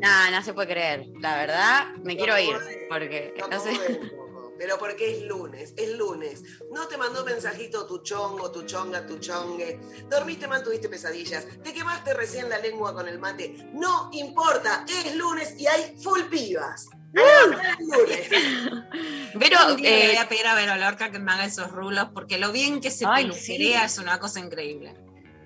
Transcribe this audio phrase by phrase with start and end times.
[0.00, 1.06] No, no se puede creer.
[1.20, 2.56] La verdad, me No quiero ir.
[2.88, 3.70] Porque, No sé.
[3.70, 4.26] un
[4.58, 6.42] Pero porque es lunes, es lunes.
[6.70, 9.78] No te mandó mensajito tu chongo, tu chonga, tu chongue.
[10.08, 11.46] Dormiste mal, tuviste pesadillas.
[11.62, 13.68] Te quemaste recién la lengua con el mate.
[13.74, 16.88] No importa, es lunes y hay full pibas.
[17.12, 18.28] Es lunes.
[19.38, 22.08] Pero, Un le eh, voy a pedir a Vero Lorca que me haga esos rulos
[22.14, 23.72] porque lo bien que se Ay, sí.
[23.72, 24.94] es una cosa increíble.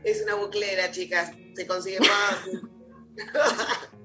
[0.04, 1.32] Es una buclera, chicas.
[1.54, 2.60] Se consigue fácil.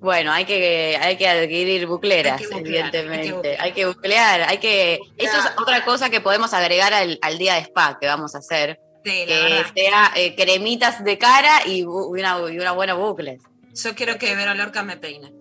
[0.00, 3.32] bueno, hay que, hay que adquirir bucleras, Hay que buclear, hay que evidentemente.
[3.32, 3.60] buclear.
[3.60, 4.94] Hay que buclear, hay que.
[5.16, 5.58] Eso es Buclear.
[5.60, 8.80] otra cosa que podemos agregar al, al día de spa que vamos a hacer.
[9.04, 9.72] Sí, la Que verdad.
[9.74, 13.38] sea eh, cremitas de cara y, una, y una buena bucle.
[13.74, 15.32] Yo quiero que Vero Lorca me peine.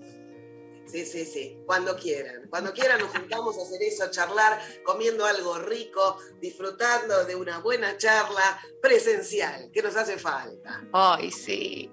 [0.87, 1.57] Sí, sí, sí.
[1.65, 2.47] Cuando quieran.
[2.49, 7.59] Cuando quieran nos juntamos a hacer eso, a charlar, comiendo algo rico, disfrutando de una
[7.59, 10.81] buena charla presencial, que nos hace falta.
[10.91, 11.91] Ay, sí.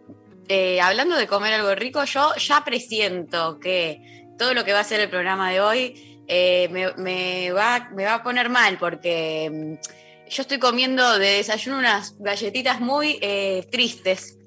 [0.48, 4.84] Eh, hablando de comer algo rico, yo ya presiento que todo lo que va a
[4.84, 9.50] ser el programa de hoy eh, me, me va, me va a poner mal porque
[9.50, 14.38] mm, yo estoy comiendo de desayuno unas galletitas muy eh, tristes.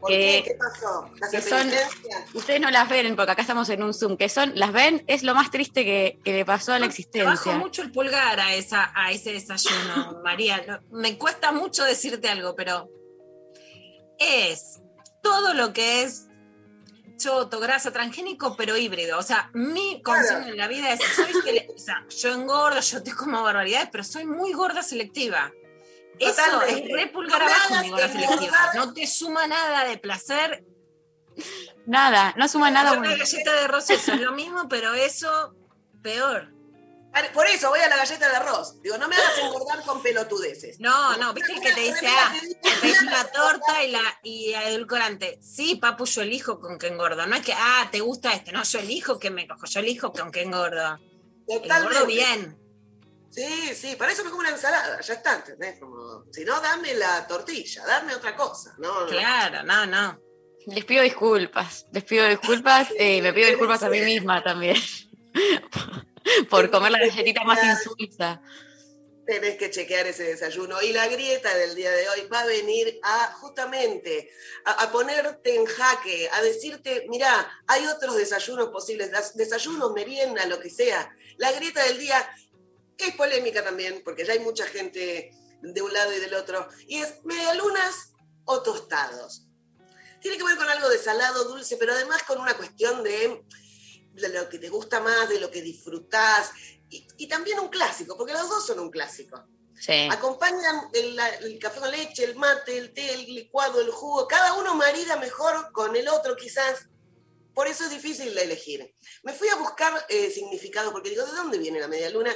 [0.00, 0.42] ¿Por qué?
[0.46, 1.10] ¿Qué pasó?
[1.20, 2.34] ¿Las que son- penitencias?
[2.34, 5.22] Ustedes no las ven porque acá estamos en un Zoom, que son, las ven, es
[5.22, 7.52] lo más triste que, que le pasó a la bajo existencia.
[7.58, 10.80] mucho el pulgar a, esa, a ese desayuno, María.
[10.90, 12.88] Me cuesta mucho decirte algo, pero
[14.18, 14.80] es
[15.22, 16.26] todo lo que es
[17.16, 19.18] choto, grasa, transgénico, pero híbrido.
[19.18, 21.32] O sea, mi consigna en la vida es, soy
[21.74, 25.52] o sea, yo engordo, yo te como barbaridades, pero soy muy gorda selectiva.
[26.18, 28.10] Eso es re pulgar No me abajo, mi gorda engordar.
[28.10, 28.58] selectiva.
[28.74, 30.64] No te suma nada de placer.
[31.86, 35.54] Nada, no suma nada una galleta de eso es lo mismo, pero eso
[36.02, 36.52] peor.
[37.34, 38.80] Por eso voy a la galleta de arroz.
[38.82, 40.78] Digo, no me hagas engordar con pelotudeces.
[40.78, 42.32] No, no, viste el que te dice, ah,
[42.62, 45.38] te pedís una torta y la y edulcorante.
[45.42, 47.26] Sí, papu, yo elijo con qué engordo.
[47.26, 48.52] No es que, ah, te gusta este.
[48.52, 50.98] No, yo elijo que me cojo, yo elijo con qué engordo.
[51.48, 52.06] Engordo Totalmente.
[52.06, 52.60] bien.
[53.30, 55.78] Sí, sí, para eso me como una ensalada, ya está, ¿entendés?
[55.78, 59.02] Como, si no, dame la tortilla, dame otra cosa, ¿no?
[59.02, 59.06] no.
[59.06, 60.20] Claro, no, no.
[60.66, 64.76] Les pido disculpas, les pido disculpas, eh, me pido disculpas a mí misma también.
[66.50, 68.42] Por comer la galletita más insulsa.
[69.26, 70.82] Tenés que chequear ese desayuno.
[70.82, 74.30] Y la grieta del día de hoy va a venir a justamente
[74.64, 80.46] a, a ponerte en jaque, a decirte, mirá, hay otros desayunos posibles, das- desayuno, merienda,
[80.46, 81.14] lo que sea.
[81.36, 82.28] La grieta del día
[82.98, 85.30] es polémica también, porque ya hay mucha gente
[85.62, 86.66] de un lado y del otro.
[86.88, 88.12] Y es medialunas
[88.44, 89.46] o tostados.
[90.20, 93.42] Tiene que ver con algo de salado, dulce, pero además con una cuestión de,
[94.12, 96.52] de lo que te gusta más, de lo que disfrutás.
[96.88, 99.44] Y, y también un clásico, porque los dos son un clásico.
[99.80, 100.08] Sí.
[100.12, 104.28] Acompañan el, café con leche, el mate, el té, el licuado, el jugo.
[104.28, 106.86] Cada uno marida mejor con el otro, quizás.
[107.54, 108.94] Por eso es difícil de elegir.
[109.22, 112.30] Me fui a buscar eh, significado, porque digo, ¿de dónde viene la media luna?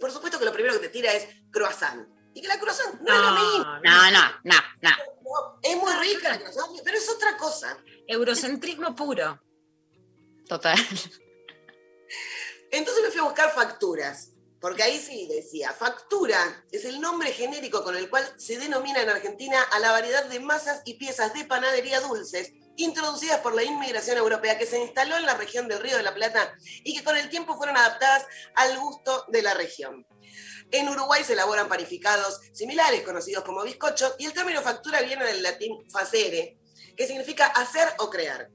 [0.00, 2.08] Por supuesto que lo primero que te tira es croissant.
[2.32, 3.64] Y que la croissant no, es lo mismo.
[3.64, 4.90] No, No, no, no, no.
[5.22, 7.76] No, es muy rica la croissant, pero es otra cosa.
[8.06, 9.42] Eurocentrismo puro.
[10.48, 10.78] Total.
[12.70, 17.82] Entonces me fui a buscar facturas, porque ahí sí decía, factura es el nombre genérico
[17.82, 21.44] con el cual se denomina en Argentina a la variedad de masas y piezas de
[21.44, 25.96] panadería dulces introducidas por la inmigración europea que se instaló en la región del Río
[25.96, 26.54] de la Plata
[26.84, 30.06] y que con el tiempo fueron adaptadas al gusto de la región.
[30.70, 35.42] En Uruguay se elaboran panificados similares, conocidos como bizcocho, y el término factura viene del
[35.42, 36.58] latín facere,
[36.96, 38.50] que significa hacer o crear.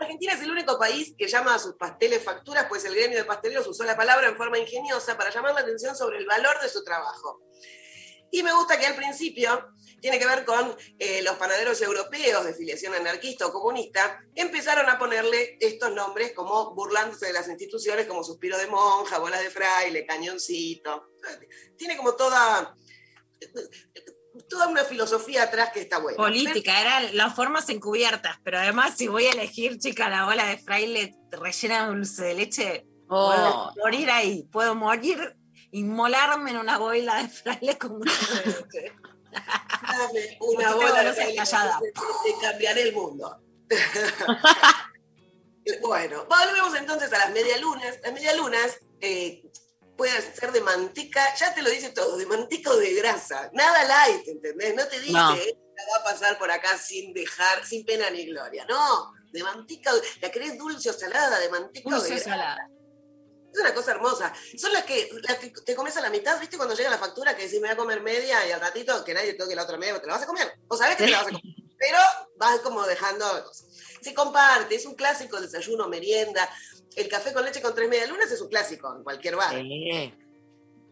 [0.00, 3.24] Argentina es el único país que llama a sus pasteles facturas, pues el gremio de
[3.24, 6.68] pasteleros usó la palabra en forma ingeniosa para llamar la atención sobre el valor de
[6.68, 7.42] su trabajo.
[8.32, 12.54] Y me gusta que al principio tiene que ver con eh, los panaderos europeos de
[12.54, 18.24] filiación anarquista o comunista, empezaron a ponerle estos nombres como burlándose de las instituciones, como
[18.24, 21.10] suspiro de monja, bolas de fraile, cañoncito.
[21.76, 22.74] Tiene como toda,
[24.48, 26.16] toda una filosofía atrás que está buena.
[26.16, 30.58] Política, eran las formas encubiertas, pero además si voy a elegir, chica, la bola de
[30.58, 33.26] fraile rellena de dulce de leche, Oh.
[33.26, 35.36] puedo morir ahí, puedo morir,
[35.72, 38.92] inmolarme en una bola de fraile con dulce de leche.
[39.32, 41.80] Dame una bola de fraile, callada.
[41.80, 41.92] te
[42.40, 43.36] cambiaré el mundo.
[45.82, 47.98] bueno, volvemos entonces a las medialunas.
[48.00, 49.42] Las medialunas eh,
[50.00, 53.50] pueden ser de manteca, ya te lo dice todo, de manteca o de grasa.
[53.52, 54.74] Nada light, ¿entendés?
[54.74, 55.34] No te dice, No.
[55.34, 58.64] "Esta va a pasar por acá sin dejar, sin pena ni gloria.
[58.66, 59.92] No, de manteca,
[60.22, 61.38] ¿la querés dulce o salada?
[61.38, 62.30] De manteca o de Dulce grasa.
[62.30, 62.66] salada.
[63.52, 64.32] Es una cosa hermosa.
[64.56, 66.56] Son las que, las que te comes a la mitad, ¿viste?
[66.56, 69.12] Cuando llega la factura que decís me voy a comer media y al ratito que
[69.12, 70.50] nadie toque la otra media, te la vas a comer.
[70.68, 71.42] O sabés que te la vas a comer.
[71.78, 71.98] Pero
[72.36, 73.66] vas como dejando cosas.
[74.00, 76.48] Se comparte, es un clásico desayuno, merienda.
[76.96, 79.54] El café con leche con tres medialunas es un clásico en cualquier bar.
[79.54, 80.14] Sí.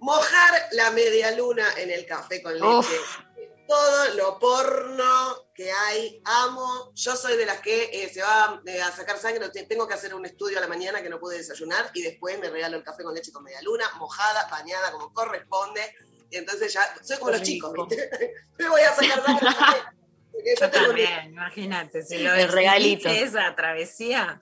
[0.00, 2.67] Mojar la media luna en el café con leche.
[2.67, 3.19] Uf.
[3.67, 6.91] Todo lo porno que hay, amo.
[6.95, 9.93] Yo soy de las que eh, se va eh, a sacar sangre, te- tengo que
[9.93, 12.83] hacer un estudio a la mañana que no pude desayunar y después me regalo el
[12.83, 15.83] café con leche con media luna, mojada, bañada como corresponde.
[16.31, 17.73] Y entonces ya, soy como Qué los chicos.
[17.89, 18.11] ¿viste?
[18.59, 19.49] me voy a sacar sangre.
[20.39, 23.09] Yo yo también, imagínate, si lo El regalito.
[23.09, 24.41] esa travesía,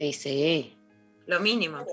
[0.00, 0.76] Sí, sí.
[1.26, 1.84] Lo mínimo.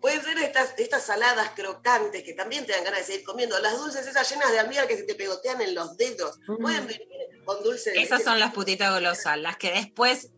[0.00, 3.58] Pueden ser estas, estas saladas crocantes que también te dan ganas de seguir comiendo.
[3.58, 6.38] Las dulces esas llenas de almíbar que se te pegotean en los dedos.
[6.60, 7.08] Pueden venir
[7.44, 10.30] con dulce de Esas son las putitas golosas, las que después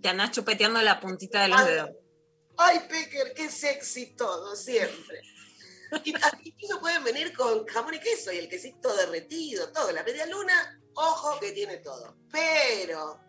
[0.00, 1.90] te andás chupeteando la puntita de los Ay, dedos.
[2.56, 5.20] Ay, Pecker, qué sexy todo, siempre.
[6.04, 9.90] Y así incluso pueden venir con jamón y queso y el quesito derretido, todo.
[9.92, 12.16] La media luna, ojo que tiene todo.
[12.30, 13.20] Pero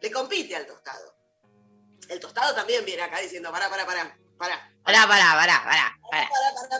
[0.00, 1.15] le compite al tostado.
[2.08, 4.72] El tostado también viene acá diciendo, pará, pará, pará, pará.
[4.82, 6.28] Pará, pará, pará, pará, pará.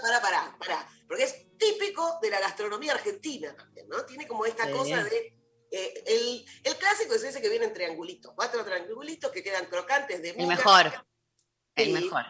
[0.01, 0.89] Pará, pará, pará.
[1.09, 4.05] Porque es típico de la gastronomía argentina también, ¿no?
[4.05, 4.73] Tiene como esta Sí.
[4.73, 5.35] cosa de.
[5.73, 10.23] eh, el, el clásico es ese que viene en triangulitos, cuatro triangulitos que quedan crocantes
[10.23, 10.93] de El miga, mejor.
[11.75, 12.25] El mejor.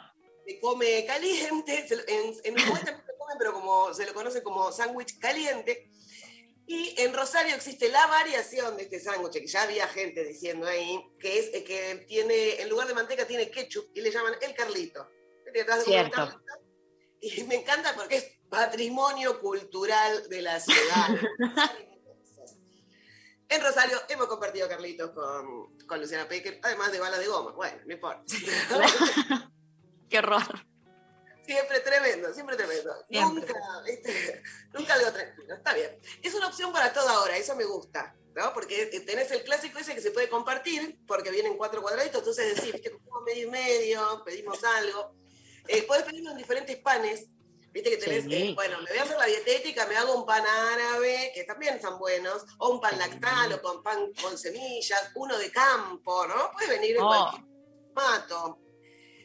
[0.47, 4.73] se come caliente, en, en Uruguay también se come, pero como se lo conoce como
[4.73, 5.91] sándwich caliente.
[6.67, 11.01] Y en Rosario existe la variación de este sándwich, que ya había gente diciendo ahí,
[11.21, 14.55] que es eh, que tiene, en lugar de manteca tiene ketchup y le llaman el
[14.55, 15.09] Carlito.
[15.85, 16.17] Cierto.
[16.17, 16.41] Carlito.
[17.21, 21.09] Y me encanta porque es patrimonio cultural de la ciudad.
[23.49, 27.53] En Rosario hemos compartido Carlitos con, con Luciana Pecker, además de balas de goma.
[27.53, 28.25] Bueno, no importa.
[30.11, 30.67] Qué horror.
[31.47, 32.93] Siempre tremendo, siempre tremendo.
[33.09, 33.47] Siempre.
[33.55, 34.43] Nunca, ¿viste?
[34.75, 35.55] nunca algo tranquilo.
[35.55, 35.99] Está bien.
[36.23, 38.15] Es una opción para toda hora, eso me gusta.
[38.35, 38.53] ¿no?
[38.53, 42.71] Porque tenés el clásico ese que se puede compartir, porque vienen cuatro cuadraditos, entonces decís,
[42.73, 45.15] viste, comemos medio y medio, pedimos algo.
[45.69, 47.27] Eh, podés pedirlo en diferentes panes.
[47.73, 48.35] Viste que tenés, Sí.
[48.35, 51.77] eh, bueno, me voy a hacer la dietética, me hago un pan árabe, que también
[51.77, 56.51] están buenos, o un pan lactal, o con pan con semillas, uno de campo, ¿no?
[56.53, 57.07] Puede venir en Oh.
[57.09, 57.43] cualquier
[57.95, 58.59] formato.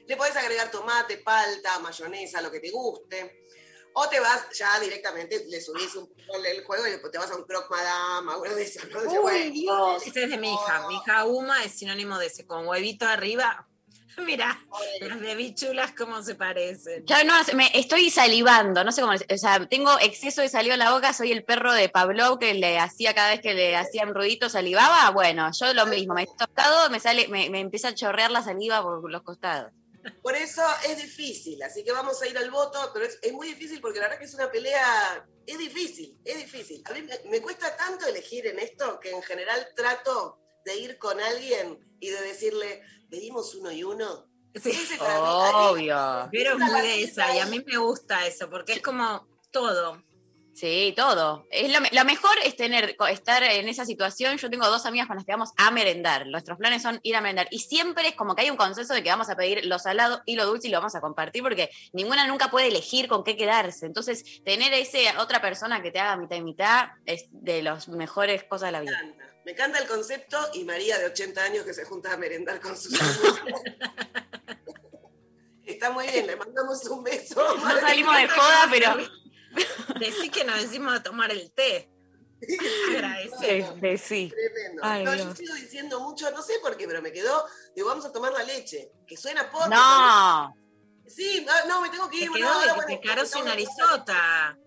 [0.07, 3.45] Le podés agregar tomate, palta, mayonesa, lo que te guste.
[3.93, 7.35] O te vas ya directamente, le subís un poco el juego y te vas a
[7.35, 8.89] un croc madame, a uno de esos.
[8.89, 8.99] ¿no?
[9.01, 10.07] Uy, Bueno, Dios.
[10.07, 10.87] Ese es de mi hija.
[10.87, 13.67] Mi hija Uma es sinónimo de ese, con huevito arriba.
[14.17, 14.59] Mira,
[15.01, 17.05] las de bichulas cómo se parecen.
[17.05, 20.79] Ya no, me, estoy salivando, no sé cómo, o sea, tengo exceso de saliva en
[20.79, 24.13] la boca, soy el perro de Pablo que le hacía cada vez que le hacían
[24.13, 27.95] ruidito salivaba, bueno, yo lo mismo, me he tocado, me sale, me, me empieza a
[27.95, 29.71] chorrear la saliva por los costados.
[30.21, 33.47] Por eso es difícil, así que vamos a ir al voto, pero es, es muy
[33.47, 36.83] difícil porque la verdad que es una pelea, es difícil, es difícil.
[36.85, 40.97] A mí me, me cuesta tanto elegir en esto que en general trato de ir
[40.97, 44.27] con alguien y de decirle, pedimos uno y uno.
[44.61, 44.69] Sí.
[44.69, 46.29] Mí, Obvio.
[46.31, 50.03] Pero es muy de esa, y a mí me gusta eso, porque es como todo.
[50.53, 51.47] Sí, todo.
[51.49, 54.37] Es lo, me- lo mejor es tener, estar en esa situación.
[54.37, 56.27] Yo tengo dos amigas con las que vamos a merendar.
[56.27, 57.47] Nuestros planes son ir a merendar.
[57.51, 60.21] Y siempre es como que hay un consenso de que vamos a pedir lo salado
[60.25, 63.37] y lo dulce y lo vamos a compartir porque ninguna nunca puede elegir con qué
[63.37, 63.85] quedarse.
[63.85, 67.87] Entonces, tener a ese otra persona que te haga mitad y mitad es de las
[67.87, 68.99] mejores cosas de la Me vida.
[68.99, 69.25] encanta.
[69.45, 72.77] Me encanta el concepto y María de 80 años que se junta a merendar con
[72.77, 73.39] sus amigos.
[75.65, 77.57] Está muy bien, le mandamos un beso.
[77.57, 78.97] No salimos de joda, pero
[79.99, 81.89] Decí que nos decimos a tomar el té.
[82.89, 83.65] Agradecer.
[83.81, 84.33] sí, sí.
[84.33, 84.81] Tremendo.
[84.83, 85.37] Ay, no, yo Dios.
[85.37, 88.43] sigo diciendo mucho, no sé por qué, pero me quedó, digo, vamos a tomar la
[88.43, 89.67] leche, que suena poco.
[89.69, 90.53] No,
[91.07, 92.31] Sí, no, me tengo que Te ir.
[92.31, 94.57] quedó bueno, ahora, de bueno, te sin narizota.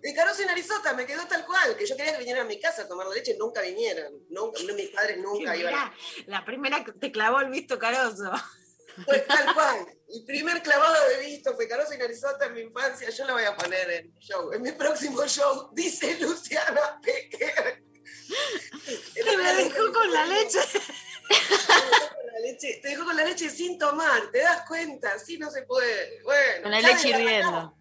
[0.00, 2.60] De carozo y narizota, me quedó tal cual, que yo quería que vinieran a mi
[2.60, 4.12] casa a tomar leche, nunca vinieron.
[4.30, 5.92] Nunca, mis padres nunca iban.
[6.26, 8.30] La primera que te clavó el visto carozo.
[9.04, 9.86] Pues tal cual.
[10.08, 13.10] El primer clavado de visto fue carozo y narizota en mi infancia.
[13.10, 14.52] Yo lo voy a poner en mi show.
[14.52, 17.82] En mi próximo show, dice Luciana Pequer.
[19.14, 20.58] Que me dejó con la leche.
[22.32, 25.12] La leche- Te dejó con la leche sin tomar, ¿te das cuenta?
[25.14, 26.22] Así no se puede.
[26.22, 27.74] Bueno, Con la leche hirviendo.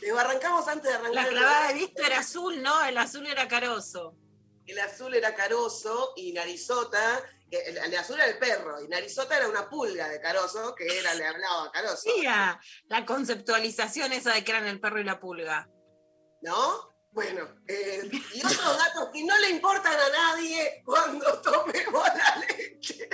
[0.00, 1.14] Desbarrancamos antes de arrancar.
[1.14, 2.84] La el clavada de visto era azul, ¿no?
[2.84, 4.14] El azul era carozo.
[4.66, 7.22] El azul era carozo y narizota.
[7.62, 10.98] Que El, el azul era el perro y narizota era una pulga de carozo que
[10.98, 12.08] era, le hablaba a carozo.
[12.16, 15.68] Mira, la conceptualización esa de que eran el perro y la pulga.
[16.42, 16.90] ¿No?
[17.12, 23.08] Bueno, eh, y otros datos que no le importan a nadie cuando tomemos la leche.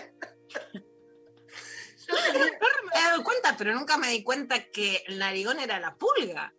[2.09, 2.59] Yo tenía-
[2.93, 6.53] Me he dado cuenta, pero nunca me di cuenta que el narigón era la pulga.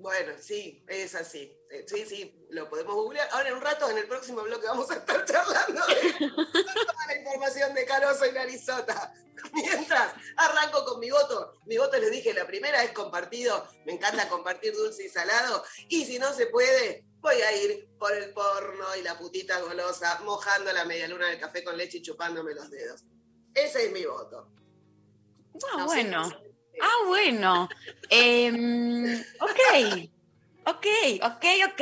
[0.00, 1.56] Bueno, sí, es así.
[1.70, 3.28] Eh, Sí, sí, lo podemos googlear.
[3.32, 7.18] Ahora en un rato, en el próximo bloque, vamos a estar charlando de toda la
[7.18, 9.12] información de Caroso y Narizota.
[9.52, 11.58] Mientras, arranco con mi voto.
[11.66, 13.66] Mi voto, les dije, la primera es compartido.
[13.86, 15.62] Me encanta compartir dulce y salado.
[15.88, 20.20] Y si no se puede, voy a ir por el porno y la putita golosa,
[20.24, 23.04] mojando la media luna del café con leche y chupándome los dedos.
[23.54, 24.48] Ese es mi voto.
[25.72, 26.22] Ah, No sé, bueno.
[26.22, 26.49] no sé.
[26.80, 27.68] Ah, bueno.
[28.08, 30.10] Em, ok.
[30.66, 30.86] Ok,
[31.22, 31.80] ok, ok.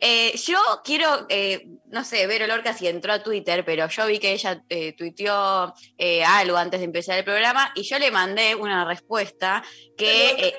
[0.00, 4.18] Eh, yo quiero, eh, no sé, Vero Lorca si entró a Twitter, pero yo vi
[4.18, 8.54] que ella eh, tuiteó eh, algo antes de empezar el programa y yo le mandé
[8.54, 9.62] una respuesta
[9.96, 10.54] que eh,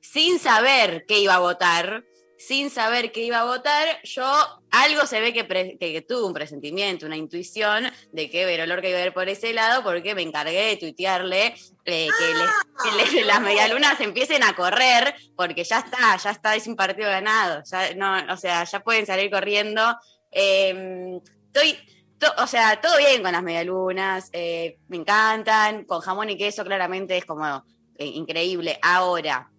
[0.00, 2.04] sin saber qué iba a votar,
[2.46, 4.24] sin saber qué iba a votar, yo
[4.70, 8.66] algo se ve que, pre- que, que tuve un presentimiento, una intuición de que Vero
[8.66, 13.24] Lorca iba a ir por ese lado porque me encargué de tuitearle eh, que, que
[13.24, 17.94] las medialunas empiecen a correr porque ya está, ya está, es un partido ganado, ya,
[17.94, 19.96] no, o sea, ya pueden salir corriendo.
[20.30, 21.78] Eh, estoy,
[22.18, 26.64] to- o sea, todo bien con las medialunas, eh, me encantan, con jamón y queso
[26.64, 27.64] claramente es como
[27.96, 28.78] eh, increíble.
[28.82, 29.50] Ahora,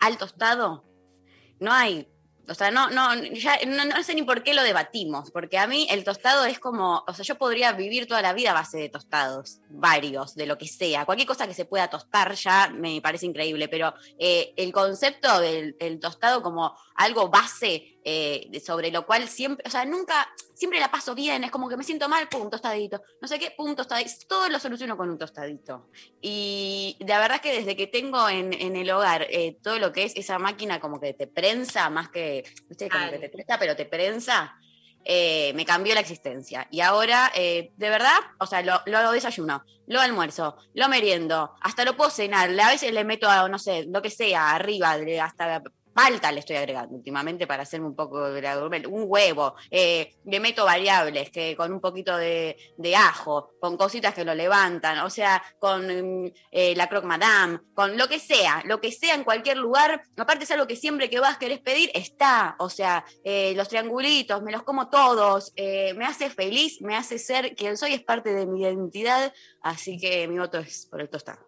[0.00, 0.84] al tostado,
[1.60, 2.08] no hay.
[2.50, 5.66] O sea, no, no, ya no, no sé ni por qué lo debatimos, porque a
[5.66, 8.78] mí el tostado es como, o sea, yo podría vivir toda la vida a base
[8.78, 13.02] de tostados, varios, de lo que sea, cualquier cosa que se pueda tostar ya me
[13.02, 19.28] parece increíble, pero eh, el concepto del, tostado como algo base eh, sobre lo cual
[19.28, 22.48] siempre, o sea, nunca, siempre la paso bien, es como que me siento mal, pum,
[22.48, 25.90] tostadito, no sé qué, pum, tostadito, todo lo soluciono con un tostadito.
[26.22, 29.92] Y la verdad es que desde que tengo en, en el hogar eh, todo lo
[29.92, 33.10] que es esa máquina como que te prensa, más que, viste, como Ay.
[33.10, 34.56] que te tuesta, pero te prensa,
[35.04, 36.66] eh, me cambió la existencia.
[36.70, 41.84] Y ahora, eh, de verdad, o sea, lo, lo desayuno, lo almuerzo, lo meriendo, hasta
[41.84, 45.62] lo puedo cenar, a veces le meto, a, no sé, lo que sea, arriba, hasta
[45.98, 50.64] palta le estoy agregando últimamente para hacerme un poco de un huevo, eh, le meto
[50.64, 55.42] variables que con un poquito de, de ajo, con cositas que lo levantan, o sea,
[55.58, 59.56] con mm, eh, la croque madame, con lo que sea, lo que sea en cualquier
[59.56, 63.68] lugar, aparte es algo que siempre que vas querés pedir, está, o sea, eh, los
[63.68, 68.04] triangulitos, me los como todos, eh, me hace feliz, me hace ser quien soy, es
[68.04, 71.47] parte de mi identidad, así que mi voto es por el tostado.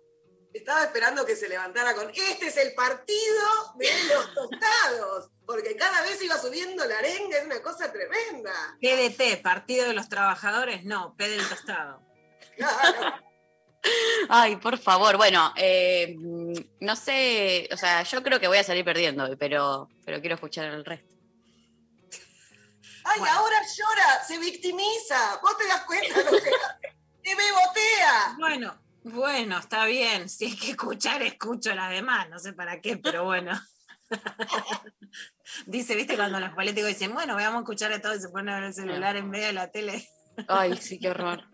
[0.52, 6.02] Estaba esperando que se levantara con, este es el partido de los tostados, porque cada
[6.02, 8.52] vez iba subiendo la arenga, es una cosa tremenda.
[8.80, 12.02] PDT, Partido de los Trabajadores, no, P del Tostado.
[12.56, 13.14] Claro.
[14.28, 15.16] Ay, por favor.
[15.16, 16.14] Bueno, eh,
[16.80, 20.34] no sé, o sea, yo creo que voy a salir perdiendo hoy, pero, pero quiero
[20.34, 21.14] escuchar el resto.
[23.04, 23.34] Ay, Bueno.
[23.34, 25.38] ahora llora, se victimiza.
[25.42, 26.50] ¿Vos te das cuenta de lo que?
[27.22, 28.36] ¡Te bebotea!
[28.38, 30.28] Bueno, bueno, está bien.
[30.28, 32.28] Si hay que escuchar, escucho las demás.
[32.28, 33.52] No sé para qué, pero bueno.
[35.66, 38.50] Dice, viste, cuando los políticos dicen, bueno, vamos a escuchar a todos y se ponen
[38.50, 40.08] a ver el celular en medio de la tele.
[40.48, 41.44] Ay, sí, qué horror.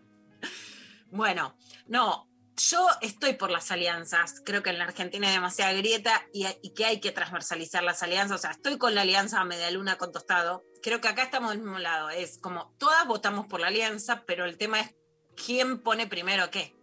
[1.09, 4.41] Bueno, no, yo estoy por las alianzas.
[4.43, 8.03] Creo que en la Argentina hay demasiada grieta y, y que hay que transversalizar las
[8.03, 8.39] alianzas.
[8.39, 10.65] O sea, estoy con la alianza Medialuna con Tostado.
[10.83, 12.09] Creo que acá estamos del mismo lado.
[12.09, 14.95] Es como todas votamos por la alianza, pero el tema es
[15.37, 16.76] quién pone primero qué.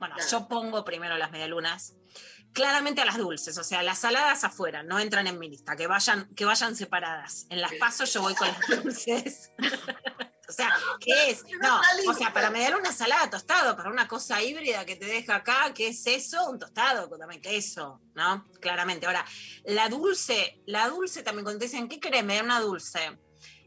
[0.00, 0.30] Bueno, Claro.
[0.30, 1.94] yo pongo primero las medialunas.
[2.52, 5.86] Claramente a las dulces, o sea, las saladas afuera, no entran en mi lista, que
[5.86, 7.46] vayan, que vayan separadas.
[7.48, 9.52] En las pasos yo voy con las dulces.
[10.48, 11.44] o sea, ¿qué es?
[11.62, 15.72] No, o sea, para medialuna salada tostado, para una cosa híbrida que te deja acá,
[15.72, 16.50] ¿qué es eso?
[16.50, 18.44] Un tostado también queso, ¿no?
[18.60, 19.06] Claramente.
[19.06, 19.24] Ahora,
[19.64, 22.24] la dulce, la dulce también cuando te dicen, ¿qué querés?
[22.24, 23.16] Me da una dulce.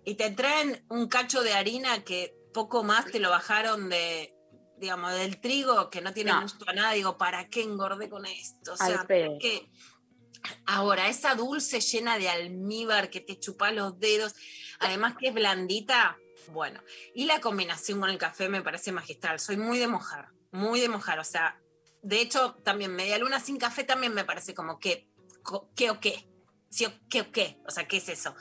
[0.03, 4.35] Y te traen un cacho de harina que poco más te lo bajaron de,
[4.83, 6.41] digamos, del trigo, que no tiene No.
[6.41, 6.91] gusto a nada.
[6.91, 8.73] Digo, ¿para qué engordé con esto?
[8.73, 9.31] O sea, pedo.
[9.31, 9.69] ¿por qué?
[10.65, 14.35] Ahora, esa dulce llena de almíbar que te chupa los dedos,
[14.79, 16.17] además que es blandita,
[16.51, 16.81] bueno.
[17.15, 19.39] Y la combinación con el café me parece magistral.
[19.39, 21.19] Soy muy de mojar, muy de mojar.
[21.19, 21.59] O sea,
[22.01, 25.07] de hecho, también media luna sin café también me parece como que,
[25.75, 26.27] ¿qué o qué?
[26.69, 27.57] ¿Sí o qué o qué?
[27.65, 28.35] O sea, ¿qué es eso?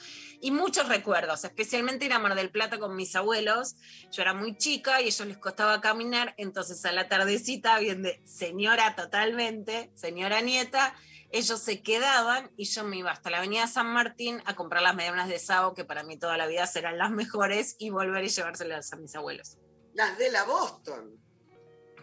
[0.45, 3.77] Y muchos recuerdos, especialmente ir a Mar del Plata con mis abuelos.
[4.11, 8.03] Yo era muy chica y a ellos les costaba caminar, entonces a la tardecita, bien
[8.03, 10.97] de señora totalmente, señora nieta,
[11.31, 14.97] ellos se quedaban y yo me iba hasta la avenida San Martín a comprar las
[14.97, 18.29] medialunas de Sabo, que para mí toda la vida serán las mejores, y volver y
[18.29, 19.59] llevárselas a mis abuelos.
[19.95, 21.23] Las de la Boston.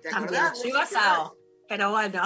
[0.02, 2.24] ¿Te También, yo iba a Sabo, pero bueno.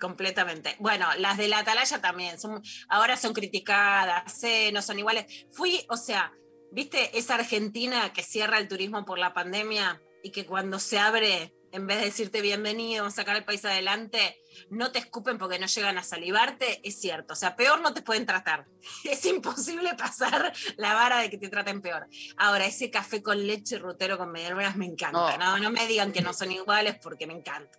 [0.00, 0.76] Completamente.
[0.78, 5.46] Bueno, las de la Atalaya también, son, ahora son criticadas, eh, no son iguales.
[5.52, 6.32] Fui, o sea,
[6.72, 11.54] ¿viste esa Argentina que cierra el turismo por la pandemia y que cuando se abre,
[11.72, 14.40] en vez de decirte bienvenido, vamos a sacar el país adelante,
[14.70, 16.80] no te escupen porque no llegan a salivarte?
[16.82, 18.64] Es cierto, o sea, peor no te pueden tratar.
[19.04, 22.08] Es imposible pasar la vara de que te traten peor.
[22.38, 25.34] Ahora, ese café con leche rutero con medialunas me encanta.
[25.34, 25.36] Oh.
[25.36, 27.78] No, no me digan que no son iguales porque me encanta.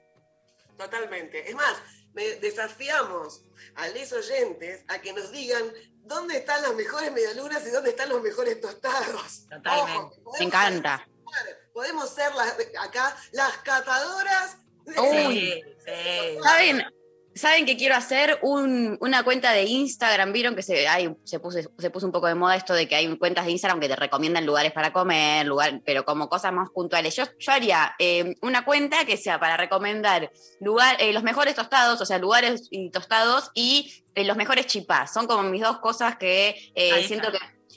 [0.78, 1.48] Totalmente.
[1.48, 1.82] Es más,
[2.14, 3.44] desafiamos
[3.76, 5.72] a los oyentes a que nos digan
[6.04, 9.46] dónde están las mejores medialunas y dónde están los mejores tostados.
[9.50, 10.18] Totalmente.
[10.24, 10.98] Ojo, Me encanta.
[11.46, 14.58] ser- Podemos ser las- acá las catadoras.
[14.86, 15.36] de- Uy.
[15.36, 16.38] Sí, sí.
[16.44, 16.84] ¿Saben?
[17.34, 20.34] ¿Saben que quiero hacer Un- una cuenta de Instagram?
[20.34, 20.86] Vieron que se,
[21.24, 23.80] se, puso, se puso un poco de moda esto de que hay cuentas de Instagram
[23.80, 27.16] que te recomiendan lugares para comer, lugar, pero como cosas más puntuales.
[27.16, 32.02] Yo, yo haría eh, una cuenta que sea para recomendar lugar, eh, los mejores tostados,
[32.02, 35.14] o sea, lugares y tostados y eh, los mejores chipás.
[35.14, 36.72] Son como mis dos cosas que
[37.08, 37.30] siento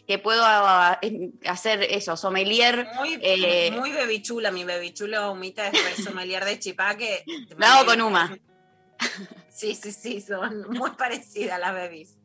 [0.06, 1.00] que, puedo ah,
[1.46, 2.88] hacer eso, sommelier.
[2.96, 3.18] Muy,
[3.70, 7.22] muy bebichula, mi bebichula humita es sommelier de chipá que...
[7.56, 8.36] Lo hago con Uma.
[9.54, 12.16] Sí, sí, sí, son muy parecidas las bebis.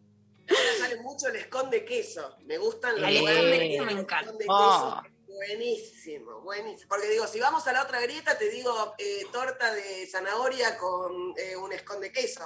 [0.50, 2.36] Ahora sale mucho el esconde queso.
[2.46, 4.26] Me gustan los El esconde que queso me encanta.
[4.26, 5.02] esconde Oh.
[5.04, 5.16] queso.
[5.28, 6.90] Buenísimo, buenísimo.
[6.90, 11.34] Porque digo, si vamos a la otra grieta, te digo eh, torta de zanahoria con
[11.38, 12.42] eh, un esconde queso.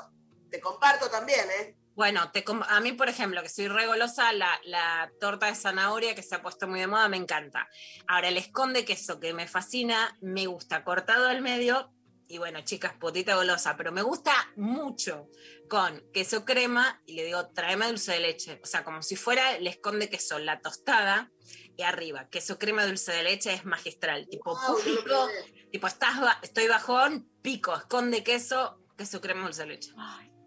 [0.51, 1.75] Te comparto también, ¿eh?
[1.95, 6.15] Bueno, te com- a mí, por ejemplo, que soy regolosa, la, la torta de zanahoria
[6.15, 7.67] que se ha puesto muy de moda me encanta.
[8.07, 11.92] Ahora, el esconde queso que me fascina, me gusta cortado al medio.
[12.33, 15.29] Y bueno, chicas, potita golosa, pero me gusta mucho
[15.69, 18.59] con queso crema y le digo, tráeme dulce de leche.
[18.63, 21.29] O sea, como si fuera el esconde queso, la tostada
[21.77, 24.27] y arriba, queso crema dulce de leche es magistral.
[24.27, 25.67] Tipo, Wow, probé.
[25.71, 29.91] tipo, estás estoy bajón, pico, esconde queso, queso crema dulce de leche.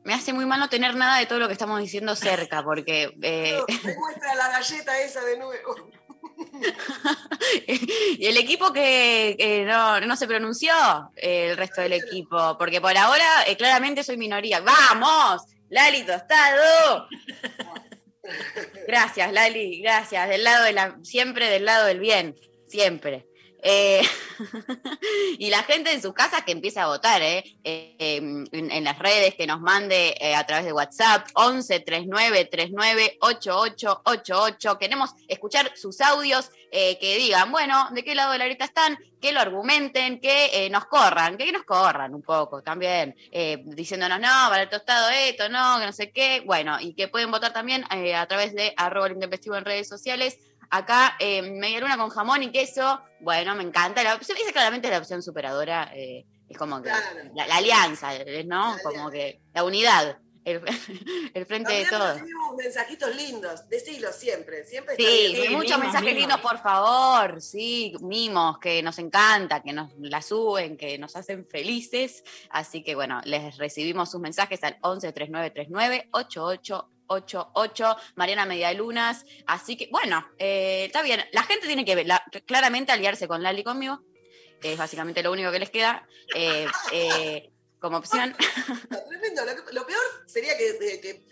[0.03, 3.17] Me hace muy mal no tener nada de todo lo que estamos diciendo cerca, porque
[3.23, 5.89] eh, Me muestra la galleta esa de nuevo.
[8.19, 10.73] Y el equipo que, no, no se pronunció,
[11.17, 14.61] el resto del equipo, porque por ahora eh, claramente soy minoría.
[14.61, 15.43] ¡Vamos!
[15.69, 17.09] Lali Tostado.
[18.87, 20.29] Gracias, Lali, gracias.
[20.29, 22.35] Del lado de la, siempre del lado del bien,
[22.69, 23.27] siempre.
[23.69, 24.01] Eh,
[25.41, 27.43] y la gente en sus casas que empiece a votar, ¿eh?
[27.65, 33.19] Eh, en, las redes, que nos mande eh, a través de WhatsApp, 11 39 39
[33.21, 34.79] 88 88.
[34.79, 39.33] Queremos escuchar sus audios que digan, bueno, de qué lado de la grieta están, que
[39.33, 43.17] lo argumenten, que nos corran, que nos corran un poco también,
[43.65, 46.43] diciéndonos, no, para el tostado esto, no, que no sé qué.
[46.45, 50.39] Bueno, y que pueden votar también a través de arroba el en redes sociales.
[50.71, 53.01] Acá, eh, media luna con jamón y queso.
[53.21, 54.03] Bueno, me encanta.
[54.03, 55.91] La opción, esa claramente es la opción superadora.
[55.95, 57.31] eh, es como que Claro.
[57.35, 58.11] la, la alianza,
[58.45, 58.77] ¿no?
[58.77, 59.11] La como alianza.
[59.11, 60.61] que la unidad, el,
[61.35, 62.15] el frente de También todos.
[62.21, 65.43] recibimos mensajitos lindos, decilo siempre, siempre está Sí, bien.
[65.49, 66.21] Sí, muchos mimos, mensajes mimos.
[66.21, 67.43] lindos, por favor.
[67.43, 72.23] Sí, mimos, que nos encanta, que nos la suben, que nos hacen felices.
[72.51, 76.09] Así que bueno, les recibimos sus mensajes al 11 3939
[77.09, 79.25] 8888 Mariana Medialunas.
[79.47, 81.25] Así que bueno, eh, está bien.
[81.33, 84.03] La gente tiene que ver, la- claramente aliarse con Lali y conmigo.
[84.61, 88.35] que Es básicamente lo único que les queda eh, eh, como opción.
[89.09, 89.45] Tremendo.
[89.45, 91.27] Lo, que- lo peor sería que, que- que,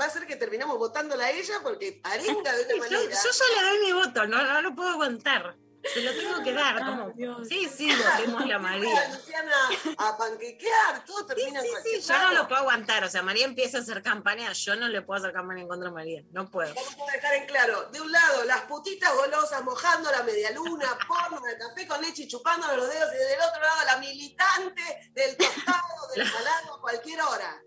[0.00, 3.10] va a ser que terminamos votándola a ella porque arenga de una Yo, yo manera.
[3.20, 5.54] ya le doy mi voto, no, no lo puedo aguantar.
[5.82, 6.78] Se lo tengo que dar.
[6.78, 9.08] como, sí, sí, votemos la María.
[9.08, 9.52] Luciana
[9.96, 13.04] a panquequear, todo Sí, termina sí, cualquier sí, yo no lo puedo aguantar.
[13.04, 15.88] O sea, María empieza a hacer campaña, yo no le puedo hacer campaña en contra
[15.88, 16.22] de María.
[16.32, 16.74] No puedo.
[16.74, 21.40] Vamos a dejar en claro, de un lado las putitas golosas mojando la medialuna, porno,
[21.46, 25.36] el café con leche y chupándole los dedos, y del otro lado la militante del
[25.36, 27.62] tostado, del salado, a cualquier hora.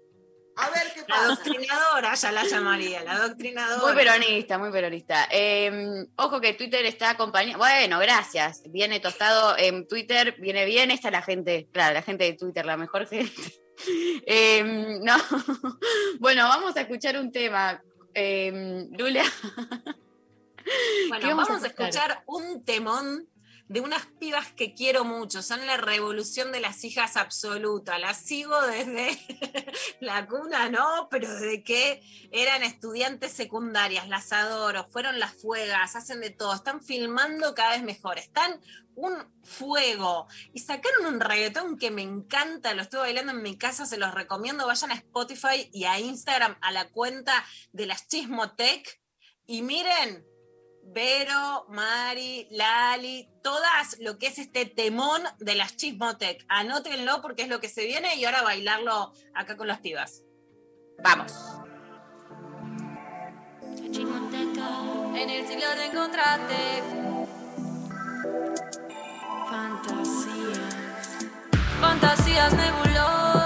[0.55, 1.27] A ver qué La pasa.
[1.29, 3.81] doctrinadora, ya la llamaría, la doctrinadora.
[3.81, 5.27] Muy peronista, muy peronista.
[5.31, 7.57] Eh, ojo que Twitter está acompañado.
[7.57, 8.61] Bueno, gracias.
[8.69, 10.91] Viene tostado en Twitter, viene bien.
[10.91, 13.33] Esta es la gente, claro, la gente de Twitter, la mejor gente.
[14.27, 15.15] Em, no.
[16.19, 17.81] Bueno, vamos a escuchar un tema.
[18.13, 19.23] Em, Lula.
[21.09, 23.27] Bueno, ¿Qué vamos, vamos a a escuchar un temón
[23.67, 25.41] de unas pibas que quiero mucho.
[25.41, 27.97] Son la revolución de las hijas absoluta.
[27.97, 29.17] Las sigo desde
[29.99, 31.07] la cuna, ¿no?
[31.09, 34.07] Pero desde que eran estudiantes secundarias.
[34.09, 34.85] Las adoro.
[34.89, 36.53] Fueron las fuegas, hacen de todo.
[36.53, 38.19] Están filmando cada vez mejor.
[38.19, 38.59] Están
[38.95, 40.27] un fuego.
[40.53, 42.73] Y sacaron un reggaetón que me encanta.
[42.73, 43.85] Lo estuve bailando en mi casa.
[43.85, 44.67] Se los recomiendo.
[44.67, 49.01] Vayan a Spotify y a Instagram a la cuenta de las Chismotech.
[49.45, 50.25] Y miren,
[50.85, 56.45] Vero, Mari, Lali, todas lo que es este temón de las Chismotech.
[56.47, 60.23] Anótenlo porque es lo que se viene y ahora bailarlo acá con las pibas.
[61.03, 61.33] Vamos.
[63.91, 64.69] Chismoteca,
[65.15, 66.83] en el siglo te encontraste.
[69.49, 70.75] Fantasías.
[71.79, 73.42] Fantasías nebulosas.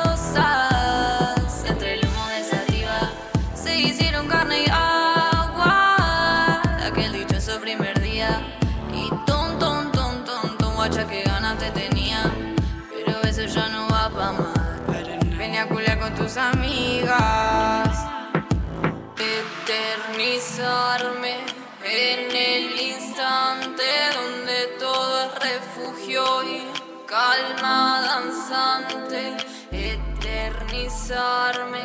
[16.36, 18.06] Amigas.
[19.16, 21.38] eternizarme
[21.84, 26.68] en el instante donde todo es refugio y
[27.06, 29.38] calma danzante.
[29.72, 31.80] Eternizarme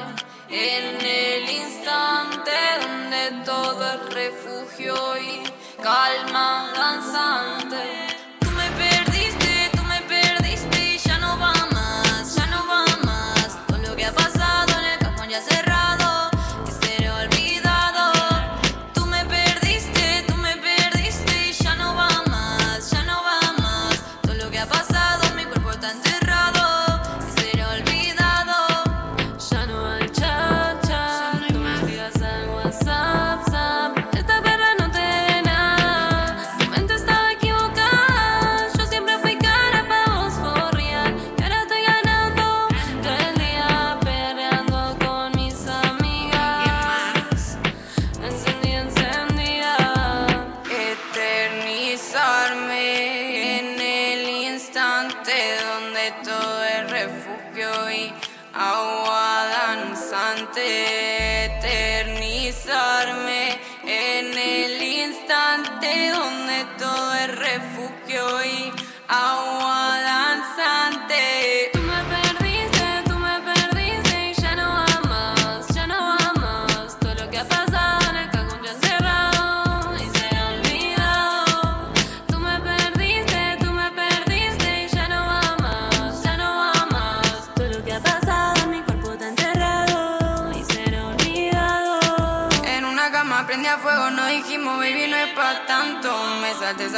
[0.49, 2.51] en el instante
[2.81, 5.45] donde todo es refugio y
[5.81, 7.62] calma danzante.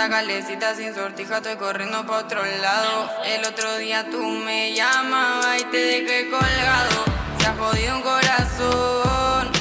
[0.08, 3.10] Calecita sin sortija, estoy corriendo pa' otro lado.
[3.24, 7.04] El otro día tú me llamabas y te dejé colgado.
[7.38, 9.53] Se ha jodido un corazón,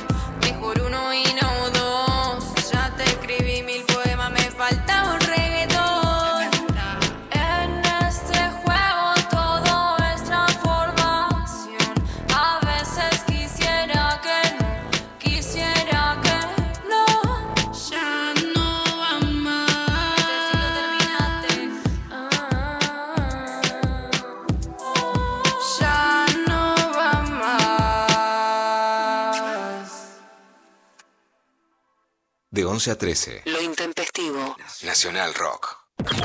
[32.73, 33.41] 11 a 13.
[33.45, 34.55] Lo intempestivo.
[34.81, 35.77] Nacional Rock.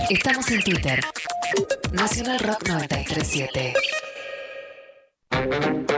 [0.08, 1.04] Estamos en Twitter.
[1.92, 3.74] Nacional Rock 937.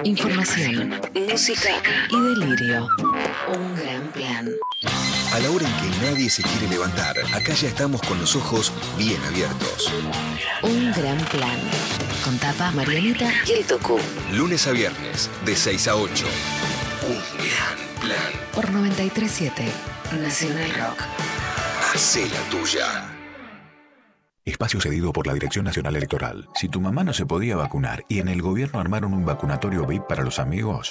[0.02, 2.88] Información, música y delirio.
[3.46, 4.50] Un gran plan.
[5.32, 8.72] A la hora en que nadie se quiere levantar, acá ya estamos con los ojos
[8.98, 9.92] bien abiertos.
[10.62, 11.60] Un gran plan.
[12.24, 14.00] Con tapa Marianita y el Toku.
[14.32, 16.26] Lunes a viernes, de 6 a 8.
[17.02, 18.32] Un gran plan.
[18.54, 19.64] Por 937.
[20.20, 21.02] Nacional Rock.
[21.94, 23.16] Hacé la tuya.
[24.44, 26.48] Espacio cedido por la Dirección Nacional Electoral.
[26.54, 30.06] Si tu mamá no se podía vacunar y en el gobierno armaron un vacunatorio VIP
[30.06, 30.90] para los amigos,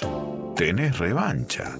[0.56, 1.76] tenés revancha.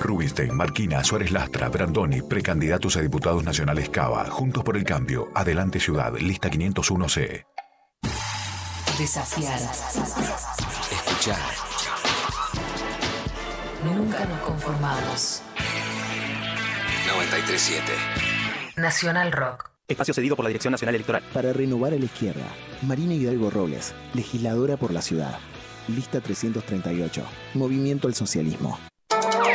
[0.00, 5.78] Rubinstein, Marquina, Suárez Lastra, Brandoni, precandidatos a diputados nacionales Cava, Juntos por el Cambio, Adelante
[5.78, 7.44] Ciudad, lista 501C.
[8.98, 9.60] Desafiar.
[10.90, 11.69] Escuchar.
[13.84, 15.42] Nunca nos conformamos.
[17.06, 17.92] 937.
[18.76, 19.70] Nacional Rock.
[19.88, 21.22] Espacio cedido por la Dirección Nacional Electoral.
[21.32, 22.44] Para renovar a la izquierda,
[22.82, 25.38] Marina Hidalgo Robles, legisladora por la ciudad.
[25.88, 27.22] lista 338.
[27.54, 28.78] Movimiento al Socialismo.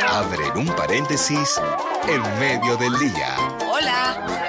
[0.08, 1.60] Abren un paréntesis
[2.08, 3.36] en medio del día.
[3.70, 4.42] Hola.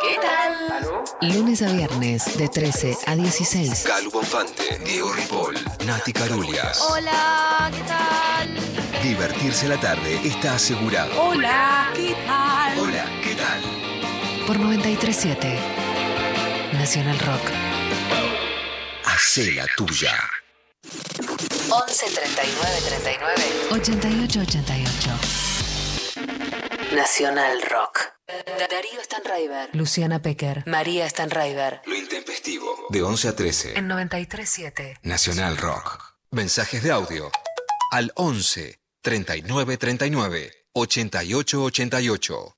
[0.00, 1.32] ¿Qué tal?
[1.32, 3.84] Lunes a viernes de 13 a 16.
[3.86, 5.54] Calu Bonfante, Diego Ripoll,
[5.86, 6.80] Nati Carulias.
[6.90, 8.31] Hola, ¿qué tal?
[9.02, 11.20] Divertirse la tarde está asegurado.
[11.20, 12.78] Hola, ¿qué tal?
[12.78, 13.60] Hola, ¿qué tal?
[14.46, 15.58] Por 937
[16.74, 17.40] Nacional Rock.
[19.04, 20.14] Hacé la tuya.
[20.84, 25.10] 11 39 39 88 88.
[26.94, 27.98] Nacional Rock.
[28.70, 29.70] Darío Stanraiver.
[29.72, 30.62] Luciana Pecker.
[30.66, 31.82] María Stanraiver.
[31.86, 32.86] Lo intempestivo.
[32.88, 33.78] De 11 a 13.
[33.78, 34.98] En 937.
[35.02, 36.14] Nacional Rock.
[36.30, 37.32] Mensajes de audio.
[37.90, 42.56] Al 11 39 39 88 88.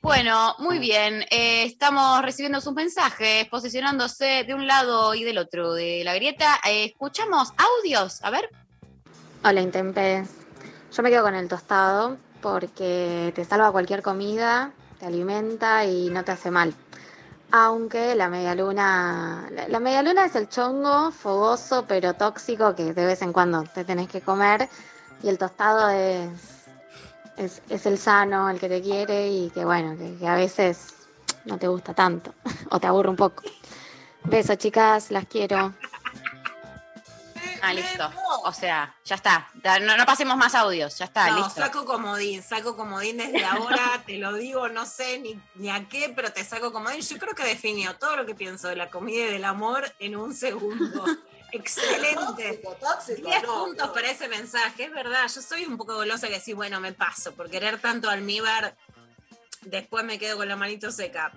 [0.00, 1.24] Bueno, muy bien.
[1.30, 6.60] Eh, estamos recibiendo sus mensajes, posicionándose de un lado y del otro de la grieta.
[6.68, 8.22] Eh, escuchamos audios.
[8.22, 8.48] A ver.
[9.42, 10.28] Hola, Intempes.
[10.96, 16.22] Yo me quedo con el tostado porque te salva cualquier comida, te alimenta y no
[16.24, 16.72] te hace mal.
[17.52, 23.32] Aunque la medialuna, la, medialuna es el chongo fogoso pero tóxico que de vez en
[23.32, 24.68] cuando te tenés que comer
[25.22, 26.28] y el tostado es,
[27.36, 30.94] es, es el sano, el que te quiere y que bueno, que, que a veces
[31.44, 32.34] no te gusta tanto
[32.70, 33.42] o te aburre un poco.
[34.24, 35.72] Besos chicas, las quiero.
[37.66, 38.10] Ah, listo.
[38.44, 39.50] O sea, ya está.
[39.80, 40.96] No, no pasemos más audios.
[40.98, 41.60] Ya está, no, listo.
[41.60, 46.12] saco comodín, saco comodín desde ahora, te lo digo, no sé ni, ni a qué,
[46.14, 47.00] pero te saco comodín.
[47.00, 50.16] Yo creo que definió todo lo que pienso de la comida y del amor en
[50.16, 51.04] un segundo.
[51.52, 52.58] Excelente.
[52.58, 53.92] Tóxico, tóxico, 10 no, puntos no.
[53.92, 55.22] para ese mensaje, es verdad.
[55.32, 58.76] Yo soy un poco golosa que decir, bueno, me paso, por querer tanto almíbar,
[59.62, 61.32] después me quedo con la manito seca.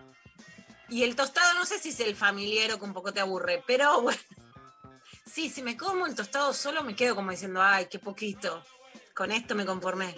[0.89, 3.63] Y el tostado, no sé si es el familiar o que un poco te aburre,
[3.65, 4.19] pero bueno.
[5.31, 8.63] Sí, si me como el tostado solo me quedo como diciendo, ay, qué poquito.
[9.13, 10.15] Con esto me conformé.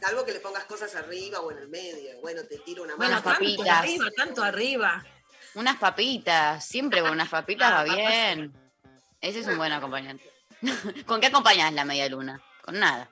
[0.00, 2.20] Salvo que le pongas cosas arriba o en el medio.
[2.20, 3.22] Bueno, te tiro una Bueno, mano.
[3.26, 3.78] Unas tanto papitas.
[3.78, 5.04] arriba, tanto arriba.
[5.54, 6.64] Unas papitas.
[6.66, 7.96] Siempre con unas papitas va Ah, papas.
[7.96, 8.52] bien.
[9.20, 10.30] Ese es un buen acompañante.
[11.06, 12.42] ¿Con qué acompañas la media luna?
[12.62, 13.10] Con nada.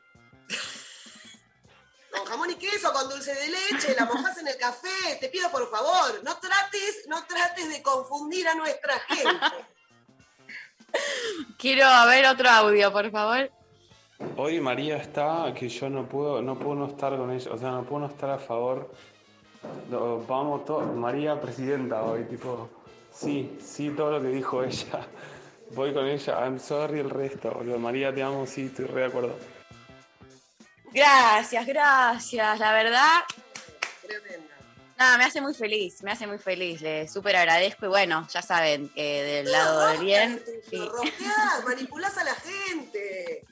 [2.10, 5.16] Con jamón y queso, con dulce de leche, la mojás en el café.
[5.20, 9.46] Te pido por favor, no trates, no trates de confundir a nuestra gente.
[11.58, 13.50] Quiero ver otro audio, por favor.
[14.36, 17.70] Hoy María está que yo no puedo, no puedo no estar con ella, o sea,
[17.70, 18.92] no puedo no estar a favor.
[19.90, 22.68] No, vamos, to- María presidenta hoy, tipo,
[23.12, 25.06] sí, sí, todo lo que dijo ella.
[25.72, 27.78] Voy con ella, I'm sorry el resto, boludo.
[27.78, 29.36] María, te amo, sí, estoy re de acuerdo.
[30.92, 32.58] Gracias, gracias.
[32.58, 33.20] La verdad,
[34.06, 34.54] Tremenda.
[34.98, 36.80] Nada, me hace muy feliz, me hace muy feliz.
[36.80, 40.42] Le súper agradezco y bueno, ya saben que del lado del bien.
[40.68, 40.76] sí.
[40.76, 43.44] Lo rosqueás, manipulás a la gente.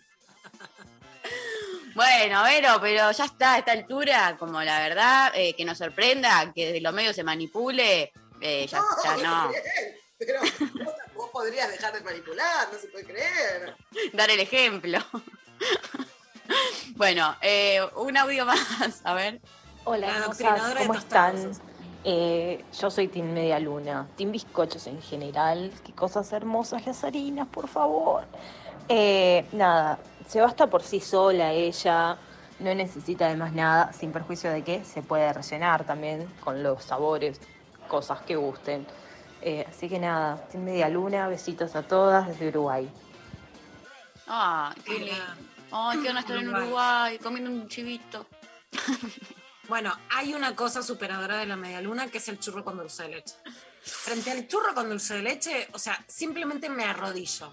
[1.94, 6.52] Bueno, Vero, pero ya está a esta altura, como la verdad, eh, que nos sorprenda,
[6.54, 9.48] que de los medios se manipule, eh, ya, ya no.
[9.48, 9.62] bien,
[10.18, 13.74] Pero vos, vos podrías dejar de manipular, no se puede creer.
[14.12, 14.98] Dar el ejemplo.
[16.96, 19.40] bueno, eh, un audio más, a ver.
[19.88, 21.52] Hola, La hermosas, ¿cómo están?
[22.02, 25.72] Eh, yo soy Team Media Luna, Team Bizcochos en general.
[25.84, 28.24] Qué cosas hermosas las harinas, por favor.
[28.88, 32.18] Eh, nada, se basta por sí sola ella,
[32.58, 36.82] no necesita de más nada, sin perjuicio de que se puede rellenar también con los
[36.82, 37.40] sabores,
[37.86, 38.84] cosas que gusten.
[39.40, 42.90] Eh, así que nada, Team Media Luna, besitos a todas desde Uruguay.
[44.26, 45.14] Ah, qué lindo.
[45.70, 46.64] Ay, qué van a estar en Uruguay.
[46.64, 48.26] Uruguay comiendo un chivito.
[49.68, 53.04] Bueno, hay una cosa superadora de la media luna que es el churro con dulce
[53.04, 53.34] de leche.
[53.82, 57.52] Frente al churro con dulce de leche, o sea, simplemente me arrodillo.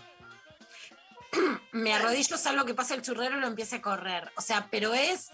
[1.72, 4.32] me arrodillo, salvo que pase el churrero y lo empiece a correr.
[4.38, 5.32] O sea, pero es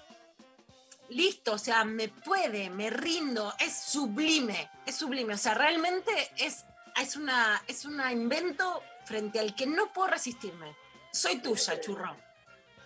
[1.09, 5.33] listo, o sea, me puede, me rindo, es sublime, es sublime.
[5.33, 6.63] O sea, realmente es,
[7.01, 10.75] es una es una invento frente al que no puedo resistirme.
[11.11, 12.28] Soy tuya, churro.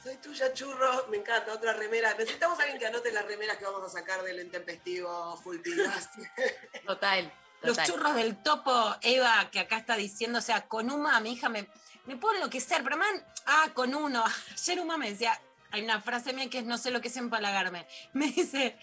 [0.03, 1.07] Soy tuya, churro.
[1.07, 2.13] Me encanta, otra remera.
[2.15, 5.57] Necesitamos a alguien que anote las remeras que vamos a sacar del intempestivo full.
[6.85, 7.31] Total.
[7.61, 7.85] Los total.
[7.85, 11.69] churros del topo, Eva, que acá está diciendo, o sea, con Uma, mi hija me,
[12.05, 14.21] me puedo enloquecer, pero man, ah, con uno.
[14.51, 15.39] Ayer Uma me decía,
[15.71, 17.87] hay una frase mía que es no sé lo que es empalagarme.
[18.13, 18.77] Me dice,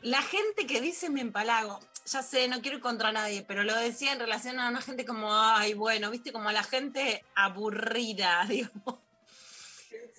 [0.00, 3.74] la gente que dice me empalago, ya sé, no quiero ir contra nadie, pero lo
[3.76, 8.46] decía en relación a una gente como, ay, bueno, viste, como a la gente aburrida,
[8.48, 9.11] digamos.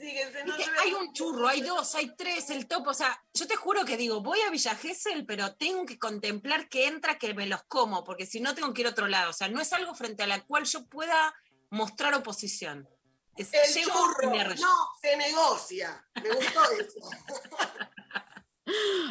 [0.03, 2.89] Viste, hay un churro, hay dos, hay tres, el topo.
[2.89, 6.67] O sea, yo te juro que digo, voy a Villa Gesell, pero tengo que contemplar
[6.67, 9.29] que entra, que me los como, porque si no tengo que ir a otro lado.
[9.29, 11.33] O sea, no es algo frente a la cual yo pueda
[11.69, 12.89] mostrar oposición.
[13.35, 16.05] Es El churro no se negocia.
[16.21, 16.99] Me gustó eso.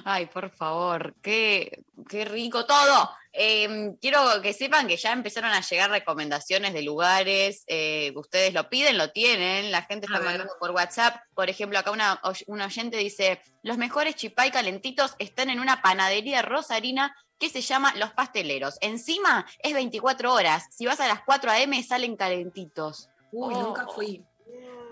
[0.04, 3.10] Ay, por favor, qué, qué rico todo.
[3.34, 7.64] Eh, quiero que sepan que ya empezaron a llegar recomendaciones de lugares.
[7.66, 9.70] eh, ustedes lo piden, lo tienen.
[9.70, 11.16] La gente está mandando por WhatsApp.
[11.34, 15.80] Por ejemplo, acá una, oy- un oyente dice: Los mejores chipay calentitos están en una
[15.82, 18.76] panadería rosarina que se llama Los Pasteleros.
[18.80, 20.64] Encima es 24 horas.
[20.70, 23.08] Si vas a las 4 a.m., salen calentitos.
[23.32, 23.62] Uy, Oh.
[23.62, 24.22] nunca fui.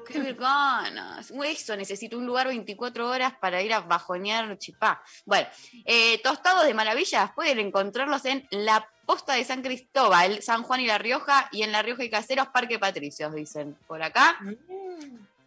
[0.06, 1.30] Qué ganas.
[1.30, 5.02] Eso, necesito un lugar 24 horas para ir a bajonear chipá.
[5.24, 5.48] Bueno,
[5.84, 10.86] eh, tostados de maravillas pueden encontrarlos en La Posta de San Cristóbal, San Juan y
[10.86, 14.38] La Rioja, y en La Rioja y Caseros, Parque Patricios, dicen por acá.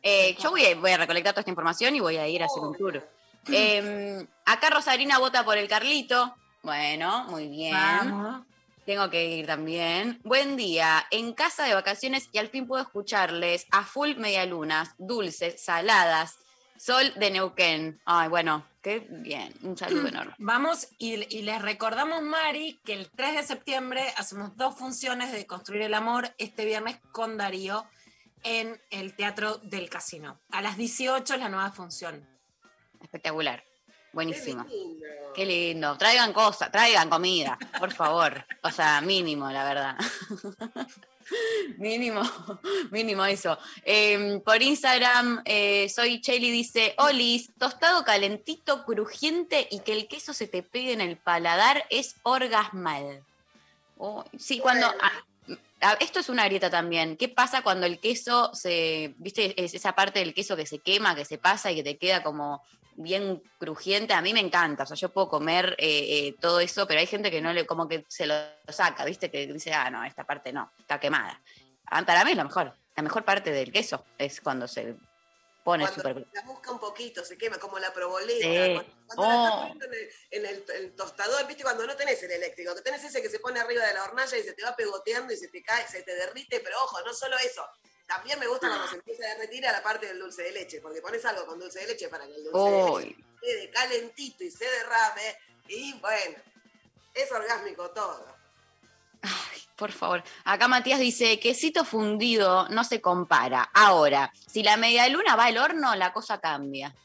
[0.01, 2.47] Eh, yo voy a, voy a recolectar toda esta información y voy a ir a
[2.47, 3.07] hacer un tour.
[3.47, 6.35] Eh, acá Rosarina vota por el Carlito.
[6.61, 7.73] Bueno, muy bien.
[7.73, 8.52] Vamos.
[8.85, 10.19] Tengo que ir también.
[10.23, 11.05] Buen día.
[11.09, 16.37] En casa de vacaciones y al fin puedo escucharles a full medialunas, dulces, saladas,
[16.77, 18.01] sol de Neuquén.
[18.05, 19.53] Ay, bueno, qué bien.
[19.63, 20.33] Un saludo enorme.
[20.37, 25.45] Vamos y, y les recordamos, Mari, que el 3 de septiembre hacemos dos funciones de
[25.45, 27.85] Construir el Amor este viernes con Darío
[28.43, 30.41] en el Teatro del Casino.
[30.51, 32.27] A las 18 es la nueva función.
[33.01, 33.63] Espectacular.
[34.13, 34.65] Buenísimo.
[34.65, 35.05] Qué lindo.
[35.35, 35.97] Qué lindo.
[35.97, 38.45] Traigan cosas, traigan comida, por favor.
[38.61, 39.97] O sea, mínimo, la verdad.
[41.77, 42.21] mínimo,
[42.91, 43.57] mínimo eso.
[43.83, 50.33] Eh, por Instagram, eh, soy Chelly, dice, Olis, tostado calentito, crujiente y que el queso
[50.33, 53.23] se te pegue en el paladar es orgasmal.
[53.97, 54.87] Oh, sí, cuando...
[55.81, 57.17] ah, esto es una grieta también.
[57.17, 61.15] ¿Qué pasa cuando el queso se, viste, es esa parte del queso que se quema,
[61.15, 62.63] que se pasa y que te queda como
[62.95, 64.13] bien crujiente?
[64.13, 67.07] A mí me encanta, o sea, yo puedo comer eh, eh, todo eso, pero hay
[67.07, 68.35] gente que no le, como que se lo
[68.67, 71.41] saca, viste, que dice, ah, no, esta parte no, está quemada.
[71.87, 72.73] Ah, Para mí es lo mejor.
[72.95, 74.95] La mejor parte del queso es cuando se
[75.63, 76.27] pone Cuando súper...
[76.33, 78.45] la busca un poquito, se quema como la proboleta.
[78.45, 78.73] Sí.
[78.75, 79.59] Cuando, cuando la estás Oh.
[79.61, 83.21] poniendo en, el, en el tostador, viste, cuando no tenés el eléctrico, que tenés ese
[83.21, 85.63] que se pone arriba de la hornalla y se te va pegoteando y se te
[85.63, 87.65] cae, se te derrite, pero ojo, no solo eso.
[88.15, 90.81] También me gusta cuando se empieza a derretir a la parte del dulce de leche,
[90.81, 94.43] porque pones algo con dulce de leche para que el dulce de leche quede calentito
[94.43, 95.37] y se derrame.
[95.67, 96.37] Y bueno,
[97.13, 98.25] es orgásmico todo.
[99.75, 100.23] Por favor.
[100.45, 103.69] Acá Matías dice, quesito fundido no se compara.
[103.73, 106.95] Ahora, si la media luna va al horno, la cosa cambia.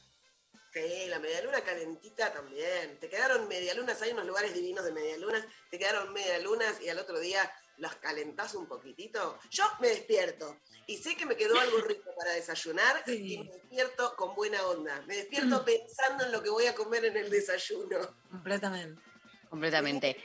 [0.72, 3.00] Sí, la medialuna calentita también.
[3.00, 7.18] Te quedaron medialunas, hay unos lugares divinos de medialunas, te quedaron medialunas y al otro
[7.18, 9.38] día las calentás un poquitito.
[9.50, 14.14] Yo me despierto y sé que me quedó algo rico para desayunar y me despierto
[14.16, 15.02] con buena onda.
[15.06, 17.98] Me despierto pensando en lo que voy a comer en el desayuno.
[18.30, 19.00] Completamente.
[19.48, 20.16] Completamente.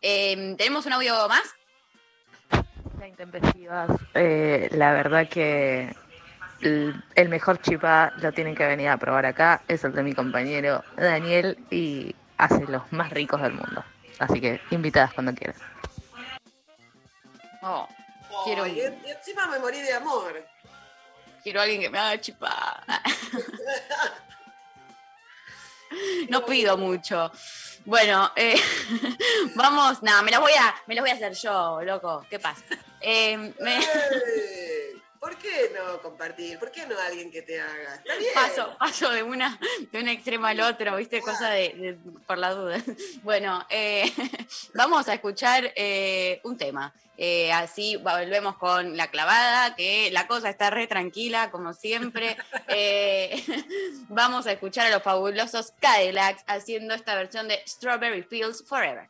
[0.00, 1.54] Eh, ¿Tenemos un audio más?
[2.96, 3.90] Hola, intempestivas.
[4.14, 5.94] Eh, la verdad que
[6.60, 9.62] el, el mejor chipá lo tienen que venir a probar acá.
[9.68, 13.84] Es el de mi compañero Daniel y hace los más ricos del mundo.
[14.18, 15.71] Así que invitadas cuando quieran.
[17.62, 17.88] Oh,
[18.44, 20.44] quiero, y, y encima me morí de amor.
[21.42, 22.82] quiero alguien que me haga chipá.
[26.30, 27.30] No pido mucho.
[27.84, 28.58] Bueno, eh,
[29.56, 32.24] vamos, nada, me las voy a, me las voy a hacer yo, loco.
[32.30, 32.62] ¿Qué pasa?
[33.00, 33.86] Eh, me-
[35.22, 36.58] ¿Por qué no compartir?
[36.58, 37.94] ¿Por qué no alguien que te haga?
[37.94, 38.34] Está bien.
[38.34, 39.56] paso, paso de una,
[39.92, 41.20] de un extremo al otro, ¿viste?
[41.20, 42.82] Cosa de, de- por la duda.
[43.22, 44.12] Bueno, eh,
[44.74, 46.92] vamos a escuchar eh, un tema.
[47.16, 52.36] Eh, así volvemos con la clavada, que la cosa está re tranquila, como siempre.
[54.08, 59.08] Vamos a escuchar a los fabulosos Cadillacs haciendo esta versión de Strawberry Fields Forever.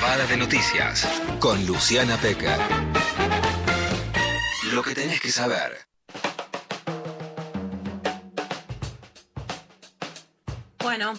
[0.00, 1.06] Clavada de noticias
[1.40, 2.56] con Luciana Peca.
[4.72, 5.76] Lo que tenés que saber.
[10.78, 11.12] Bueno,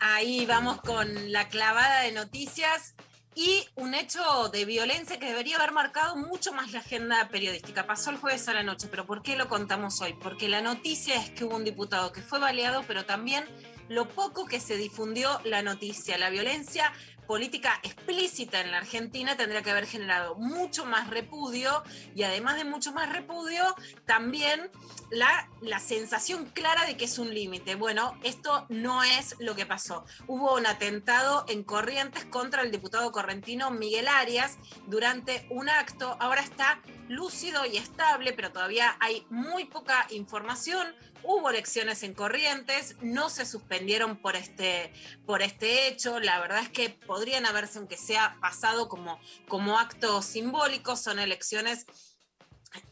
[0.00, 2.96] ahí vamos con la clavada de noticias
[3.36, 7.86] y un hecho de violencia que debería haber marcado mucho más la agenda periodística.
[7.86, 10.14] Pasó el jueves a la noche, pero ¿por qué lo contamos hoy?
[10.14, 13.44] Porque la noticia es que hubo un diputado que fue baleado, pero también
[13.88, 16.92] lo poco que se difundió la noticia, la violencia
[17.28, 22.64] política explícita en la Argentina tendría que haber generado mucho más repudio y además de
[22.64, 23.62] mucho más repudio,
[24.06, 24.70] también
[25.10, 27.74] la, la sensación clara de que es un límite.
[27.74, 30.06] Bueno, esto no es lo que pasó.
[30.26, 34.56] Hubo un atentado en Corrientes contra el diputado correntino Miguel Arias
[34.86, 36.16] durante un acto.
[36.20, 40.94] Ahora está lúcido y estable, pero todavía hay muy poca información.
[41.22, 44.92] Hubo elecciones en Corrientes, no se suspendieron por este,
[45.26, 46.20] por este hecho.
[46.20, 51.86] La verdad es que podrían haberse, aunque sea pasado como, como acto simbólico, son elecciones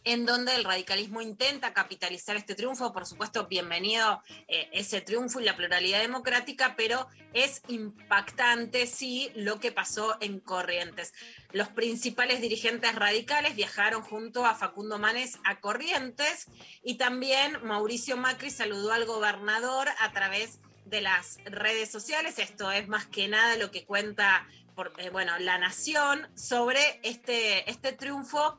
[0.05, 2.93] en donde el radicalismo intenta capitalizar este triunfo.
[2.93, 9.61] Por supuesto, bienvenido eh, ese triunfo y la pluralidad democrática, pero es impactante, sí, lo
[9.61, 11.13] que pasó en Corrientes.
[11.53, 16.47] Los principales dirigentes radicales viajaron junto a Facundo Manes a Corrientes
[16.83, 22.39] y también Mauricio Macri saludó al gobernador a través de las redes sociales.
[22.39, 27.69] Esto es más que nada lo que cuenta por, eh, bueno, La Nación sobre este,
[27.69, 28.59] este triunfo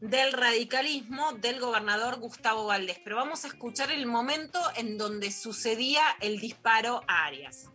[0.00, 3.00] del radicalismo del gobernador Gustavo Valdés.
[3.02, 7.70] Pero vamos a escuchar el momento en donde sucedía el disparo a Arias.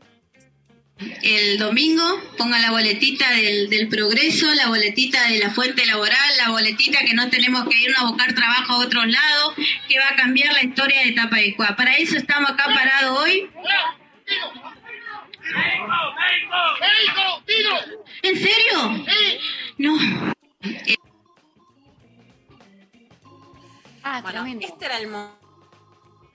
[1.22, 2.04] El domingo
[2.38, 7.30] pongan la boletita del, progreso, la boletita de la fuente laboral, la boletita que no
[7.30, 9.56] tenemos que irnos a buscar trabajo a otros lados,
[9.90, 11.76] que va a cambiar la historia de Tapaicua.
[11.76, 13.50] Para eso estamos acá parados hoy.
[18.22, 19.06] ¿En serio?
[19.78, 20.34] No.
[24.04, 25.08] Ah, bueno, este era el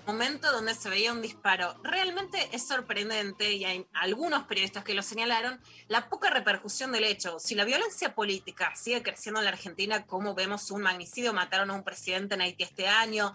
[0.06, 1.74] momento donde se veía un disparo.
[1.82, 7.38] Realmente es sorprendente, y hay algunos periodistas que lo señalaron, la poca repercusión del hecho.
[7.38, 11.74] Si la violencia política sigue creciendo en la Argentina, como vemos un magnicidio, mataron a
[11.74, 13.34] un presidente en Haití este año,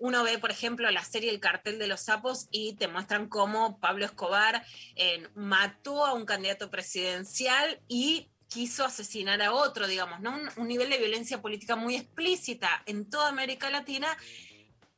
[0.00, 3.78] uno ve, por ejemplo, la serie El cartel de los sapos y te muestran cómo
[3.80, 4.64] Pablo Escobar
[4.96, 10.36] eh, mató a un candidato presidencial y quiso asesinar a otro, digamos, ¿no?
[10.56, 14.08] Un, nivel de violencia política muy explícita en toda América Latina.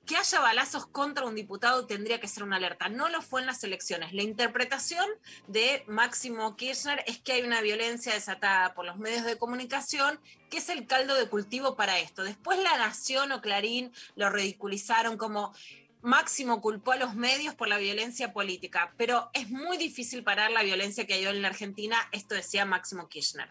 [0.06, 2.88] Que haya balazos contra un diputado tendría que ser una alerta.
[2.88, 4.12] No lo fue en las elecciones.
[4.12, 5.06] La interpretación
[5.46, 10.18] de Máximo Kirchner es que hay una violencia desatada por los medios de comunicación,
[10.50, 12.24] que es el caldo de cultivo para esto.
[12.24, 15.54] Después La Nación o Clarín lo ridiculizaron como
[16.02, 20.64] Máximo culpó a los medios por la violencia política, pero es muy difícil parar la
[20.64, 23.48] violencia que hay en la Argentina, esto decía Máximo Kirchner.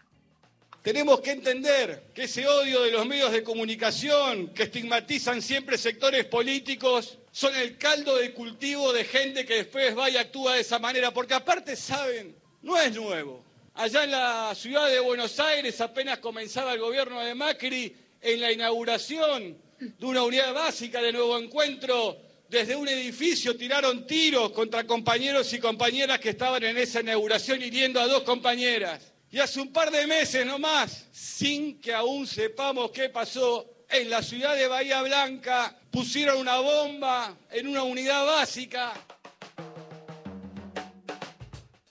[0.82, 6.26] Tenemos que entender que ese odio de los medios de comunicación que estigmatizan siempre sectores
[6.26, 10.78] políticos son el caldo de cultivo de gente que después va y actúa de esa
[10.78, 13.44] manera, porque aparte saben, no es nuevo.
[13.74, 18.52] Allá en la ciudad de Buenos Aires apenas comenzaba el gobierno de Macri en la
[18.52, 25.50] inauguración de una unidad básica de nuevo encuentro desde un edificio tiraron tiros contra compañeros
[25.54, 29.10] y compañeras que estaban en esa inauguración hiriendo a dos compañeras.
[29.30, 34.22] Y hace un par de meses nomás, sin que aún sepamos qué pasó, en la
[34.22, 38.92] ciudad de Bahía Blanca pusieron una bomba en una unidad básica.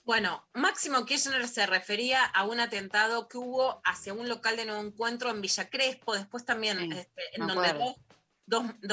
[0.04, 4.80] Bueno, Máximo Kirchner se refería a un atentado que hubo hacia un local de nuevo
[4.80, 7.96] encuentro en Villa Crespo, después también este, en donde dos,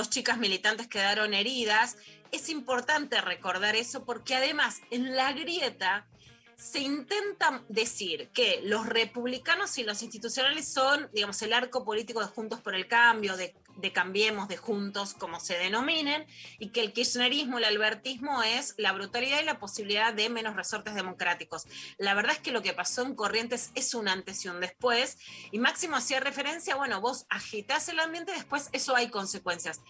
[0.10, 1.98] chicas militantes quedaron heridas.
[2.32, 6.08] Es importante recordar eso porque además en la grieta
[6.56, 12.28] se intenta decir que los republicanos y los institucionales son, digamos, el arco político de
[12.28, 16.26] Juntos por el Cambio, de de Cambiemos, de Juntos, como se denominen,
[16.60, 20.96] y que el kirchnerismo, el albertismo es la brutalidad y la posibilidad de menos resortes
[20.96, 21.66] democráticos.
[21.98, 25.18] La verdad es que lo que pasó en Corrientes es un antes y un después,
[25.52, 29.82] y Máximo hacía referencia, bueno, vos agitás el ambiente, después eso hay consecuencias.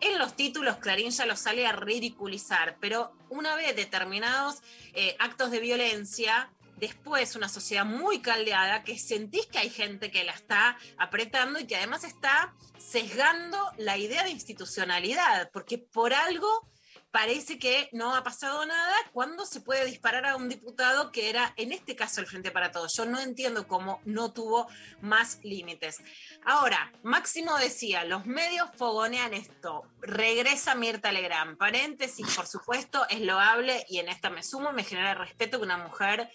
[0.00, 4.62] En los títulos Clarín ya lo sale a ridiculizar, pero una vez determinados
[4.94, 10.24] eh, actos de violencia, después una sociedad muy caldeada que sentís que hay gente que
[10.24, 16.68] la está apretando y que además está sesgando la idea de institucionalidad, porque por algo
[17.10, 21.54] parece que no ha pasado nada cuando se puede disparar a un diputado que era,
[21.56, 22.94] en este caso, el Frente para Todos.
[22.96, 24.68] Yo no entiendo cómo no tuvo
[25.00, 26.02] más límites.
[26.44, 33.84] Ahora, Máximo decía, los medios fogonean esto, regresa Mirta Legrand, paréntesis, por supuesto, es loable
[33.88, 36.30] y en esta me sumo, me genera respeto que una mujer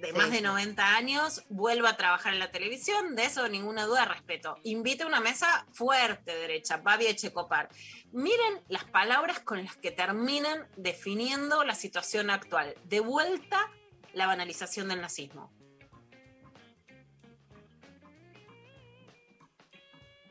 [0.00, 0.42] de Sí, más de sí.
[0.42, 4.56] 90 años vuelva a trabajar en la televisión, de eso ninguna duda respeto.
[4.62, 7.68] Invite a una mesa fuerte derecha, Babi Echecopar.
[8.12, 12.74] Miren las palabras con las que terminan definiendo la situación actual.
[12.84, 13.70] De vuelta,
[14.14, 15.52] la banalización del nazismo.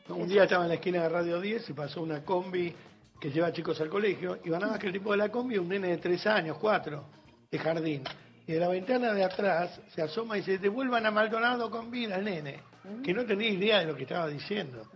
[0.08, 2.74] Un día estaba en la esquina de Radio 10 y pasó una combi
[3.20, 5.56] que lleva chicos al colegio y van nada más que el tipo de la combi
[5.56, 7.04] es un nene de 3 años, 4,
[7.50, 8.04] de jardín.
[8.48, 12.14] Y de la ventana de atrás se asoma y dice, devuelvan a Maldonado con vida
[12.14, 12.62] al nene,
[13.04, 14.88] que no tenía idea de lo que estaba diciendo.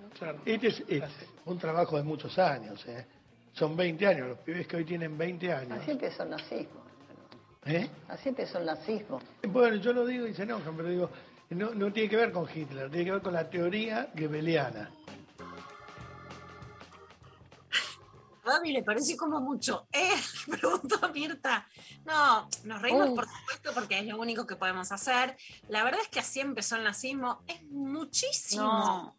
[0.47, 1.03] Este es, es
[1.45, 3.05] un trabajo de muchos años, ¿eh?
[3.53, 5.79] son 20 años, los pibes que hoy tienen 20 años.
[5.83, 6.81] Así empezó el nazismo.
[7.67, 7.91] ¿eh?
[8.09, 9.21] Así empezó el nazismo.
[9.47, 11.11] Bueno, yo lo digo y se enojan, pero digo,
[11.51, 14.91] no, no tiene que ver con Hitler, tiene que ver con la teoría gebeliana.
[18.45, 19.87] Babi, ¿le parece como mucho?
[19.93, 20.11] Eh,
[20.51, 21.67] preguntó Mirta.
[22.05, 23.15] No, nos reímos Uh.
[23.15, 25.37] por supuesto porque es lo único que podemos hacer.
[25.69, 27.43] La verdad es que así empezó el nazismo.
[27.47, 28.63] Es muchísimo.
[28.65, 29.17] No.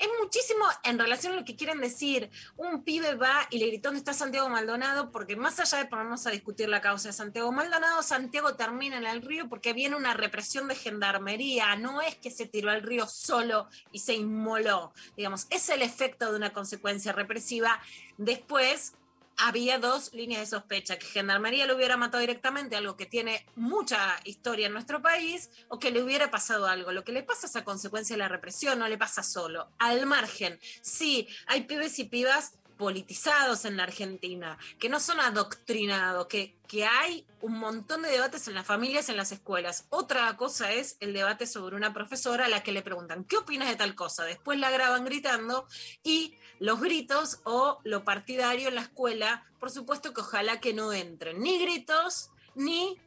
[0.00, 2.30] Es muchísimo en relación a lo que quieren decir.
[2.56, 6.26] Un pibe va y le gritó dónde está Santiago Maldonado, porque más allá de ponernos
[6.26, 10.14] a discutir la causa de Santiago Maldonado, Santiago termina en el río porque viene una
[10.14, 11.76] represión de gendarmería.
[11.76, 14.94] No es que se tiró al río solo y se inmoló.
[15.18, 17.78] Digamos, es el efecto de una consecuencia represiva.
[18.16, 18.94] Después
[19.42, 24.20] había dos líneas de sospecha, que Gendarmería lo hubiera matado directamente, algo que tiene mucha
[24.24, 26.92] historia en nuestro país, o que le hubiera pasado algo.
[26.92, 29.68] Lo que le pasa es a consecuencia de la represión, no le pasa solo.
[29.78, 36.26] Al margen, sí, hay pibes y pibas politizados en la Argentina, que no son adoctrinados,
[36.28, 39.84] que, que hay un montón de debates en las familias, en las escuelas.
[39.90, 43.68] Otra cosa es el debate sobre una profesora a la que le preguntan, ¿qué opinas
[43.68, 44.24] de tal cosa?
[44.24, 45.66] Después la graban gritando
[46.02, 50.92] y los gritos o lo partidario en la escuela, por supuesto que ojalá que no
[50.92, 53.00] entren ni gritos ni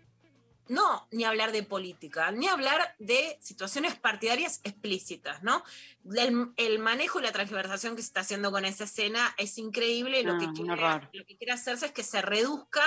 [0.69, 5.63] no, ni hablar de política, ni hablar de situaciones partidarias explícitas, ¿no?
[6.15, 10.21] El, el manejo y la transversación que se está haciendo con esa escena es increíble.
[10.21, 12.83] y Lo, Ah, que quiere, lo que quiere hacerse es que se reduzca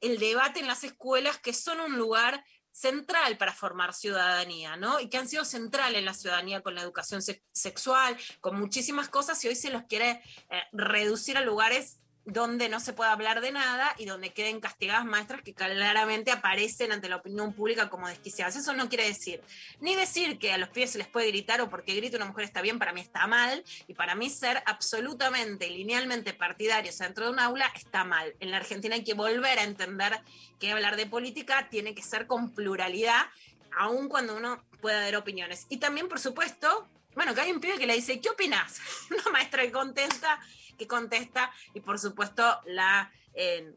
[0.00, 2.44] el debate en las escuelas, que son un lugar
[2.76, 5.00] central para formar ciudadanía, ¿no?
[5.00, 9.08] Y que han sido central en la ciudadanía con la educación se- sexual, con muchísimas
[9.08, 10.20] cosas, y hoy se los quiere
[10.50, 11.96] eh, reducir a lugares
[12.26, 16.90] donde no se puede hablar de nada y donde queden castigadas maestras que claramente aparecen
[16.90, 18.56] ante la opinión pública como desquiciadas.
[18.56, 19.40] Eso no quiere decir
[19.80, 22.44] ni decir que a los pibes se les puede gritar o porque grita una mujer
[22.44, 27.30] está bien, para mí está mal, y para mí ser absolutamente, linealmente partidarios dentro de
[27.30, 28.34] un aula está mal.
[28.40, 30.20] En la Argentina hay que volver a entender
[30.58, 33.26] que hablar de política tiene que ser con pluralidad,
[33.78, 35.66] aun cuando uno pueda dar opiniones.
[35.68, 38.80] Y también, por supuesto, bueno, que hay un pibe que le dice, ¿qué opinas?
[39.10, 40.38] Una maestra que contesta,
[40.76, 43.10] que contesta, y por supuesto la...
[43.34, 43.72] eh,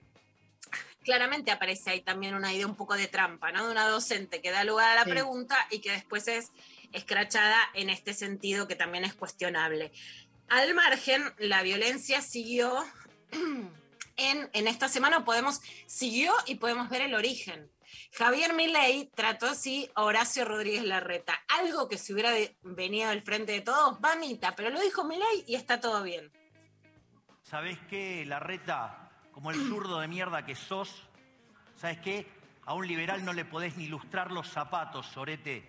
[1.04, 3.66] claramente aparece ahí también una idea un poco de trampa, ¿no?
[3.66, 5.10] De una docente que da lugar a la Sí.
[5.10, 6.52] pregunta y que después es
[6.92, 9.92] escrachada en este sentido que también es cuestionable.
[10.50, 12.84] Al margen, la violencia siguió
[14.18, 17.72] en, en esta semana, podemos, siguió y podemos ver el origen.
[18.14, 22.32] Javier Milei trató así a Horacio Rodríguez Larreta, algo que si hubiera
[22.62, 26.32] venido del frente de todos, mamita, pero lo dijo Milei y está todo bien.
[27.50, 29.10] ¿Sabés qué, Larreta?
[29.32, 31.08] Como el zurdo de mierda que sos,
[31.76, 32.32] ¿sabes qué?
[32.68, 35.68] A un liberal no le podés ni lustrar los zapatos, Sorete.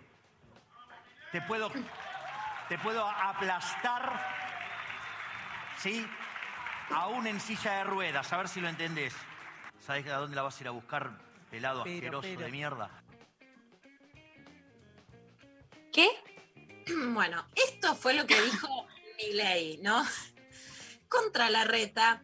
[1.33, 1.71] Te puedo,
[2.69, 4.21] te puedo aplastar,
[5.79, 6.07] ¿sí?
[6.91, 9.17] Aún en silla de ruedas, a ver si lo entendés.
[9.79, 11.13] ¿Sabés a dónde la vas a ir a buscar,
[11.51, 12.41] pelado Pero, asqueroso pero.
[12.41, 12.91] de mierda?
[15.91, 16.09] ¿Qué?
[17.15, 20.05] Bueno, esto fue lo que dijo Milei, ¿no?
[21.11, 22.23] Contra la reta,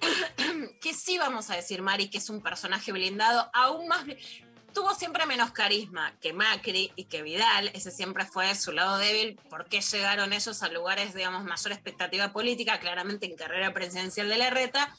[0.80, 4.04] que sí vamos a decir, Mari, que es un personaje blindado, aún más...
[4.72, 9.40] Tuvo siempre menos carisma que Macri y que Vidal, ese siempre fue su lado débil.
[9.50, 12.78] ¿Por qué llegaron ellos a lugares, digamos, mayor expectativa política?
[12.78, 14.94] Claramente en carrera presidencial de la reta,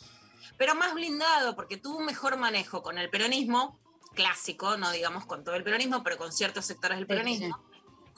[0.58, 3.80] pero más blindado porque tuvo un mejor manejo con el peronismo
[4.16, 7.69] clásico, no digamos con todo el peronismo, pero con ciertos sectores del peronismo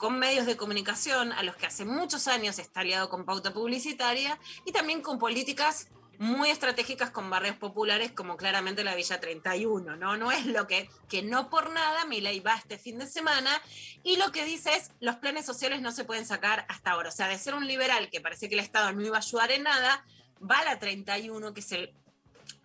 [0.02, 4.36] con medios de comunicación a los que hace muchos años está aliado con pauta publicitaria
[4.64, 5.86] y también con políticas
[6.18, 10.16] muy estratégicas con barrios populares como claramente la Villa 31, ¿no?
[10.16, 13.62] No es lo que, que no por nada Milei va este fin de semana
[14.02, 17.10] y lo que dice es los planes sociales no se pueden sacar hasta ahora.
[17.10, 19.52] O sea, de ser un liberal que parece que el Estado no iba a ayudar
[19.52, 20.04] en nada,
[20.42, 21.94] va a la 31, que es el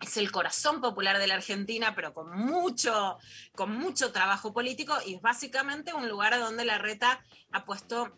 [0.00, 3.18] es el corazón popular de la Argentina, pero con mucho,
[3.54, 7.22] con mucho trabajo político y es básicamente un lugar donde la reta
[7.52, 8.16] ha puesto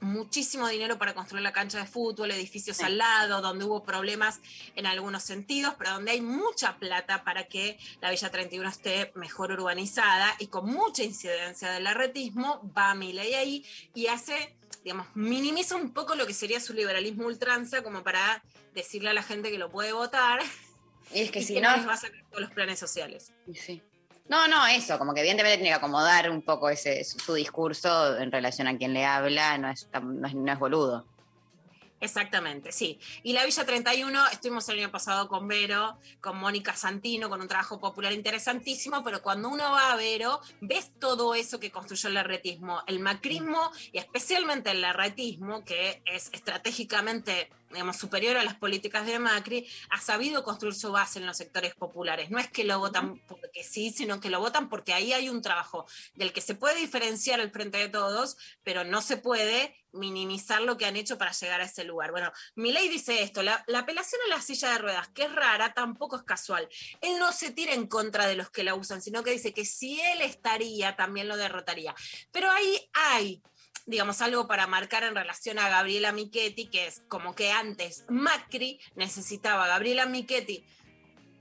[0.00, 4.40] muchísimo dinero para construir la cancha de fútbol, edificios al lado, donde hubo problemas
[4.74, 9.52] en algunos sentidos, pero donde hay mucha plata para que la Villa 31 esté mejor
[9.52, 15.92] urbanizada y con mucha incidencia del arretismo, va Milei ahí y hace, digamos, minimiza un
[15.92, 18.42] poco lo que sería su liberalismo ultranza como para
[18.74, 20.40] decirle a la gente que lo puede votar.
[21.12, 23.32] Y es que y si que no- les va a sacar todos los planes sociales.
[23.46, 23.82] Y sí.
[24.30, 28.30] No, no, eso, como que evidentemente tiene que acomodar un poco ese su, discurso en
[28.30, 31.04] relación a quien le habla, no es, no es, no es boludo.
[31.98, 33.00] Exactamente, sí.
[33.24, 37.48] Y la Villa 31, estuvimos el año pasado con Vero, con Mónica Santino, con un
[37.48, 42.14] trabajo popular interesantísimo, pero cuando uno va a Vero, ves todo eso que construyó el
[42.14, 49.06] larretismo, el macrismo y especialmente el larretismo, que es estratégicamente digamos, superior a las políticas
[49.06, 52.30] de Macri, ha sabido construir su base en los sectores populares.
[52.30, 55.42] No es que lo votan porque sí, sino que lo votan porque ahí hay un
[55.42, 60.62] trabajo del que se puede diferenciar el frente de todos, pero no se puede minimizar
[60.62, 62.10] lo que han hecho para llegar a ese lugar.
[62.10, 65.72] Bueno, Milei dice esto, la, la apelación a la silla de ruedas, que es rara,
[65.74, 66.68] tampoco es casual.
[67.00, 69.64] Él no se tira en contra de los que la usan, sino que dice que
[69.64, 71.94] si él estaría, también lo derrotaría.
[72.30, 73.42] Pero ahí hay
[73.86, 78.80] digamos, algo para marcar en relación a Gabriela Michetti, que es como que antes Macri
[78.94, 80.64] necesitaba a Gabriela Michetti,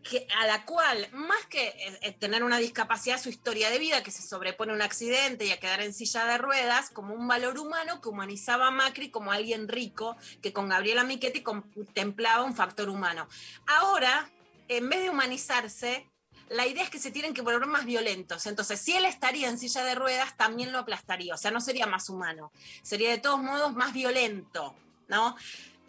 [0.04, 4.04] que, a la cual, más que eh, eh, tener una discapacidad, su historia de vida,
[4.04, 7.28] que se sobrepone a un accidente y a quedar en silla de ruedas, como un
[7.28, 12.56] valor humano que humanizaba a Macri como alguien rico, que con Gabriela Michetti contemplaba un
[12.56, 13.28] factor humano.
[13.68, 14.32] Ahora,
[14.68, 16.10] en vez de humanizarse,
[16.50, 18.46] la idea es que se tienen que volver más violentos.
[18.46, 21.34] Entonces, si él estaría en silla de ruedas, también lo aplastaría.
[21.34, 22.52] O sea, no sería más humano.
[22.82, 24.76] Sería de todos modos más violento,
[25.08, 25.36] ¿no?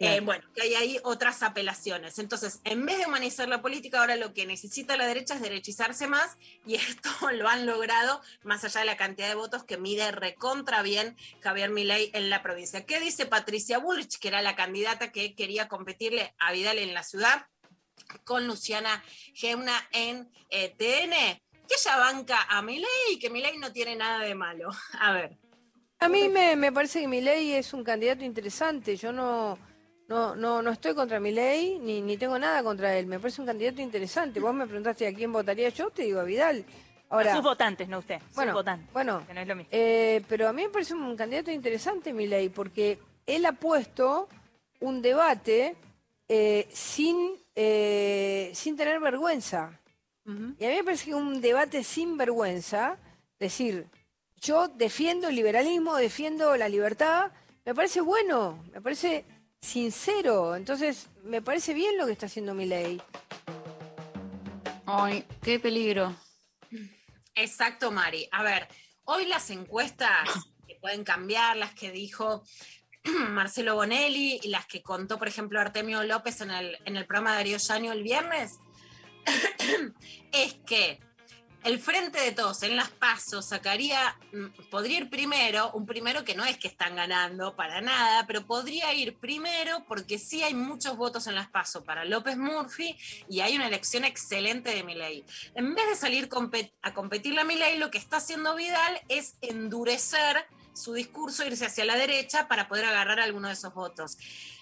[0.03, 2.17] Eh, bueno, que hay ahí otras apelaciones.
[2.17, 6.07] Entonces, en vez de humanizar la política, ahora lo que necesita la derecha es derechizarse
[6.07, 10.11] más y esto lo han logrado más allá de la cantidad de votos que mide
[10.11, 12.83] recontra bien Javier Milei en la provincia.
[12.87, 17.03] ¿Qué dice Patricia Bullrich, que era la candidata que quería competirle a Vidal en la
[17.03, 17.45] ciudad?
[18.23, 19.03] Con Luciana
[19.33, 24.19] Gemna en eh, TN, que ella banca a Milei y que Milei no tiene nada
[24.19, 24.69] de malo.
[24.99, 25.37] A ver.
[25.99, 28.95] A mí me, me parece que Milei es un candidato interesante.
[28.97, 29.57] Yo no,
[30.07, 33.05] no, no, no estoy contra Milei ni, ni tengo nada contra él.
[33.05, 34.39] Me parece un candidato interesante.
[34.39, 36.65] Vos me preguntaste a quién votaría yo, te digo a Vidal.
[37.09, 38.19] Ahora, A sus votantes, no usted.
[38.27, 39.69] sus bueno, votantes, bueno, que no es lo mismo.
[39.73, 44.27] eh, pero a mí me parece un candidato interesante Milei porque él ha puesto
[44.79, 45.75] un debate
[46.29, 49.79] eh, sin, eh, sin tener vergüenza.
[50.25, 52.97] Y a mí me parece que un debate sin vergüenza,
[53.39, 53.87] decir,
[54.39, 57.31] yo defiendo el liberalismo, defiendo la libertad,
[57.65, 59.25] me parece bueno, me parece
[59.59, 60.55] sincero.
[60.55, 63.01] Entonces, me parece bien lo que está haciendo Milei.
[64.85, 66.15] Ay, qué peligro.
[67.35, 68.27] Exacto, Mari.
[68.31, 68.67] A ver,
[69.05, 70.29] hoy las encuestas
[70.67, 72.43] que pueden cambiar, las que dijo
[73.29, 77.31] Marcelo Bonelli y las que contó, por ejemplo, Artemio López en el, en el programa
[77.31, 78.59] de Darío el viernes,
[80.31, 80.99] es que
[81.63, 86.33] el frente de todos en las pasos sacaría, mm, podría ir primero, un primero que
[86.33, 90.97] no es que están ganando para nada, pero podría ir primero porque sí hay muchos
[90.97, 92.97] votos en las pasos para López Murphy
[93.29, 95.23] y hay una elección excelente de Milei.
[95.53, 96.29] En vez de salir
[96.81, 101.85] a competir la Milei, lo que está haciendo Vidal es endurecer su discurso, irse hacia
[101.85, 104.17] la derecha para poder agarrar alguno de esos votos.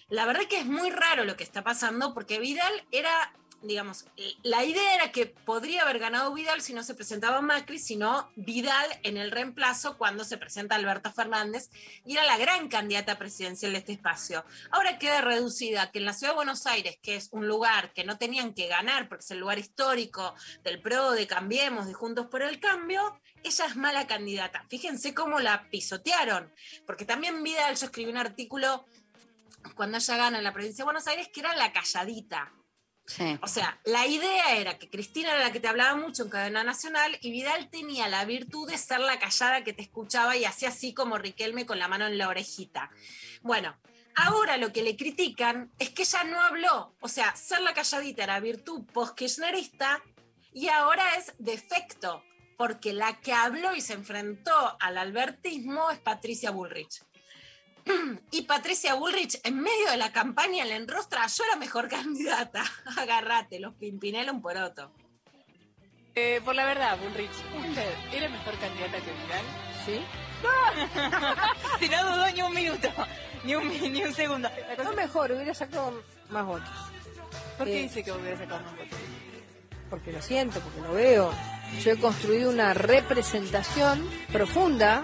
[0.10, 4.06] La verdad que es muy raro lo que está pasando porque Vidal era digamos,
[4.44, 8.88] la idea era que podría haber ganado Vidal si no se presentaba Macri, sino Vidal
[9.04, 11.70] en el reemplazo cuando se presenta Alberto Fernández
[12.06, 14.46] y era la gran candidata presidencial de este espacio.
[14.72, 18.04] Ahora queda reducida que en la ciudad de Buenos Aires, que es un lugar que
[18.04, 22.28] no tenían que ganar porque es el lugar histórico del PRO, de Cambiemos, de Juntos
[22.28, 24.66] por el Cambio, ella es mala candidata.
[24.70, 26.52] Fíjense cómo la pisotearon,
[26.86, 28.86] porque también Vidal, yo escribí un artículo
[29.76, 32.54] cuando ella gana en la provincia de Buenos Aires que era la calladita.
[33.42, 36.64] O sea, la idea era que Cristina era la que te hablaba mucho en cadena
[36.64, 40.70] nacional y Vidal tenía la virtud de ser la callada que te escuchaba y hacía
[40.70, 42.92] así como Riquelme con la mano en la orejita.
[43.42, 43.76] Bueno,
[44.16, 46.96] ahora lo que le critican es que ella no habló.
[47.02, 50.04] O sea, ser la calladita era virtud post-kirchnerista
[50.54, 52.24] y ahora es defecto,
[52.58, 57.02] porque la que habló y se enfrentó al albertismo es Patricia Bullrich.
[58.32, 62.64] Y Patricia Bullrich, en medio de la campaña, le enrostra, yo era mejor candidata.
[62.98, 64.92] Agárrate, los pimpinela un poroto.
[66.16, 67.30] Eh, por la verdad, Bullrich,
[67.70, 69.46] ¿usted era mejor candidata que Vidal?
[69.86, 70.02] ¿Sí?
[71.80, 72.90] Si no dudó ni un minuto,
[73.44, 74.50] ni un, ni un segundo.
[74.84, 76.70] No mejor, hubiera sacado más votos.
[77.58, 79.00] ¿Por qué Eh, dice que hubiera sacado más votos?
[79.90, 81.34] porque lo siento, porque lo veo.
[81.84, 85.04] Yo he construido una representación profunda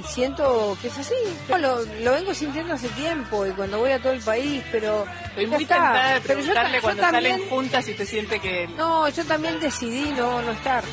[0.00, 1.14] y siento que es así.
[1.48, 5.04] Yo lo, lo vengo sintiendo hace tiempo y cuando voy a todo el país, pero.
[5.28, 5.74] Estoy ya muy está.
[5.74, 8.68] tentada de Pero yo también- salen juntas y te siente que...
[8.68, 10.84] No, yo también decidí no, no estar.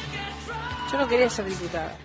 [0.92, 1.96] Yo no quería ser diputada.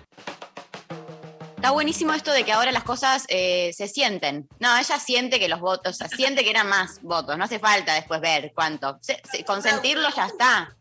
[1.55, 4.47] Está buenísimo esto de que ahora las cosas eh, se sienten.
[4.59, 7.35] No, ella siente que los votos, o sea, siente que eran más votos.
[7.35, 8.99] No hace falta después ver cuánto.
[9.01, 10.75] Se- se- consentirlo ya está.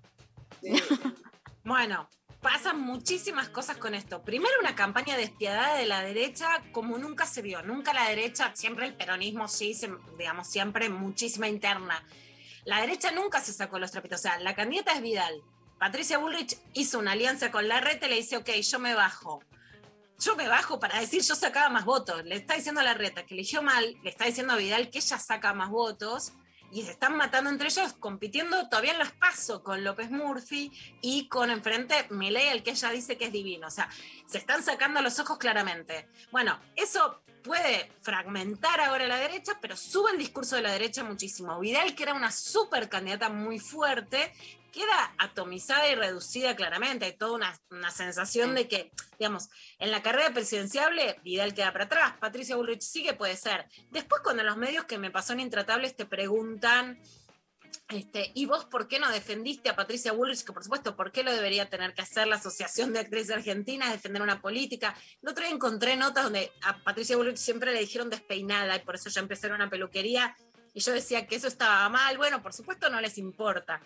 [1.65, 2.09] Bueno,
[2.47, 4.23] pasan muchísimas cosas con esto.
[4.23, 7.61] Primero, una campaña despiadada de la derecha como nunca se vio.
[7.63, 12.01] Nunca la derecha, siempre el peronismo sí, se- digamos, siempre muchísima interna.
[12.65, 14.21] La derecha nunca se sacó los trapitos.
[14.21, 15.43] O sea, la candidata es Vidal.
[15.81, 19.43] Patricia Bullrich hizo una alianza con la reta y le dice, ok, yo me bajo.
[20.21, 22.25] Yo me bajo para decir yo sacaba más votos.
[22.27, 24.99] Le está diciendo a la reta que eligió mal, le está diciendo a Vidal que
[24.99, 26.33] ella saca más votos
[26.73, 31.29] y se están matando entre ellos, compitiendo todavía en los pasos con López Murphy y
[31.29, 33.69] con enfrente Milei, el que ella dice que es divino.
[33.69, 33.89] O sea,
[34.27, 36.09] se están sacando los ojos claramente.
[36.31, 41.61] Bueno, eso puede fragmentar ahora la derecha, pero sube el discurso de la derecha muchísimo.
[41.61, 44.33] Vidal, que era una super candidata muy fuerte,
[44.77, 47.07] queda atomizada y reducida claramente.
[47.07, 49.49] Hay toda una, una sensación de que, digamos,
[49.79, 53.65] en la carrera presidenciable, Vidal queda para atrás, Patricia Bullrich sigue, puede ser.
[53.91, 57.01] Después, cuando los medios que me pasó en Intratables te preguntan,
[57.89, 60.45] este, ¿y vos por qué no defendiste a Patricia Bullrich?
[60.45, 63.93] Que por supuesto, ¿por qué lo debería tener que hacer la Asociación de Actrices Argentinas,
[63.93, 64.95] defender una política?
[65.23, 68.97] El otro día encontré notas donde a Patricia Bullrich siempre le dijeron despeinada y por
[68.97, 70.37] eso ya empecé en una peluquería
[70.75, 72.19] y yo decía que eso estaba mal.
[72.19, 73.81] Bueno, por supuesto no les importa.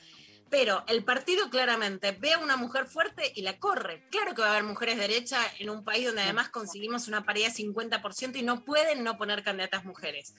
[0.51, 4.09] Pero el partido claramente ve a una mujer fuerte y la corre.
[4.11, 7.25] Claro que va a haber mujeres de derecha en un país donde además conseguimos una
[7.25, 10.35] paridad de 50% y no pueden no poner candidatas mujeres.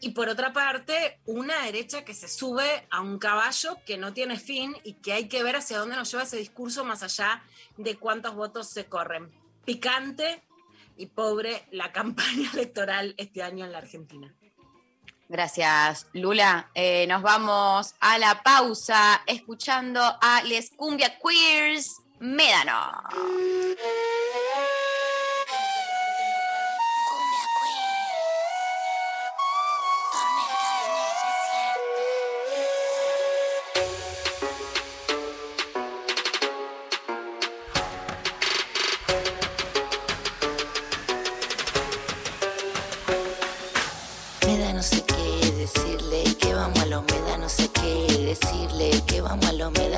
[0.00, 4.38] Y por otra parte, una derecha que se sube a un caballo que no tiene
[4.38, 7.42] fin y que hay que ver hacia dónde nos lleva ese discurso más allá
[7.76, 9.30] de cuántos votos se corren.
[9.64, 10.42] Picante
[10.96, 14.34] y pobre la campaña electoral este año en la Argentina.
[15.28, 16.70] Gracias, Lula.
[16.74, 22.92] Eh, nos vamos a la pausa escuchando a Les Cumbia Queers Médano.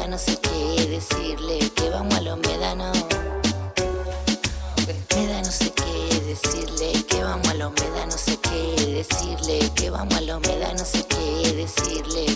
[0.08, 2.92] No sé qué decirle, que vamos a me da no.
[4.86, 9.90] Me no sé qué decirle, que vamos a me da no sé qué decirle, que
[9.90, 12.27] vamos a me da no sé qué decirle,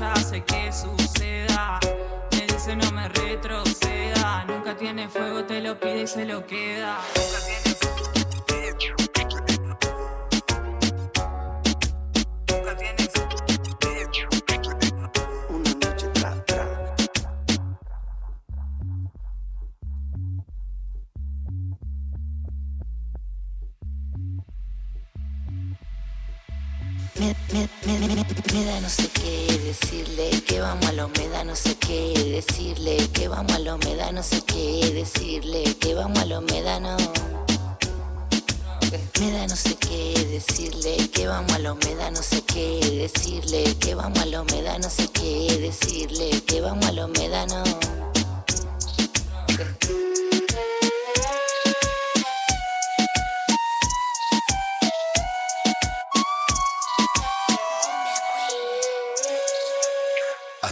[0.00, 1.78] Ella hace que suceda.
[2.32, 4.46] Me dice, no me retroceda.
[4.48, 6.96] Nunca tiene fuego, te lo pide y se lo queda.
[7.16, 7.76] Nunca tiene
[8.96, 9.09] Nunca
[27.30, 31.76] Me, me, me, me, no sé qué decirle, que vamos a la humedad, no sé
[31.76, 36.40] qué decirle, que vamos a la humedad, no sé qué decirle, que vamos a la
[36.40, 36.96] humedad, no.
[39.20, 43.76] Me da no sé qué decirle, que vamos a la humedad, no sé qué decirle,
[43.78, 47.62] que vamos a la humedad, no sé qué decirle, que vamos a la humedad, no.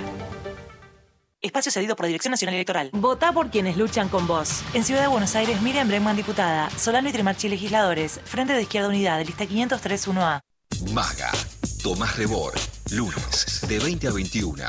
[1.45, 2.89] Espacio cedido por la Dirección Nacional Electoral.
[2.91, 4.63] Vota por quienes luchan con vos.
[4.73, 6.69] En Ciudad de Buenos Aires, Miriam Bregman, diputada.
[6.71, 8.19] Solano y Trimarchi, legisladores.
[8.25, 10.41] Frente de Izquierda Unidad, lista 503-1A.
[10.91, 11.31] Maga.
[11.83, 12.53] Tomás Rebor.
[12.91, 14.63] Lunes, de 20 a 21.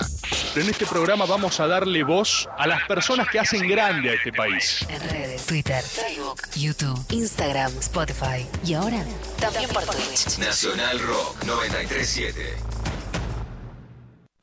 [0.56, 4.32] En este programa vamos a darle voz a las personas que hacen grande a este
[4.32, 4.86] país.
[4.88, 8.46] En redes, Twitter, Facebook, YouTube, Instagram, Spotify.
[8.64, 9.02] Y ahora,
[9.40, 10.38] también por Twitch.
[10.38, 12.75] Nacional Rock 937.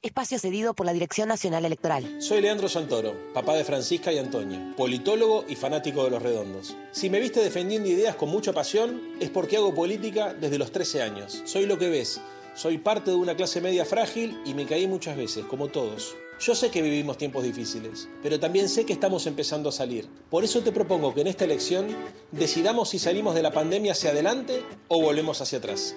[0.03, 2.21] Espacio cedido por la Dirección Nacional Electoral.
[2.21, 6.75] Soy Leandro Santoro, papá de Francisca y Antonia, politólogo y fanático de los redondos.
[6.91, 11.03] Si me viste defendiendo ideas con mucha pasión, es porque hago política desde los 13
[11.03, 11.41] años.
[11.45, 12.19] Soy lo que ves.
[12.53, 16.17] Soy parte de una clase media frágil y me caí muchas veces, como todos.
[16.37, 20.09] Yo sé que vivimos tiempos difíciles, pero también sé que estamos empezando a salir.
[20.29, 21.87] Por eso te propongo que en esta elección
[22.33, 25.95] decidamos si salimos de la pandemia hacia adelante o volvemos hacia atrás.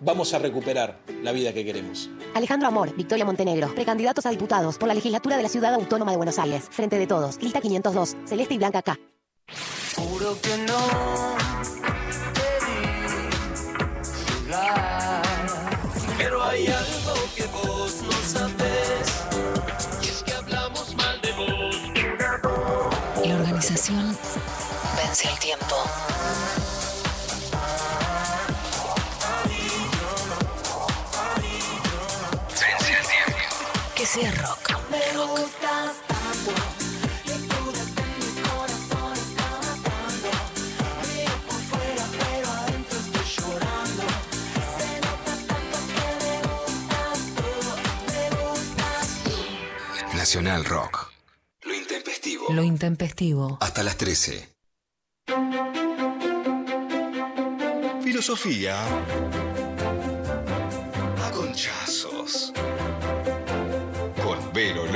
[0.00, 2.08] Vamos a recuperar la vida que queremos.
[2.34, 6.16] Alejandro Amor, Victoria Montenegro, precandidatos a diputados por la legislatura de la Ciudad Autónoma de
[6.16, 6.68] Buenos Aires.
[6.70, 8.98] Frente de todos, lista 502, Celeste y Blanca K.
[9.96, 10.78] Juro que no
[12.32, 12.78] te vi
[14.46, 15.22] llegar.
[16.16, 19.28] Pero hay algo que vos no sabes.
[20.02, 21.76] Y es que hablamos mal de vos.
[23.26, 24.16] La organización
[24.96, 25.76] vence al tiempo.
[35.26, 35.96] Gustas
[36.44, 36.50] tú.
[36.50, 36.56] Me
[48.46, 49.08] gustas
[50.04, 50.16] tú.
[50.16, 51.12] Nacional Rock.
[51.62, 52.46] Lo intempestivo.
[52.50, 53.58] Lo intempestivo.
[53.60, 54.48] Hasta las 13.
[58.02, 58.84] Filosofía.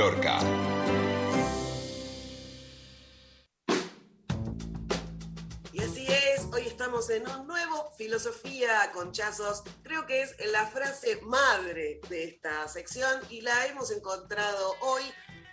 [0.05, 0.37] Lorca.
[5.73, 9.63] Y así es, hoy estamos en un nuevo Filosofía a Conchazos.
[9.81, 15.01] Creo que es la frase madre de esta sección y la hemos encontrado hoy.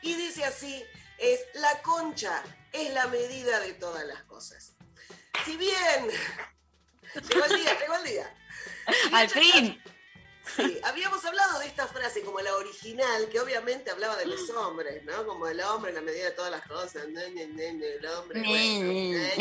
[0.03, 0.85] Y dice así,
[1.17, 4.77] es la concha es la medida de todas las cosas.
[5.47, 6.11] Si bien...
[7.31, 8.37] Llegó el día, llegó el día.
[9.03, 9.83] Si Al fin.
[10.57, 15.03] Sí, habíamos hablado de esta frase como la original, que obviamente hablaba de los hombres,
[15.05, 15.25] ¿no?
[15.25, 17.09] Como el hombre, la medida de todas las cosas.
[17.09, 19.33] Ne, ne, ne, ne, el hombre, bueno,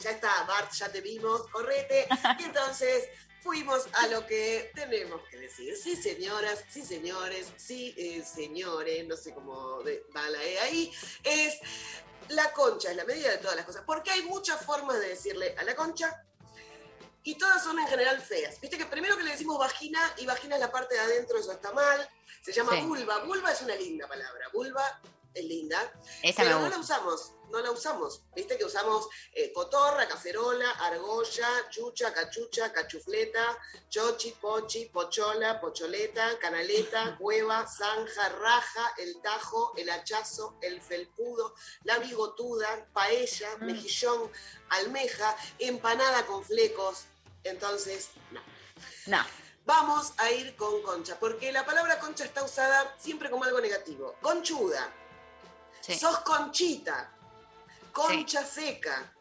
[0.00, 2.06] ya está, Bart, ya te vimos, correte.
[2.38, 3.08] Y entonces
[3.42, 5.76] fuimos a lo que tenemos que decir.
[5.76, 10.92] Sí, señoras, sí, señores, sí, eh, señores, no sé cómo de- va la E ahí.
[11.22, 11.58] Es
[12.28, 13.82] la concha, es la medida de todas las cosas.
[13.84, 16.24] Porque hay muchas formas de decirle a la concha
[17.24, 18.60] y todas son en general feas.
[18.60, 21.52] Viste que primero que le decimos vagina y vagina es la parte de adentro, eso
[21.52, 22.08] está mal.
[22.42, 22.82] Se llama Sí.
[22.82, 23.18] vulva.
[23.24, 24.48] Vulva es una linda palabra.
[24.52, 25.00] Vulva
[25.34, 25.92] es linda.
[26.22, 28.22] Esa pero no la usamos, no la usamos.
[28.34, 33.56] Viste que usamos eh, cotorra, cacerola, argolla, chucha, cachucha, cachufleta,
[33.88, 41.54] chochi, pochi, pochola, pocholeta, canaleta, cueva, zanja, raja, el tajo, el hachazo, el felpudo,
[41.84, 43.64] la bigotuda, paella, Mm.
[43.64, 44.30] mejillón,
[44.70, 47.04] almeja, empanada con flecos.
[47.44, 48.40] Entonces, no.
[49.06, 49.24] No.
[49.64, 54.16] Vamos a ir con concha, porque la palabra concha está usada siempre como algo negativo.
[54.20, 54.92] Conchuda,
[55.80, 55.98] Sí.
[55.98, 57.12] sos conchita,
[57.92, 59.12] concha seca,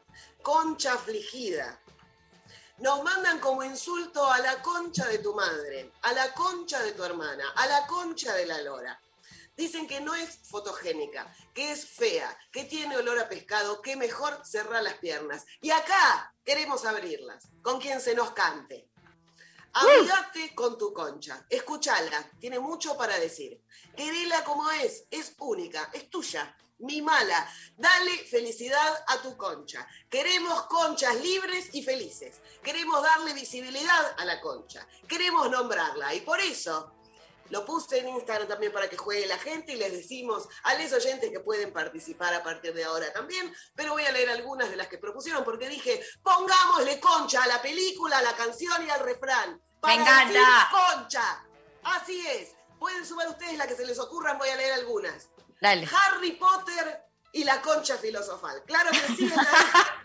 [0.41, 1.79] concha afligida.
[2.77, 7.03] Nos mandan como insulto a la concha de tu madre, a la concha de tu
[7.03, 8.99] hermana, a la concha de la lora.
[9.55, 14.41] Dicen que no es fotogénica, que es fea, que tiene olor a pescado, que mejor
[14.43, 15.45] cerrar las piernas.
[15.61, 18.89] Y acá queremos abrirlas, con quien se nos cante.
[19.73, 23.61] Amigate con tu concha, escúchala, tiene mucho para decir.
[23.95, 27.49] Querela como es, es única, es tuya, mimala.
[27.77, 29.87] Dale felicidad a tu concha.
[30.09, 32.41] Queremos conchas libres y felices.
[32.61, 34.85] Queremos darle visibilidad a la concha.
[35.07, 36.13] Queremos nombrarla.
[36.15, 37.00] Y por eso
[37.51, 40.91] lo puse en Instagram también para que juegue la gente y les decimos a los
[40.93, 44.77] oyentes que pueden participar a partir de ahora también, pero voy a leer algunas de
[44.77, 49.01] las que propusieron porque dije, pongámosle concha a la película, a la canción y al
[49.01, 49.61] refrán.
[49.79, 50.25] Para Me encanta.
[50.27, 51.45] decir concha.
[51.83, 52.49] Así es.
[52.79, 55.29] Pueden sumar ustedes la que se les ocurran, voy a leer algunas.
[55.61, 55.87] Dale.
[55.91, 58.63] Harry Potter y la concha filosofal.
[58.65, 59.31] Claro que sí.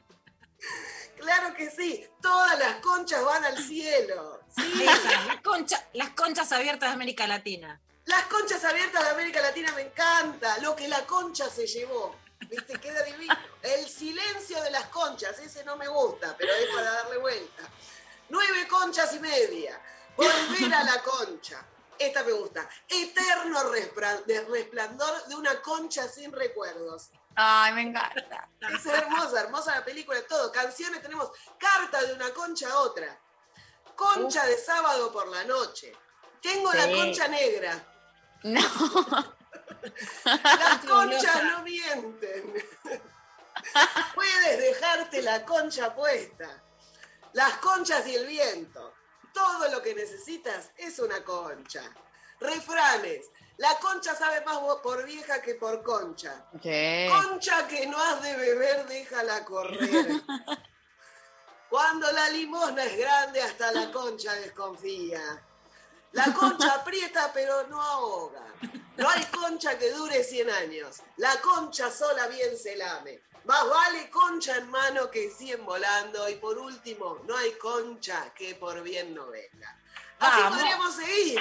[1.19, 2.09] la- claro que sí.
[2.21, 4.41] Todas las conchas van al cielo.
[4.57, 4.83] Sí.
[4.83, 7.81] Esa, la concha- las conchas abiertas de América Latina.
[8.05, 10.59] Las conchas abiertas de América Latina me encanta.
[10.59, 12.15] Lo que la concha se llevó.
[12.49, 12.79] ¿Viste?
[12.79, 13.35] Queda divino.
[13.63, 15.39] El silencio de las conchas.
[15.41, 17.63] Ese no me gusta, pero es para darle vuelta.
[18.29, 19.81] Nueve conchas y media.
[20.17, 21.65] Volver a la concha.
[21.99, 22.69] Esta me gusta.
[22.89, 23.59] Eterno
[24.49, 27.11] resplandor de una concha sin recuerdos.
[27.37, 28.49] Ay, me encanta.
[28.73, 30.51] Es hermosa, hermosa la película, todo.
[30.51, 33.19] Canciones tenemos carta de una concha a otra.
[33.95, 35.95] Concha de sábado por la noche.
[36.41, 37.85] Tengo la concha negra.
[38.43, 38.61] No.
[40.25, 42.55] Las conchas no mienten.
[44.15, 46.63] Puedes dejarte la concha puesta.
[47.35, 48.95] Las conchas y el viento.
[49.35, 51.83] Todo lo que necesitas es una concha.
[52.41, 53.27] Refranes.
[53.59, 56.45] La concha sabe más por vieja que por concha.
[56.53, 60.23] Concha que no has de beber, déjala correr.
[61.71, 65.43] Cuando la limosna es grande, hasta la concha desconfía.
[66.13, 68.47] La concha aprieta, pero no ahoga.
[68.97, 71.03] No hay concha que dure 100 años.
[71.17, 73.23] La concha sola bien se lame.
[73.45, 76.29] Más vale concha en mano que 100 volando.
[76.29, 79.79] Y por último, no hay concha que por bien no venga.
[80.19, 80.59] Así Vamos.
[80.59, 81.41] podríamos seguir.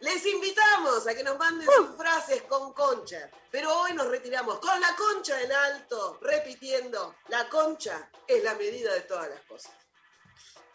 [0.00, 4.80] Les invitamos a que nos manden sus frases con concha, pero hoy nos retiramos con
[4.80, 9.72] la concha en alto, repitiendo, la concha es la medida de todas las cosas.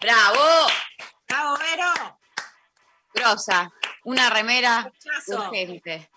[0.02, 0.68] ¡Bravo!
[1.28, 2.20] ¡Bravo, Vero!
[3.14, 3.72] Grosa.
[4.04, 5.48] Una remera Muchazo.
[5.48, 6.12] urgente.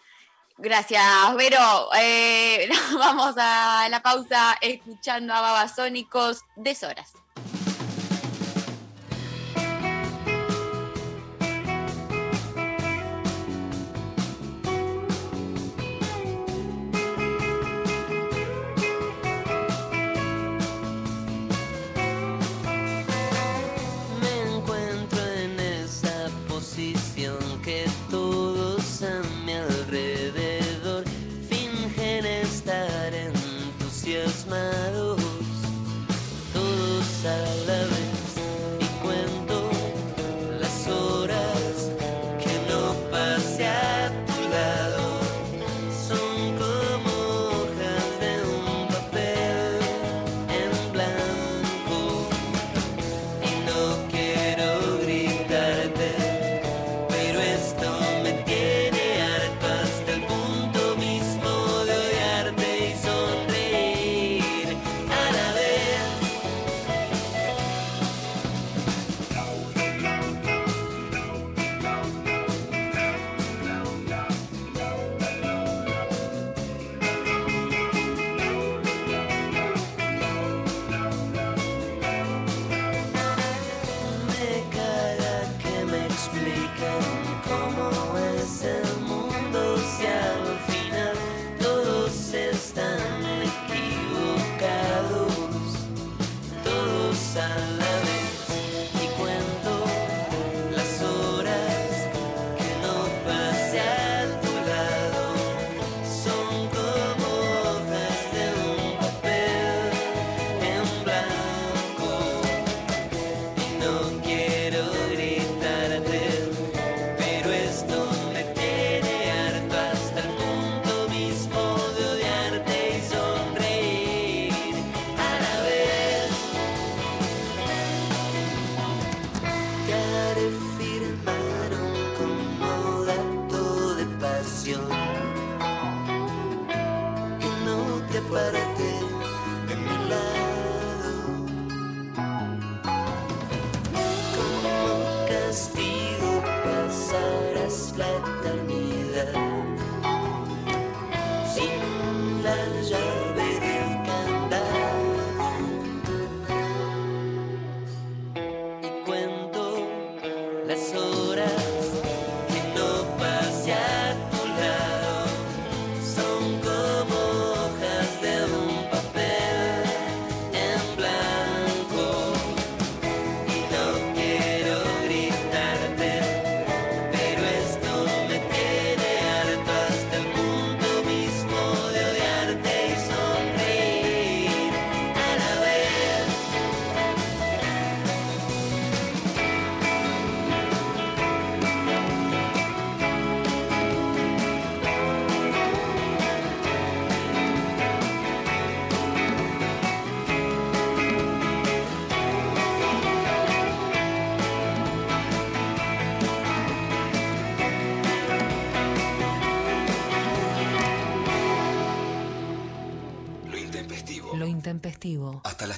[0.58, 1.90] Gracias, Vero.
[1.94, 7.12] Eh, vamos a la pausa escuchando a Babasónicos Deshoras.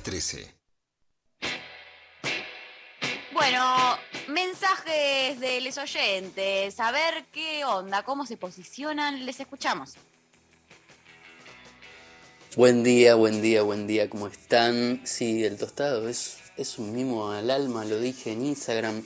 [0.08, 0.54] 13.
[3.30, 3.98] Bueno,
[4.28, 9.96] mensajes de los oyentes, a ver qué onda, cómo se posicionan, les escuchamos.
[12.56, 15.02] Buen día, buen día, buen día, ¿cómo están?
[15.04, 19.04] Sí, el tostado es, es un mimo al alma, lo dije en Instagram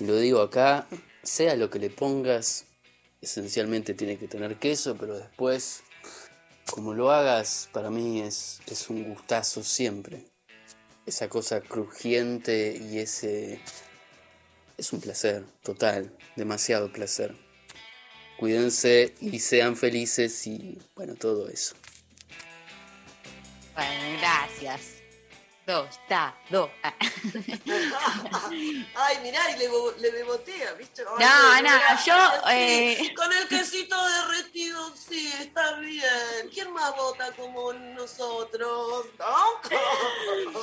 [0.00, 0.88] y lo digo acá,
[1.22, 2.64] sea lo que le pongas,
[3.20, 5.84] esencialmente tiene que tener queso, pero después,
[6.68, 10.31] como lo hagas, para mí es, es un gustazo siempre.
[11.06, 13.60] Esa cosa crujiente y ese...
[14.78, 17.36] Es un placer, total, demasiado placer.
[18.38, 21.74] Cuídense y sean felices y bueno, todo eso.
[23.74, 25.01] Bueno, gracias.
[25.64, 26.68] Dos, ta, do.
[28.96, 29.68] Ay, mirá, y le,
[30.00, 31.04] le bebotea, ¿viste?
[31.18, 32.16] Ay, No, no, yo,
[32.50, 36.50] eh, Con el quesito derretido, sí, está bien.
[36.52, 39.06] ¿Quién más vota como nosotros?
[39.18, 39.70] ¿No?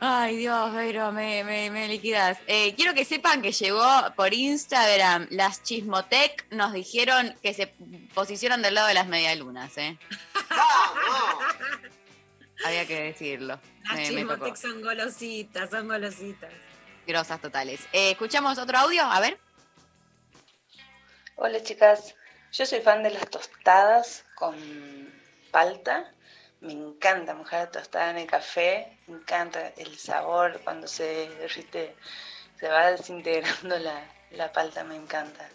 [0.00, 2.38] Ay, Dios, pero me, me, me liquidas.
[2.46, 3.84] Eh, quiero que sepan que llegó
[4.14, 7.66] por Instagram las Chismotec, nos dijeron que se
[8.14, 9.98] posicionan del lado de las medialunas, ¿eh?
[12.64, 13.58] Había que decirlo.
[13.84, 16.52] Las son golositas, son golositas.
[17.06, 17.86] Grosas totales.
[17.92, 19.02] Eh, ¿Escuchamos otro audio?
[19.02, 19.38] A ver.
[21.36, 22.14] Hola chicas,
[22.52, 24.54] yo soy fan de las tostadas con
[25.50, 26.12] palta.
[26.60, 31.94] Me encanta mojar la tostada en el café, me encanta el sabor cuando se derrite,
[32.58, 35.46] se va desintegrando la, la palta, me encanta.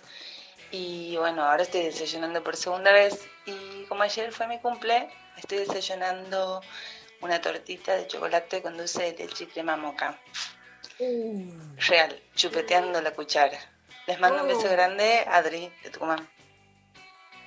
[0.72, 5.60] Y bueno, ahora estoy desayunando por segunda vez y como ayer fue mi cumple, estoy
[5.60, 6.61] desayunando
[7.21, 10.19] una tortita de chocolate con dulce de leche y crema moca.
[11.87, 13.57] Real, chupeteando la cuchara.
[14.07, 14.71] Les mando un beso Oh.
[14.71, 16.29] grande, Adri, de Tucumán.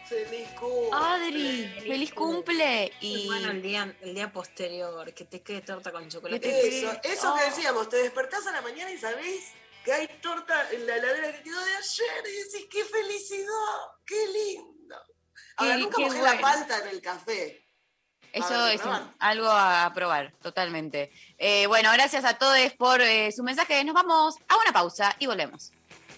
[0.09, 0.91] Feliz cumple.
[0.93, 2.93] Adri, feliz cumple.
[3.01, 6.69] Y bueno, el día, el día posterior, que te quede torta con chocolate.
[6.69, 7.39] Eso, eso Oh.
[7.39, 9.53] que decíamos, te despertás a la mañana y sabés
[9.85, 14.27] que hay torta en la heladera que quedó de ayer y decís, qué felicidad, qué
[14.29, 14.97] lindo.
[15.57, 17.62] Ahora, Qué- nunca qué mojé la palta en el café.
[18.33, 21.11] Eso es un- algo a probar, totalmente.
[21.39, 23.85] Eh, bueno, gracias a todos por eh, su mensaje.
[23.85, 25.73] Nos vamos a una pausa y volvemos.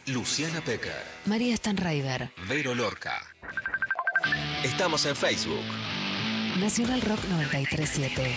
[0.06, 2.30] Luciana Pecker, María Stanraiver.
[2.48, 3.20] Vero Lorca.
[4.62, 5.64] Estamos en Facebook.
[6.58, 8.36] Nacional Rock 937.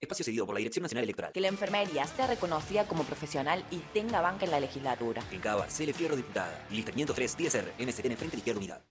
[0.00, 1.32] Espacio cedido por la Dirección Nacional Electoral.
[1.32, 5.22] Que la enfermería sea reconocida como profesional y tenga banca en la legislatura.
[5.30, 6.64] En Cava, Cele Fierro Diputada.
[6.70, 8.82] Lista 503, 10R, NSTN Frente de Izquierda Unidad.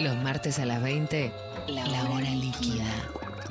[0.00, 1.30] Los martes a las 20,
[1.68, 2.86] la hora líquida.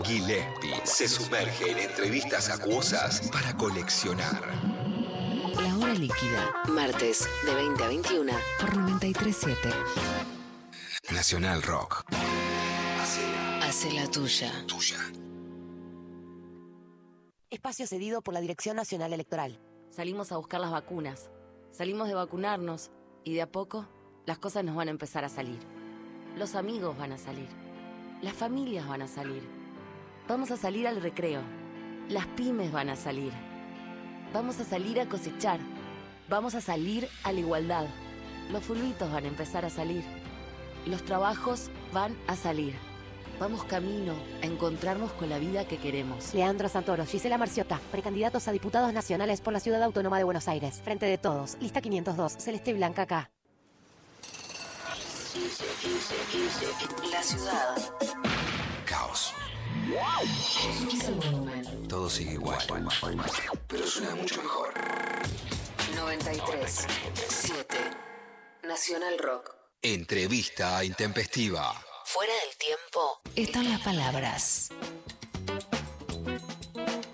[0.04, 4.42] Gillespie se sumerge en entrevistas acuosas para coleccionar.
[5.62, 6.52] La hora líquida.
[6.70, 9.70] Martes de 20 a 21 por 937.
[11.12, 12.04] Nacional Rock.
[13.62, 14.52] Hace la tuya.
[14.66, 14.98] Tuya.
[17.52, 19.60] Espacio cedido por la Dirección Nacional Electoral.
[19.92, 21.30] Salimos a buscar las vacunas.
[21.72, 22.90] Salimos de vacunarnos
[23.24, 23.88] y de a poco
[24.26, 25.79] las cosas nos van a empezar a salir.
[26.38, 27.48] Los amigos van a salir.
[28.22, 29.42] Las familias van a salir.
[30.28, 31.42] Vamos a salir al recreo.
[32.10, 33.32] Las pymes van a salir.
[34.34, 35.60] Vamos a salir a cosechar.
[36.30, 37.86] Vamos a salir a la igualdad.
[38.52, 40.04] Los fulbitos van a empezar a salir.
[40.86, 42.74] Los trabajos van a salir.
[43.40, 46.34] Vamos camino a encontrarnos con la vida que queremos.
[46.34, 50.82] Leandro Santoro, Gisela Marciota, precandidatos a diputados nacionales por la Ciudad Autónoma de Buenos Aires.
[50.84, 53.32] Frente de todos, lista 502, Celeste Blanca acá.
[57.12, 57.78] La ciudad.
[58.86, 59.34] Caos.
[61.88, 62.58] Todo sigue igual.
[63.68, 64.74] Pero suena mucho mejor.
[65.96, 66.88] 93
[67.28, 67.78] 7.
[68.64, 69.56] Nacional Rock.
[69.84, 71.76] Entrevista intempestiva.
[72.06, 74.70] Fuera del tiempo están las palabras.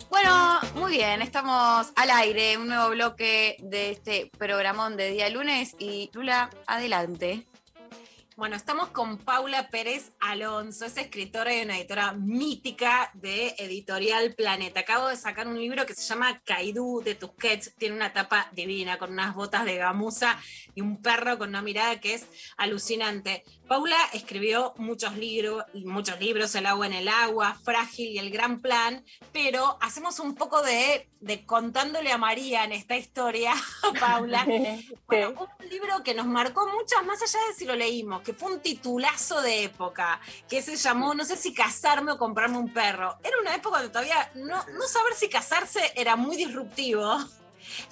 [0.09, 5.75] Bueno, muy bien, estamos al aire, un nuevo bloque de este programón de día lunes
[5.79, 7.45] y Lula, adelante.
[8.37, 14.81] Bueno, estamos con Paula Pérez Alonso, es escritora y una editora mítica de Editorial Planeta.
[14.81, 18.97] Acabo de sacar un libro que se llama Caidú de Tusquets, tiene una tapa divina
[18.97, 20.37] con unas botas de gamuza
[20.73, 23.45] y un perro con una mirada que es alucinante.
[23.67, 28.61] Paula escribió muchos libros, muchos libros, El agua en el agua, Frágil y El gran
[28.61, 33.53] plan, pero hacemos un poco de, de contándole a María en esta historia,
[33.99, 34.45] Paula.
[35.07, 38.51] Bueno, un libro que nos marcó mucho, más allá de si lo leímos, que fue
[38.51, 40.19] un titulazo de época,
[40.49, 43.17] que se llamó, no sé si casarme o comprarme un perro.
[43.23, 47.17] Era una época donde todavía no, no saber si casarse era muy disruptivo.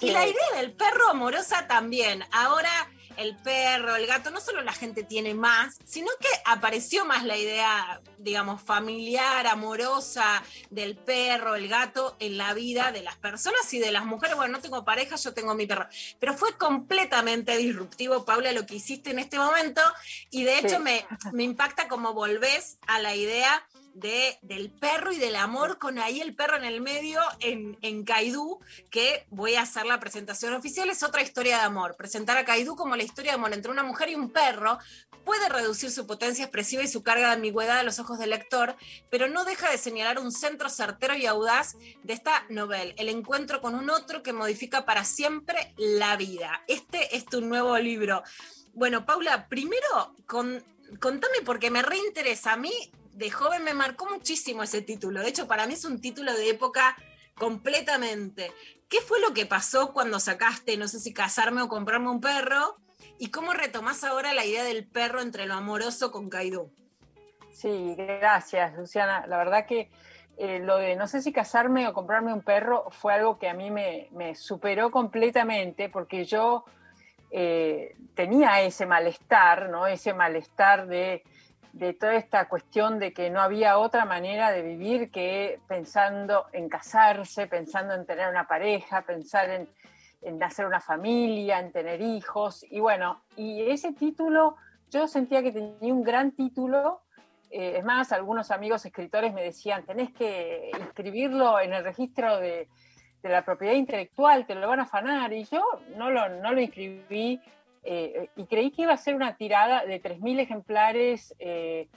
[0.00, 2.24] Y la idea del perro amorosa también.
[2.32, 7.24] Ahora el perro, el gato, no solo la gente tiene más, sino que apareció más
[7.24, 13.72] la idea, digamos, familiar, amorosa del perro, el gato en la vida de las personas
[13.72, 14.36] y de las mujeres.
[14.36, 15.86] Bueno, no tengo pareja, yo tengo mi perro.
[16.18, 19.80] Pero fue completamente disruptivo, Paula, lo que hiciste en este momento
[20.30, 20.82] y de hecho Sí.
[20.82, 25.98] me, me impacta como volvés a la idea de, del perro y del amor con
[25.98, 28.60] ahí el perro en el medio en, en Kaidú,
[28.90, 31.96] que voy a hacer la presentación oficial, es otra historia de amor.
[31.96, 34.78] Presentar a Kaidú como la historia de amor entre una mujer y un perro
[35.24, 38.76] puede reducir su potencia expresiva y su carga de ambigüedad a los ojos del lector,
[39.10, 43.60] pero no deja de señalar un centro certero y audaz de esta novela, el encuentro
[43.60, 46.62] con un otro que modifica para siempre la vida.
[46.68, 48.22] Este es tu nuevo libro.
[48.74, 50.64] Bueno, Paula, primero con,
[51.00, 52.52] contame porque me reinteresa.
[52.52, 52.72] A mí
[53.14, 55.20] de joven me marcó muchísimo ese título.
[55.20, 56.96] De hecho, para mí es un título de época
[57.34, 58.52] completamente.
[58.88, 62.76] ¿Qué fue lo que pasó cuando sacaste, no sé si casarme o comprarme un perro?
[63.18, 66.72] ¿Y cómo retomás ahora la idea del perro entre lo amoroso con Kaidú?
[67.52, 69.26] Sí, gracias, Luciana.
[69.26, 69.90] La verdad que
[70.36, 73.54] eh, lo de no sé si casarme o comprarme un perro fue algo que a
[73.54, 76.64] mí me, me superó completamente porque yo
[77.30, 79.86] eh, tenía ese malestar, ¿no?
[79.86, 81.24] Ese malestar de,
[81.74, 86.68] de toda esta cuestión de que no había otra manera de vivir que pensando en
[86.68, 89.68] casarse, pensando en tener una pareja, pensar en,
[90.22, 92.64] en hacer una familia, en tener hijos.
[92.70, 94.56] Y bueno, y ese título,
[94.88, 97.00] yo sentía que tenía un gran título.
[97.50, 102.68] eh, es más, algunos amigos escritores me decían, tenés que inscribirlo en el registro de,
[103.22, 105.32] de la propiedad intelectual, te lo van a afanar.
[105.32, 105.62] Y yo
[105.96, 107.40] no lo, no lo inscribí
[107.84, 111.88] eh, y creí que iba a ser una tirada de 3.000 ejemplares eh,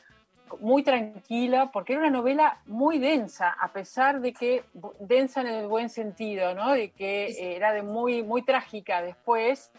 [0.59, 4.63] muy tranquila, porque era una novela muy densa, a pesar de que
[4.99, 6.73] densa en el buen sentido, ¿no?
[6.73, 9.01] De que era de muy, muy trágica.
[9.01, 9.71] Después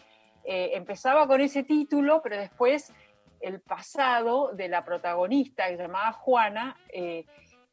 [0.43, 2.93] eh, empezaba con ese título, pero después
[3.41, 7.25] el pasado de la protagonista, que se llamaba Juana, eh,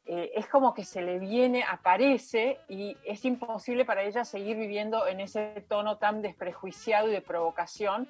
[0.05, 5.19] es como que se le viene, aparece y es imposible para ella seguir viviendo en
[5.19, 8.07] ese tono tan desprejuiciado y de provocación.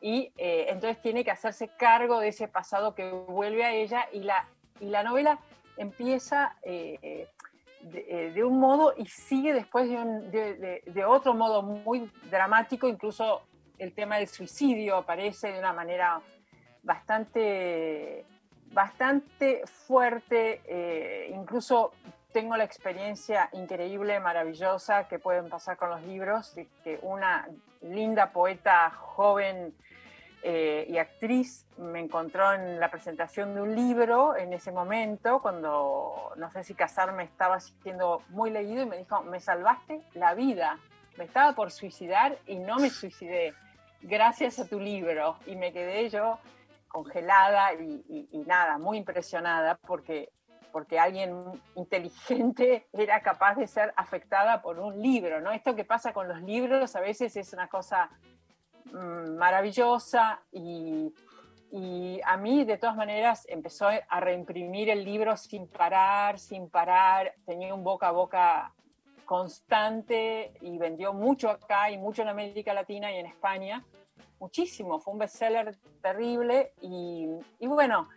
[0.00, 4.20] Y eh, entonces tiene que hacerse cargo de ese pasado que vuelve a ella y
[4.20, 4.46] la,
[4.80, 5.38] y la novela
[5.76, 7.26] empieza eh,
[7.82, 13.42] de, eh, de un modo y sigue después de, de- otro modo muy dramático, incluso
[13.78, 16.20] el tema del suicidio aparece de una manera
[16.82, 18.24] bastante,
[18.72, 21.92] bastante fuerte, incluso
[22.32, 27.48] tengo la experiencia increíble, maravillosa que pueden pasar con los libros, de que una
[27.80, 29.74] linda poeta joven
[30.42, 36.32] eh, y actriz me encontró en la presentación de un libro en ese momento, cuando
[36.36, 40.78] no sé si casarme estaba siendo muy leído y me dijo, me salvaste la vida,
[41.18, 43.52] me estaba por suicidar y no me suicidé,
[44.02, 45.36] gracias a tu libro.
[45.46, 46.38] Y me quedé yo
[46.88, 50.30] congelada y, y- y nada, muy impresionada porque,
[50.72, 51.44] porque alguien
[51.76, 55.52] inteligente era capaz de ser afectada por un libro, ¿no?
[55.52, 58.10] Esto que pasa con los libros a veces es una cosa
[58.92, 61.12] maravillosa y,
[61.70, 67.34] y a mí de todas maneras empezó a reimprimir el libro sin parar, sin parar,
[67.46, 68.72] tenía un boca a boca
[69.24, 73.84] constante y vendió mucho acá y mucho en América Latina y en España,
[74.40, 77.28] muchísimo, fue un bestseller terrible y,
[77.60, 78.08] y bueno,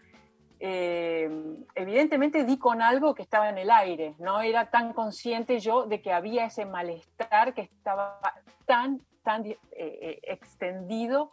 [0.60, 1.30] eh,
[1.76, 6.02] evidentemente di con algo que estaba en el aire, no era tan consciente yo de
[6.02, 8.20] que había ese malestar que estaba
[8.66, 11.32] tan, tan eh, eh, extendido.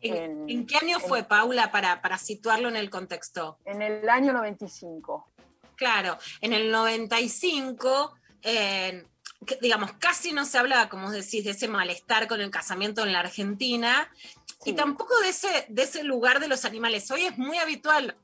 [0.00, 3.58] ¿En, en qué año fue, Paula, para, para situarlo en el contexto?
[3.64, 5.28] En el año 95.
[5.76, 9.06] Claro, en el 95, eh,
[9.60, 13.20] digamos, casi no se hablaba, como decís, de ese malestar con el casamiento en la
[13.20, 14.08] Argentina
[14.64, 17.10] y tampoco de ese, de ese lugar de los animales.
[17.10, 18.16] Hoy es muy habitual.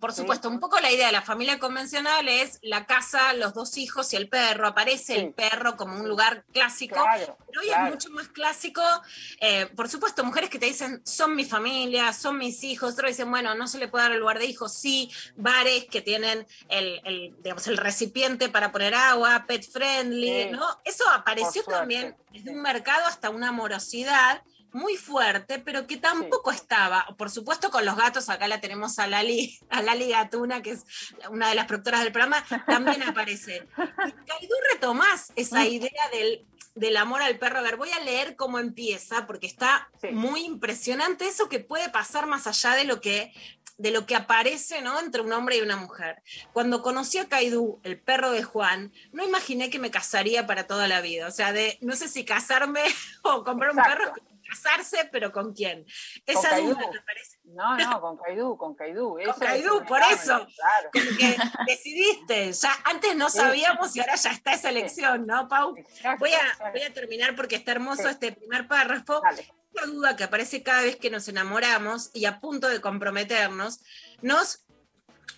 [0.00, 3.76] Por supuesto, un poco la idea de la familia convencional es la casa, los dos
[3.78, 4.66] hijos y el perro.
[4.66, 7.86] Aparece el perro como un lugar clásico, Claro, pero hoy claro.
[7.86, 8.82] es mucho más clásico.
[9.40, 12.94] eh, por supuesto, mujeres que te dicen, son mi familia, son mis hijos.
[12.94, 14.72] Otros dicen, bueno, no se le puede dar el lugar de hijos.
[14.74, 20.50] Sí, bares que tienen el, el, digamos, el recipiente para poner agua, pet friendly, Sí.
[20.50, 20.64] ¿no?
[20.84, 24.42] Eso apareció también desde un mercado hasta una amorosidad
[24.76, 27.06] muy fuerte, pero que tampoco estaba.
[27.16, 30.84] Por supuesto, con los gatos, acá la tenemos a Lali, a Lali Gatuna, que es
[31.30, 33.66] una de las productoras del programa, también aparece.
[34.06, 37.58] Y Caidú retomás esa idea del, del amor al perro.
[37.58, 42.26] A ver, voy a leer cómo empieza, porque está muy impresionante eso que puede pasar
[42.26, 43.32] más allá de lo que
[43.78, 44.98] de lo que aparece ¿no?
[44.98, 46.22] entre un hombre y una mujer.
[46.54, 50.88] Cuando conocí a Caidú, el perro de Juan, no imaginé que me casaría para toda
[50.88, 51.26] la vida.
[51.26, 52.80] O sea, de no sé si casarme
[53.22, 54.14] o comprar un perro,
[54.48, 55.84] casarse, pero ¿con quién?
[56.24, 57.38] Esa duda me parece.
[57.44, 59.18] No, no, con Caidú, con Caidú.
[59.18, 60.46] Eso Con Caidú, por eso.
[60.56, 60.90] Claro.
[60.92, 61.36] Como que
[61.66, 63.38] decidiste, ya antes no Sí.
[63.38, 65.74] sabíamos y ahora ya está esa elección, ¿no, Pau?
[65.76, 66.64] Exacto, Voy a, exacto.
[66.72, 68.08] voy a terminar porque está hermoso Sí.
[68.08, 69.22] este primer párrafo.
[69.72, 73.80] Una duda que aparece cada vez que nos enamoramos y a punto de comprometernos,
[74.22, 74.65] nos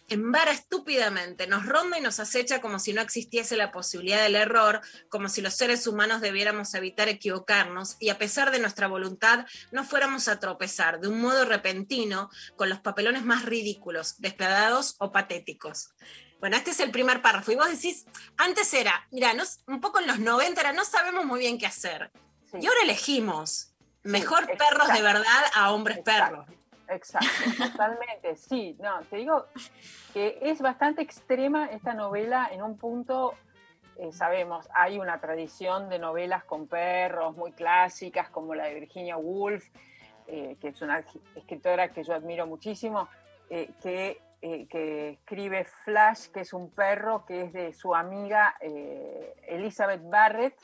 [0.09, 4.81] embara estúpidamente, nos ronda y nos acecha como si no existiese la posibilidad del error,
[5.09, 9.85] como si los seres humanos debiéramos evitar equivocarnos y a pesar de nuestra voluntad no
[9.85, 15.91] fuéramos a tropezar de un modo repentino con los papelones más ridículos, despiadados o patéticos.
[16.41, 17.51] Bueno, este es el primer párrafo.
[17.51, 18.07] Y vos decís,
[18.37, 19.35] antes era, mira,
[19.67, 22.11] un poco en los 90 era, no sabemos muy bien qué hacer.
[22.61, 23.73] Y ahora elegimos.
[24.05, 26.47] Mejor perros de verdad a hombres perros.
[26.89, 27.29] Exacto,
[27.73, 28.77] totalmente, sí.
[28.81, 29.47] No, te digo
[30.13, 33.35] que es bastante extrema esta novela en un punto,
[33.97, 39.17] eh, sabemos, hay una tradición de novelas con perros muy clásicas, como la de Virginia
[39.17, 39.67] Woolf,
[40.27, 41.05] eh, que es una
[41.35, 43.09] escritora que yo admiro muchísimo,
[43.51, 50.01] eh, que, que escribe Flash, que es un perro que es de su amiga Elizabeth
[50.05, 50.55] Barrett,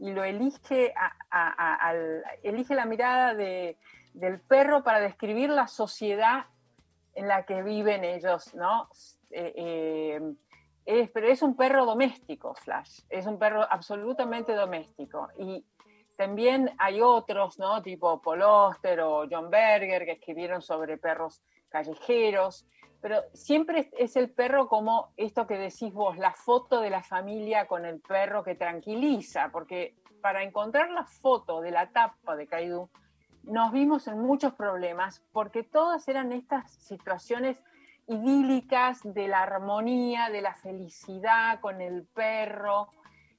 [0.00, 3.76] y lo elige, a- a- a- al- elige la mirada de,
[4.18, 6.46] del perro para describir la sociedad
[7.14, 8.88] en la que viven ellos, ¿no?
[9.30, 10.20] Eh, eh,
[10.84, 15.28] es- pero es un perro doméstico, Flash, es un perro absolutamente doméstico.
[15.38, 15.64] Y
[16.16, 17.80] también hay otros, ¿no?
[17.82, 22.66] Tipo Paul Oster o John Berger, que escribieron sobre perros callejeros,
[23.00, 27.66] pero siempre es- el perro como esto que decís vos, la foto de la familia
[27.66, 32.90] con el perro que tranquiliza, porque para encontrar la foto de la tapa de Caidú,
[33.48, 37.62] nos vimos en muchos problemas, porque todas eran estas situaciones
[38.06, 42.88] idílicas de la armonía, de la felicidad con el perro,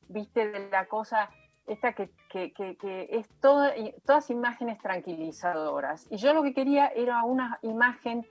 [0.07, 1.29] viste, de la cosa
[1.67, 6.07] esta que, que- que- es todas imágenes tranquilizadoras.
[6.09, 8.25] Y yo lo que quería era una imagen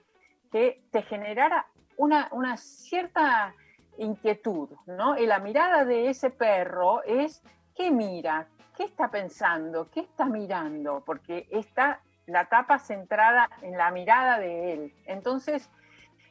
[0.51, 1.65] que te generara
[1.97, 3.53] una, una cierta
[3.97, 5.17] inquietud, ¿no?
[5.17, 7.41] Y la mirada de ese perro es,
[7.75, 8.47] ¿qué mira?
[8.79, 9.89] ¿Qué está pensando?
[9.91, 11.03] ¿Qué está mirando?
[11.05, 14.93] Porque está la tapa centrada en la mirada de él.
[15.05, 15.69] Entonces,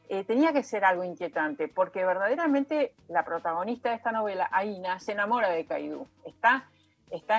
[0.08, 5.12] eh, tenía que ser algo inquietante, porque verdaderamente la protagonista de esta novela, Aina, se
[5.12, 6.08] enamora de Caidú.
[6.24, 6.70] Está,
[7.10, 7.38] está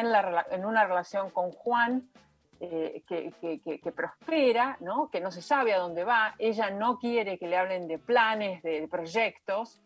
[0.51, 2.07] en, una relación con Juan,
[2.59, 4.77] eh, que, prospera,
[5.11, 6.35] que no se sabe a dónde va.
[6.37, 9.81] Ella no quiere que le hablen de planes, de, proyectos.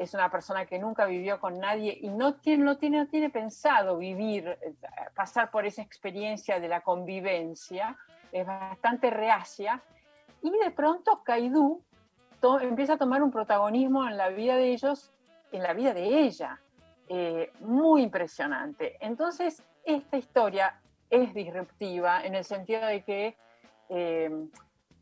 [0.00, 3.98] Es una persona que nunca vivió con nadie y no tiene, no tiene, tiene pensado
[3.98, 4.74] vivir, eh,
[5.14, 7.98] pasar por esa experiencia de la convivencia.
[8.32, 9.82] Es bastante reacia.
[10.42, 11.82] Y de pronto Caidú
[12.40, 15.12] to- empieza a tomar un protagonismo en la vida de ellos,
[15.52, 16.58] en la vida de ella,
[17.08, 18.96] eh, muy impresionante.
[19.00, 23.36] Entonces, esta historia es disruptiva en el sentido de que,
[23.90, 24.30] eh,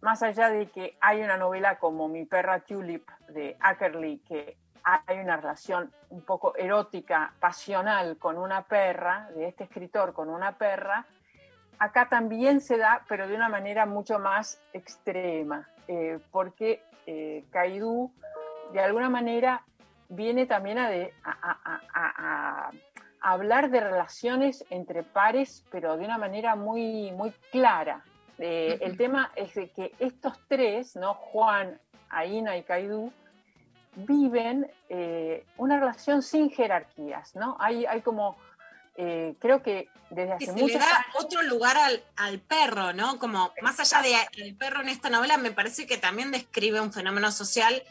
[0.00, 4.56] más allá de que hay una novela como Mi perra Tulip de Ackerley, que
[5.06, 10.52] hay una relación un poco erótica, pasional con una perra, de este escritor con una
[10.56, 11.04] perra,
[11.78, 17.44] acá también se da, pero de una manera mucho más extrema, eh, porque eh,
[18.72, 19.62] de alguna manera,
[20.08, 22.70] viene también a, de- a- a- a- a-
[23.20, 28.02] a hablar de relaciones entre pares, pero de una manera muy, muy clara.
[28.38, 31.14] Eh, El tema es de que estos tres, ¿no?
[31.14, 33.12] Juan, Aina y Caidú,
[34.06, 37.56] viven eh, una relación sin jerarquías, ¿no?
[37.58, 38.36] Hay, hay como,
[38.96, 41.24] eh, creo que desde que hace se le da años...
[41.24, 43.18] otro lugar al, al perro, ¿no?
[43.18, 44.00] Como más allá
[44.36, 47.82] del perro en esta novela, me parece que también describe un fenómeno social.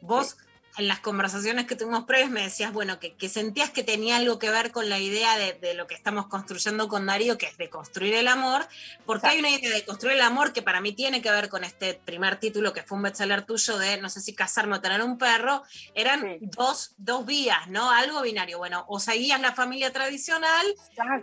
[0.00, 0.36] Vos,
[0.78, 4.38] en las conversaciones que tuvimos previas, me decías, bueno, que, que sentías que tenía algo
[4.38, 7.58] que ver con la idea de, de lo que estamos construyendo con Darío, que es
[7.58, 8.66] de construir el amor,
[9.04, 11.64] porque hay una idea de construir el amor que para mí tiene que ver con
[11.64, 15.02] este primer título que fue un bestseller tuyo de no sé si casarme o tener
[15.02, 15.62] un perro,
[15.94, 17.90] eran dos, dos vías, ¿no?
[17.90, 18.58] Algo binario.
[18.58, 20.66] Bueno, o seguías la familia tradicional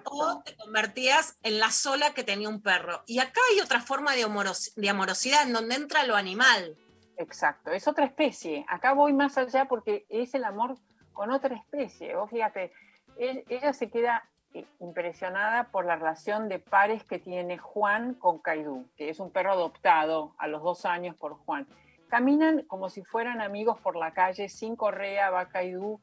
[0.05, 3.03] o te convertías en la sola que tenía un perro.
[3.07, 6.75] Y acá hay otra forma de, amoros- de amorosidad en donde entra lo animal.
[7.19, 8.65] Exacto, es otra especie.
[8.69, 10.77] Acá voy más allá porque es el amor
[11.11, 12.15] con otra especie.
[12.15, 12.71] Vos fíjate,
[13.17, 14.23] ella se queda
[14.53, 19.31] eh, impresionada por la relación de pares que tiene Juan con Caidú, que es un
[19.31, 21.67] perro adoptado a los dos años por Juan.
[22.07, 25.99] Caminan como si fueran amigos por la calle, sin correa, va Caidú.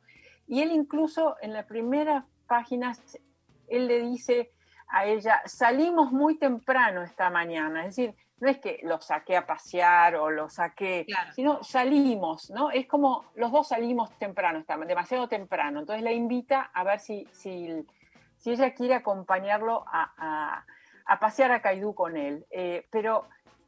[0.46, 3.00] Y él incluso en las primeras páginas,
[3.68, 4.52] él le dice
[4.88, 7.86] a ella, salimos muy temprano esta mañana.
[7.86, 12.70] Es decir, no es que lo saqué a pasear o lo saqué, sino salimos, ¿no?
[12.70, 15.80] Es como los dos salimos temprano, demasiado temprano.
[15.80, 17.84] Entonces la invita a ver si, si,
[18.36, 20.64] si ella quiere acompañarlo a, a-
[21.08, 22.44] a pasear a Caidú con él.
[22.50, 23.26] Eh, pero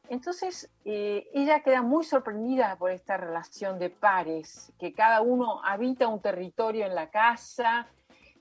[0.08, 6.08] entonces eh, ella queda muy sorprendida por esta relación de pares, que cada uno habita
[6.08, 7.86] un territorio en la casa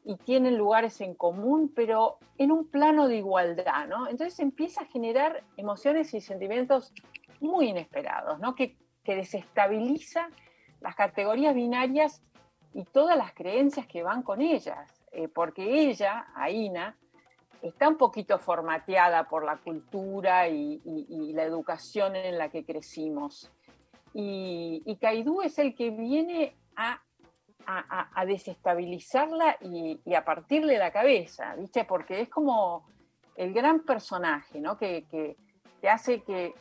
[0.10, 4.08] y tienen lugares en común, pero en un plano de igualdad, ¿no?
[4.08, 6.94] Entonces empieza a generar emociones y sentimientos
[7.42, 8.56] muy inesperados, ¿no?
[8.56, 10.30] Que, que desestabiliza
[10.80, 12.22] las categorías binarias
[12.74, 16.96] y todas las creencias que van con ellas, eh, porque ella, Aina,
[17.62, 22.64] está un poquito formateada por la cultura y, y- y la educación en la que
[22.64, 23.52] crecimos.
[24.14, 27.02] Y, y Caidú es el que viene a,
[27.68, 31.84] a- desestabilizarla y, a partirle la cabeza, ¿viste?
[31.84, 32.88] Porque es como
[33.36, 34.78] el gran personaje, ¿no?
[34.78, 35.36] Que, que-
[35.82, 36.56] que hace que,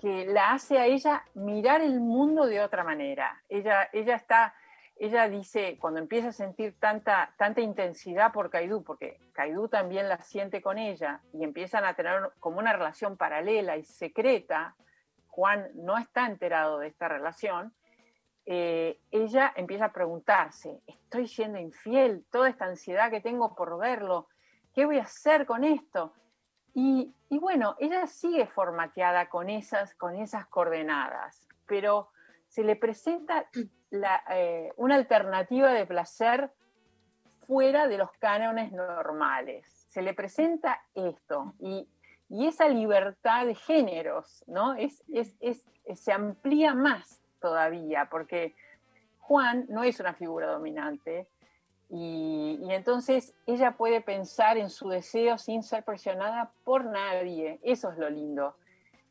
[0.00, 3.42] que la hace a ella mirar el mundo de otra manera.
[3.48, 4.54] Ella, ella está,
[4.96, 10.18] ella dice, cuando empieza a sentir tanta, tanta intensidad por Caidú, porque Caidú también la
[10.18, 14.74] siente con ella, y empiezan a tener como una relación paralela y secreta,
[15.28, 17.74] Juan no está enterado de esta relación,
[18.46, 22.24] eh, ella empieza a preguntarse, ¿estoy siendo infiel?
[22.30, 24.28] Toda esta ansiedad que tengo por verlo,
[24.74, 26.12] ¿qué voy a hacer con esto?
[26.74, 32.08] Y, bueno, ella sigue formateada con esas, con esas coordenadas, pero
[32.48, 33.46] se le presenta
[33.90, 36.50] la, eh, una alternativa de placer
[37.46, 39.86] fuera de los cánones normales.
[39.90, 41.86] Se le presenta esto y,
[42.30, 44.74] y esa libertad de géneros, ¿no?
[44.74, 48.54] Es, es- es- se amplía más todavía, porque
[49.20, 51.28] Juan no es una figura dominante
[51.94, 57.60] y, entonces ella puede pensar en su deseo sin ser presionada por nadie.
[57.62, 58.56] Eso es lo lindo.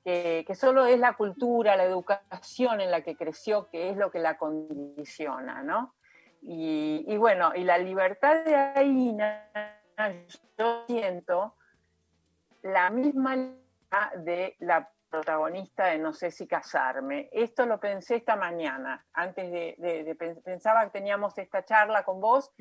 [0.03, 4.18] Que, solo es la cultura, la educación en la que creció, que es lo que
[4.18, 5.94] la condiciona, ¿no?
[6.41, 9.48] Y, y bueno, y la libertad de Aina,
[10.58, 11.53] yo siento
[12.64, 13.53] la misma
[14.18, 17.30] de la protagonista de No sé si casarme.
[17.32, 22.04] Esto lo pensé esta mañana, antes de, de- de pen- pensaba que teníamos esta charla
[22.04, 22.52] con vos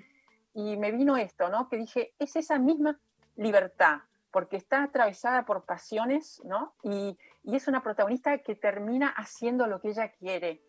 [0.53, 1.69] y me vino esto, ¿no?
[1.69, 2.99] Que dije, es esa misma
[3.37, 4.01] libertad,
[4.33, 6.75] porque está atravesada por pasiones, ¿no?
[6.83, 10.61] Y, y es una protagonista que termina haciendo lo que ella quiere.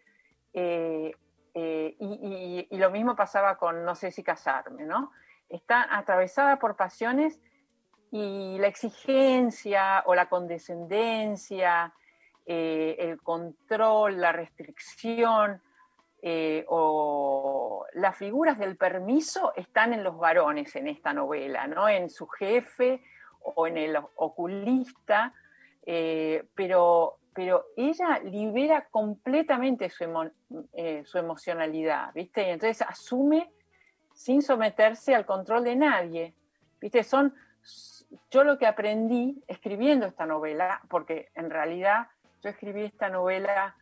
[0.53, 1.11] Eh,
[1.53, 5.11] eh, y- y lo mismo pasaba con No sé si casarme, ¿no?
[5.49, 7.41] Está atravesada por pasiones
[8.11, 11.93] y la exigencia o la condescendencia,
[12.45, 15.61] eh, el control, la restricción
[16.21, 21.87] eh, o las figuras del permiso están en los varones en esta novela, ¿no?
[21.87, 23.01] En su jefe
[23.41, 25.33] o en el oculista,
[25.85, 30.31] eh, pero, pero ella libera completamente su, emo-
[31.05, 32.43] su emocionalidad, ¿viste?
[32.47, 33.51] Y entonces asume
[34.13, 36.33] sin someterse al control de nadie,
[36.79, 37.03] ¿viste?
[37.03, 37.33] Son,
[38.29, 42.07] yo lo que aprendí escribiendo esta novela, porque en realidad
[42.43, 43.75] yo escribí esta novela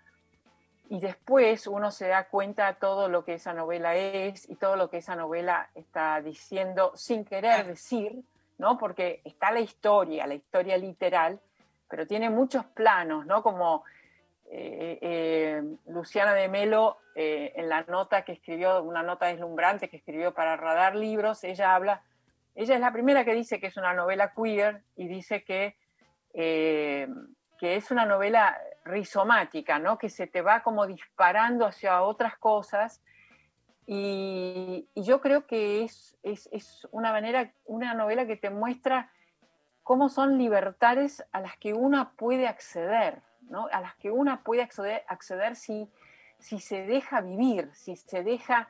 [0.90, 4.76] y después uno se da cuenta de todo lo que esa novela es y todo
[4.76, 8.24] lo que esa novela está diciendo sin querer decir,
[8.58, 8.78] ¿no?
[8.78, 11.40] Porque está la historia, la historia literal,
[11.88, 13.44] pero tiene muchos planos, ¿no?
[13.44, 13.84] Como
[14.52, 19.98] eh, eh, Luciana de Melo, eh, en la nota que escribió, una nota deslumbrante que
[19.98, 22.02] escribió para Radar Libros, ella habla,
[22.60, 25.78] ella es la primera que dice que es una novela queer y dice que,
[26.34, 27.08] eh,
[27.58, 29.98] que es una novela rizomática, ¿no?
[29.98, 33.02] Que se te va como disparando hacia otras cosas.
[33.86, 39.10] Y, yo creo que es, es, es una manera, una novela que te muestra
[39.82, 43.70] cómo son libertades a las que una puede acceder, ¿no?
[43.72, 45.90] A las que una puede acceder, acceder si,
[46.40, 48.68] si se deja vivir, si se deja,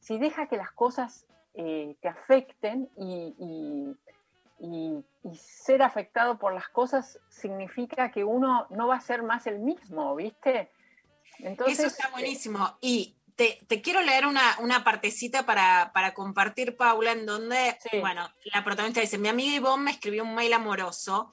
[0.00, 1.28] si deja que las cosas
[1.60, 3.96] eh, te afecten y, y-
[4.60, 9.46] y- y ser afectado por las cosas significa que uno no va a ser más
[9.48, 10.70] el mismo, ¿viste?
[11.40, 12.76] Entonces, Eso está buenísimo.
[12.80, 18.28] Y te, te quiero leer una, una partecita para, para compartir, Paula, en donde, bueno,
[18.52, 21.32] la protagonista dice, mi amiga Ivonne me escribió un mail amoroso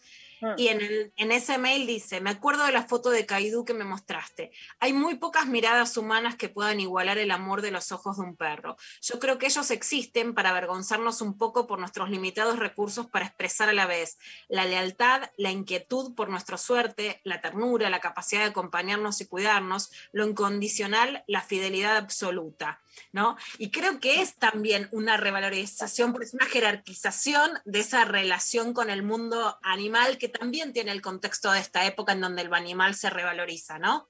[0.58, 3.74] y en, el- en ese mail dice, me acuerdo de la foto de Caidú que
[3.74, 4.52] me mostraste.
[4.80, 8.36] Hay muy pocas miradas humanas que puedan igualar el amor de los ojos de un
[8.36, 8.76] perro.
[9.02, 13.70] Yo creo que ellos existen para avergonzarnos un poco por nuestros limitados recursos para expresar
[13.70, 14.18] a la vez
[14.48, 19.92] la lealtad, la inquietud por nuestra suerte, la ternura, la capacidad de acompañarnos y cuidarnos,
[20.12, 22.82] lo incondicional, la fidelidad absoluta.
[23.12, 23.38] ¿No?
[23.58, 28.90] Y creo que es también una revalorización, porque es una jerarquización de esa relación con
[28.90, 32.96] el mundo animal que también tiene el contexto de esta época en donde el animal
[32.96, 34.10] se revaloriza, ¿no?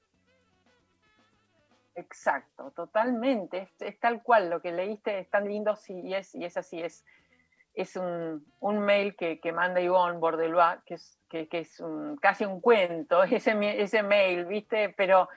[1.96, 3.70] Exacto, totalmente.
[3.80, 6.82] Es, tal cual, lo que leíste es tan lindo sí, y, es, es así.
[6.82, 13.82] Es, un, mail que, manda Ivonne Bordelois, que es, es un- casi un cuento, ese,
[13.82, 14.90] ese mail, ¿viste?
[14.90, 15.30] Pero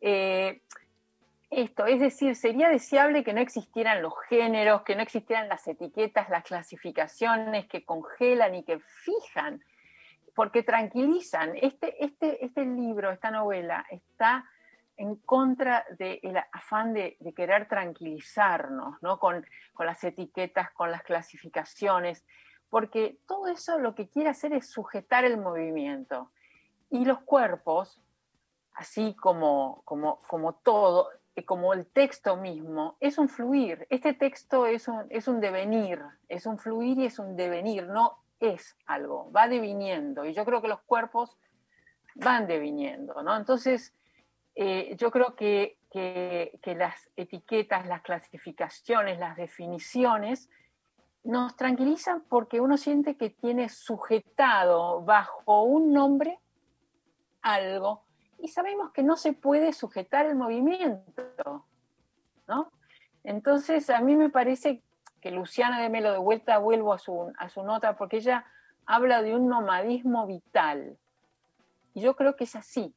[0.00, 0.62] eh,
[1.50, 6.28] esto, es decir, sería deseable que no existieran los géneros, que no existieran las etiquetas,
[6.28, 9.64] las clasificaciones que congelan y que fijan,
[10.34, 11.56] porque tranquilizan.
[11.56, 14.44] Este, este, este libro, esta novela, está
[14.98, 19.18] en contra del afán de, de querer tranquilizarnos, ¿no?
[19.18, 22.26] Con, con las etiquetas, con las clasificaciones,
[22.68, 26.30] porque todo eso lo que quiere hacer es sujetar el movimiento.
[26.90, 28.02] Y los cuerpos,
[28.74, 31.08] así como, como, como todo,
[31.44, 33.86] como el texto mismo, es un fluir.
[33.90, 38.18] Este texto es un, es un devenir, es un fluir y es un devenir, no
[38.40, 40.24] es algo, va deviniendo.
[40.24, 41.36] Y yo creo que los cuerpos
[42.14, 43.36] van deviniendo, ¿no?
[43.36, 43.94] Entonces,
[44.54, 50.50] eh, yo creo que, que- que las etiquetas, las clasificaciones, las definiciones
[51.24, 56.38] nos tranquilizan porque uno siente que tiene sujetado bajo un nombre
[57.42, 58.04] algo
[58.38, 61.66] y sabemos que no se puede sujetar el movimiento,
[62.46, 62.70] ¿no?
[63.24, 64.82] Entonces, a mí me parece
[65.20, 68.44] que Luciana de Melo, de vuelta vuelvo a su, a su nota, porque ella
[68.86, 70.96] habla de un nomadismo vital.
[71.94, 72.94] Y yo creo que es así,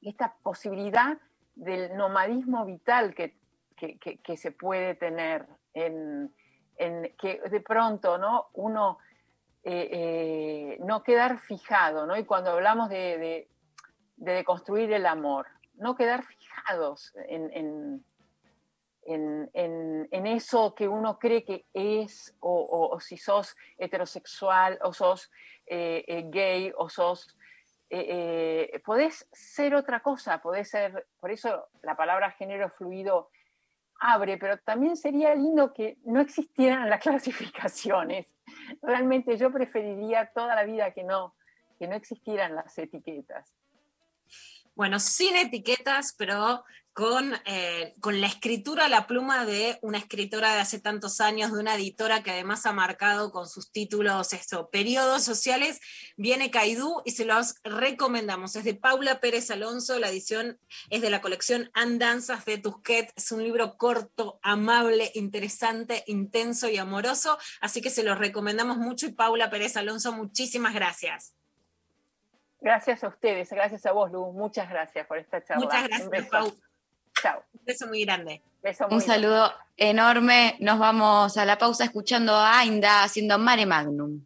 [0.00, 1.18] esta posibilidad
[1.56, 3.36] del nomadismo vital que,
[3.76, 6.32] que- que- se puede tener, en,
[6.76, 8.46] en que de pronto ¿no?
[8.54, 8.98] uno
[9.64, 12.16] eh, eh, no quedar fijado, ¿no?
[12.16, 13.48] y cuando hablamos de,
[14.16, 18.04] de deconstruir el amor, no quedar fijados en, en-
[19.06, 19.50] en,
[20.10, 25.30] en- eso que uno cree que es, o, si sos heterosexual, o sos
[25.66, 27.36] eh, eh, gay, o sos...
[27.90, 33.30] eh, podés ser otra cosa, podés ser, por eso la palabra género fluido
[34.00, 38.34] abre, pero también sería lindo que no existieran las clasificaciones.
[38.82, 41.34] Realmente yo preferiría toda la vida que no,
[41.78, 43.52] que no existieran las etiquetas.
[44.74, 46.64] Bueno, sin etiquetas, pero
[46.94, 51.52] con, eh, con la escritura a la pluma de una escritora de hace tantos años,
[51.52, 55.80] de una editora que además ha marcado con sus títulos esto, periodos sociales,
[56.16, 58.54] viene Caidú y se los recomendamos.
[58.54, 63.12] Es de Paula Pérez Alonso, la edición es de la colección Andanzas de Tusquet.
[63.16, 69.06] Es un libro corto, amable, interesante, intenso y amoroso, así que se los recomendamos mucho
[69.06, 71.33] y Paula Pérez Alonso, muchísimas gracias.
[72.64, 74.32] Gracias a ustedes, gracias a vos, Luz.
[74.32, 75.66] Muchas gracias por esta charla.
[75.66, 76.30] Muchas Un gracias, beso.
[76.30, 76.52] Pau.
[77.22, 77.42] Chao.
[77.52, 78.42] Un beso muy grande.
[78.62, 80.56] Beso muy Un saludo enorme.
[80.60, 84.24] Nos vamos a la pausa escuchando a Ainda haciendo Mare Magnum.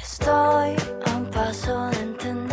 [0.00, 2.45] Estoy a un paso de entender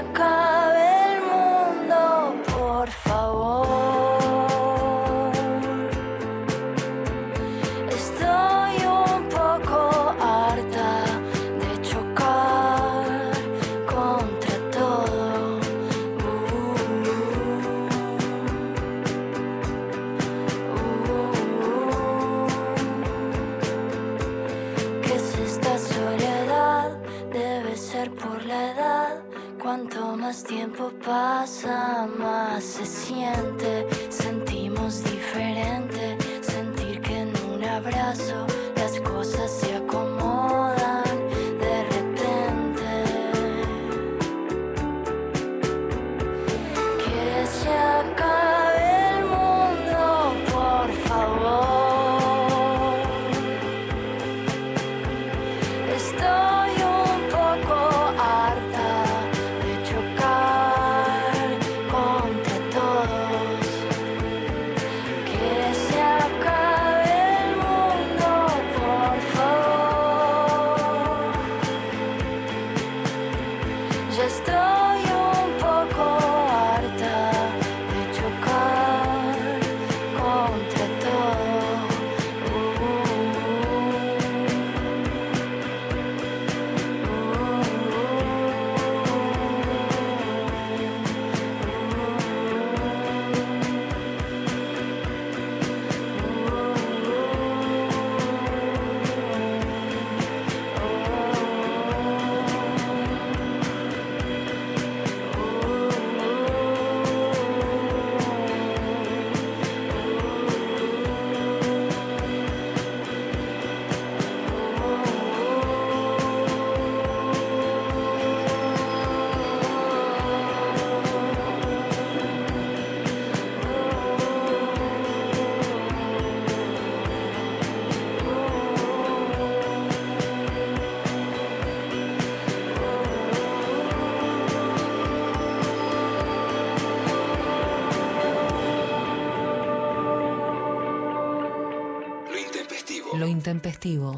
[0.00, 0.59] se acabe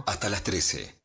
[0.07, 1.03] Hasta las 13.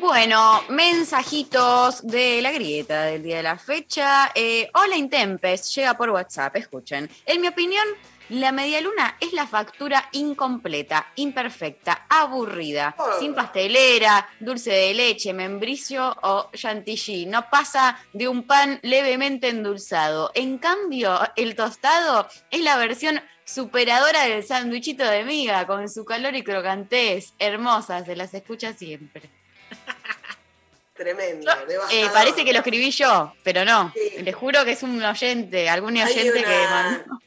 [0.00, 4.32] Bueno, mensajitos de la grieta del día de la fecha.
[4.34, 7.08] Eh, Hola Intempes, llega por WhatsApp, escuchen.
[7.24, 7.86] En mi opinión,
[8.30, 16.50] la medialuna es la factura incompleta, imperfecta, aburrida, sin pastelera, dulce de leche, membricio o
[16.52, 17.26] chantilly.
[17.26, 20.32] No pasa de un pan levemente endulzado.
[20.34, 23.20] En cambio, el tostado es la versión
[23.52, 27.32] superadora del sándwichito de miga, con su calor y crocantez.
[27.38, 29.22] Hermosa, se las escucha siempre.
[30.94, 31.50] Tremendo,
[31.90, 33.92] Eh, parece que lo escribí yo, pero no.
[34.20, 37.20] Les juro que es un oyente, algún oyente que mandó.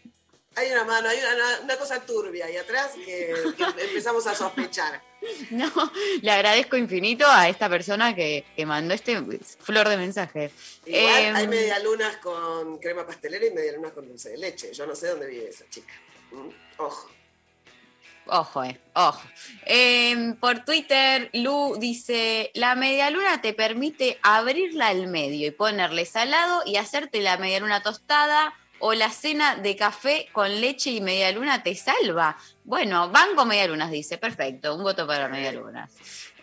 [0.58, 5.02] Hay una mano, hay una, una cosa turbia ahí atrás que, que empezamos a sospechar.
[5.50, 5.72] No,
[6.22, 9.20] le agradezco infinito a esta persona que, que mandó este
[9.60, 10.52] flor de mensaje.
[10.86, 14.72] Igual Em, hay medialunas con crema pastelera y medialunas con dulce de leche.
[14.72, 15.94] Yo no sé dónde vive esa chica.
[16.78, 17.10] Ojo.
[18.28, 19.22] Ojo, eh, ojo.
[19.66, 26.64] Em, por Twitter, Lu dice: La medialuna te permite abrirla al medio y ponerle salado
[26.66, 28.54] y hacerte la medialuna tostada.
[28.80, 32.38] O la cena de café con leche y medialuna te salva.
[32.66, 34.18] Bueno, banco medialunas, dice.
[34.18, 35.92] Perfecto, un voto para medialunas.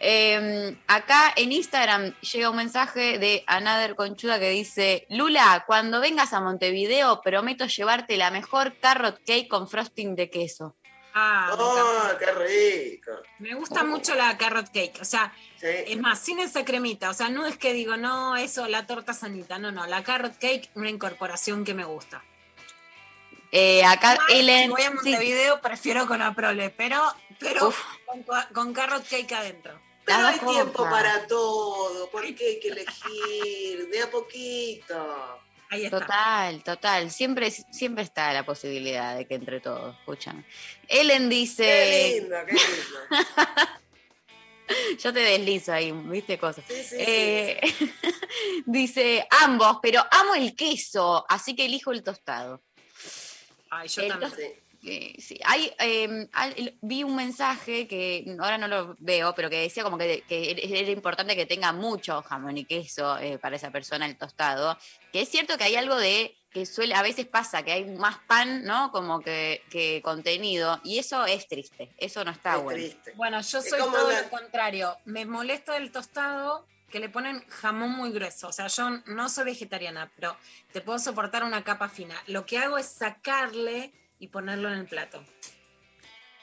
[0.05, 6.33] Em, acá en Instagram llega un mensaje de Anader Conchuda que dice: Lula, cuando vengas
[6.33, 10.75] a Montevideo, prometo llevarte la mejor carrot cake con frosting de queso.
[11.15, 12.19] Ah, ¡Oh, encanta.
[12.19, 13.13] qué rico!
[13.39, 17.29] Me gusta mucho la carrot cake, o sea, es más, sin esa cremita, o sea,
[17.29, 20.91] no es que digo, no, eso, la torta sanita, no, no, la carrot cake, una
[20.91, 22.25] incorporación que me gusta.
[23.53, 24.65] Eh, acá Ellen.
[24.65, 24.95] si voy a sí.
[24.95, 27.01] Montevideo, prefiero con Aprole, pero,
[27.39, 27.81] pero Uf.
[28.07, 29.79] con, con carrot cake adentro.
[30.05, 32.11] Pero hay tiempo para todo.
[32.11, 33.89] ¿Por qué hay que elegir?
[33.89, 35.41] De a poquito.
[35.71, 37.11] Ahí Total, total.
[37.11, 39.97] Siempre, siempre está la posibilidad de que entre todos.
[40.01, 40.45] Escúchame.
[40.89, 41.65] Ellen dice.
[41.65, 43.73] Qué lindo, qué lindo.
[44.99, 46.65] Yo te deslizo ahí, viste cosas.
[46.67, 47.61] Sí, sí, Eh,
[48.67, 52.63] dice ambos, pero amo el queso, así que elijo el tostado.
[53.71, 54.53] Ay, yo El también.
[54.85, 59.61] Eh, sí, hay, eh, al- vi un mensaje que ahora no lo veo, pero que
[59.61, 60.51] decía como que, que
[60.81, 64.77] era importante que tenga mucho jamón y queso eh, para esa persona el tostado.
[65.13, 68.19] Que es cierto que hay algo de que suele, a veces pasa que hay más
[68.27, 68.91] pan, ¿no?
[68.93, 72.79] Como que, que contenido, y eso es triste, eso no está Es bueno.
[72.79, 73.13] triste.
[73.15, 74.97] Bueno, yo soy todo lo contrario.
[75.07, 78.49] Me molesta del tostado que le ponen jamón muy grueso.
[78.49, 80.37] O sea, yo no soy vegetariana, pero
[80.73, 82.15] te puedo soportar una capa fina.
[82.27, 83.93] Lo que hago es sacarle
[84.23, 85.21] y ponerlo en el plato.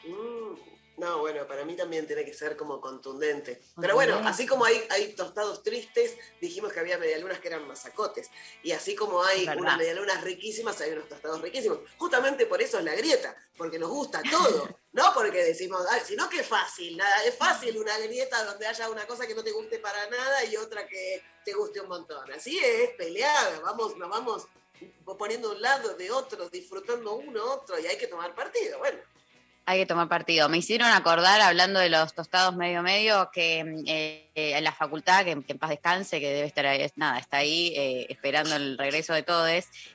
[0.06, 3.62] Mm, No, bueno, para mí también tiene que ser como contundente.
[3.80, 8.30] Pero bueno, así como hay, hay tostados tristes, dijimos que había medialunas que eran masacotes.
[8.64, 9.62] Y así como hay verdad.
[9.62, 11.80] unas medialunas riquísimas, hay unos tostados riquísimos.
[11.98, 14.68] Justamente por eso es la grieta, porque nos gusta todo.
[14.92, 18.90] No porque decimos, "Ay, sino que es fácil, nada, es fácil una grieta donde haya
[18.90, 22.30] una cosa que no te guste para nada y otra que te guste un montón.
[22.34, 24.48] Así es, peleada, vamos, nos vamos
[25.18, 28.80] poniendo un lado de otro, disfrutando uno otro, y hay que tomar partido.
[28.80, 29.00] Bueno.
[29.70, 30.50] Hay que tomar partido.
[30.50, 35.24] Me hicieron acordar, hablando de los tostados medio medio, que mm, eh, en la facultad,
[35.26, 38.80] que, que en paz descanse, que debe estar ahí, nada, está ahí eh, esperando el
[38.80, 39.48] regreso de todos.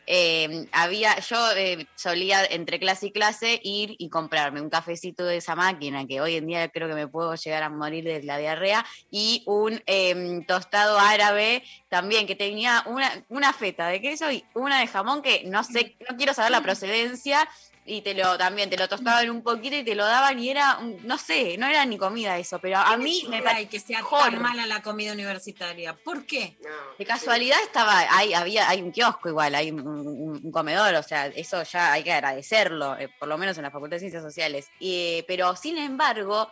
[0.06, 5.38] eh, había, yo eh, solía entre clase y clase ir y comprarme un cafecito de
[5.38, 8.38] esa máquina, que hoy en día creo que me puedo llegar a morir de la
[8.38, 14.44] diarrea, y un em, tostado árabe también, que tenía una, una feta de queso y
[14.55, 17.48] una de jamón que no sé, no quiero saber la procedencia,
[17.86, 20.78] y te lo también te lo tostaban un poquito y te lo daban y era
[20.78, 23.98] un- no sé no era ni comida eso pero a mí me parece que sea
[23.98, 24.31] mejor.
[24.31, 25.94] tan mala la comida universitaria.
[25.94, 26.56] ¿Por qué?
[26.98, 31.02] de casualidad estaba hay había hay un kiosco igual hay un, un- un comedor o
[31.02, 34.23] sea eso ya hay que agradecerlo eh, por lo menos en la facultad de ciencias
[34.23, 36.51] sociales eh, pero sin embargo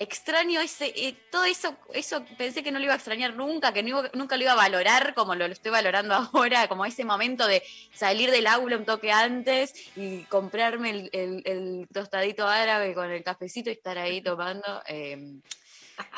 [0.00, 3.82] extraño ese eh, todo eso eso pensé que no lo iba a extrañar nunca que
[3.82, 7.04] no iba- nunca lo iba a valorar como lo, lo estoy valorando ahora como ese
[7.04, 7.62] momento de
[7.92, 13.24] salir del aula un toque antes y comprarme el, el- el tostadito árabe con el
[13.24, 15.16] cafecito y estar ahí tomando eh,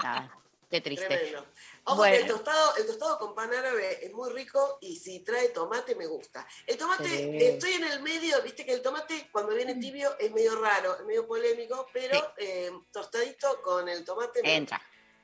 [0.02, 0.30] nada
[0.70, 1.46] qué triste Tremendo.
[1.84, 2.14] Ojo Bueno.
[2.16, 5.94] que el tostado, el tostado con pan árabe es muy rico y si trae tomate
[5.94, 6.46] me gusta.
[6.66, 7.38] El tomate, Sí.
[7.44, 11.04] estoy en el medio, viste que el tomate cuando viene tibio es medio raro, es
[11.06, 14.80] medio polémico, pero eh, tostadito con el tomate me entra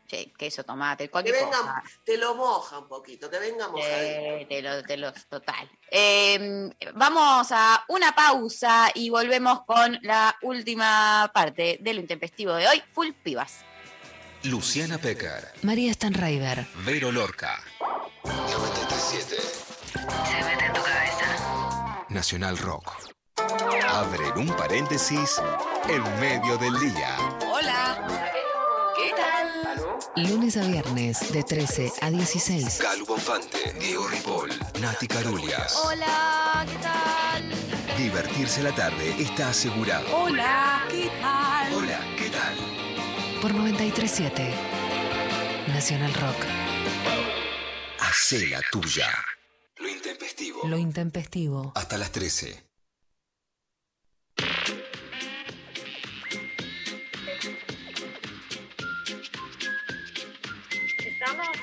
[0.08, 3.96] sí, queso tomate Que cualquier venga, cosa te lo moja un poquito, que venga mojadito.
[3.98, 5.68] Eh, te lo, te lo- total.
[5.90, 12.68] Eh, vamos a una pausa y volvemos con la última parte de lo intempestivo de
[12.68, 13.64] hoy, full pibas.
[14.44, 16.66] Luciana Pecker, María Stanraiver.
[16.84, 17.60] Vero Lorca.
[18.24, 19.36] 937
[20.06, 22.04] Se mete en tu cabeza.
[22.08, 22.92] Nacional Rock.
[23.88, 25.40] abren un paréntesis
[25.88, 27.16] en medio del día.
[27.52, 28.06] Hola.
[28.96, 30.28] ¿Qué tal?
[30.28, 32.78] Lunes a viernes de 13 a 16.
[32.80, 34.50] Calu Bonfante, Diego Ripoll,
[34.80, 35.74] Nati Carulias.
[35.84, 37.98] Hola, ¿qué tal?
[37.98, 40.06] Divertirse la tarde está asegurado.
[40.16, 41.74] Hola, ¿qué tal?
[41.74, 42.00] Hola.
[43.42, 44.54] Por 937
[45.68, 46.36] Nacional Rock.
[48.00, 49.08] Hacé la tuya.
[49.78, 50.60] Lo intempestivo.
[50.66, 51.72] Lo intempestivo.
[51.74, 52.64] Hasta las 13.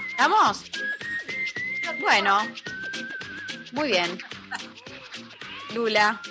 [0.10, 0.64] ¿Estamos?
[2.00, 2.40] Bueno,
[3.72, 4.20] muy bien.
[5.74, 6.22] Lula.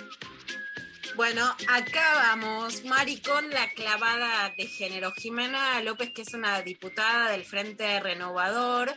[1.15, 3.21] Bueno, acá vamos, Mari,
[3.51, 5.11] la clavada de género.
[5.11, 8.91] Jimena López, que es una diputada del Frente Renovador,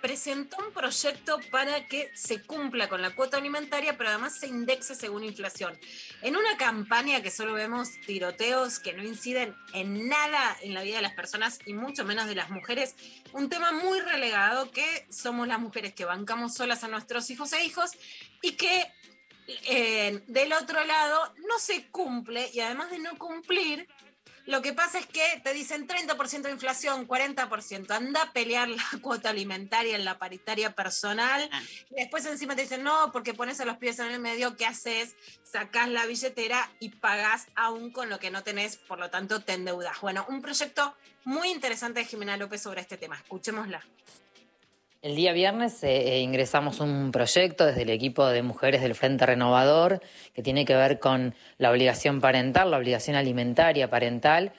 [0.00, 4.94] presentó un proyecto para que se cumpla con la cuota alimentaria, pero además se indexe
[4.94, 5.78] según inflación.
[6.22, 10.96] En una campaña que solo vemos tiroteos que no inciden en nada en la vida
[10.96, 12.96] de las personas y mucho menos de las mujeres,
[13.32, 17.64] un tema muy relegado que somos las mujeres que bancamos solas a nuestros hijos e
[17.64, 17.90] hijos
[18.40, 18.90] y que
[19.68, 23.88] eh, del otro lado no se cumple y además de no cumplir,
[24.46, 28.82] lo que pasa es que te dicen 30% de inflación, 40%, anda a pelear la
[29.02, 31.48] cuota alimentaria en la paritaria personal
[31.90, 34.66] y después encima te dicen no, porque pones a los pies en el medio, ¿qué
[34.66, 35.14] haces?
[35.44, 39.52] Sacás la billetera y pagás aún con lo que no tenés, por lo tanto te
[39.52, 40.00] endeudas.
[40.00, 43.16] Bueno, un proyecto muy interesante de Jimena López sobre este tema.
[43.16, 43.84] Escuchémosla.
[45.02, 49.24] El día viernes eh, eh, ingresamos un proyecto desde el equipo de mujeres del Frente
[49.24, 50.02] Renovador
[50.34, 54.52] que tiene que ver con la obligación parental, la obligación alimentaria parental,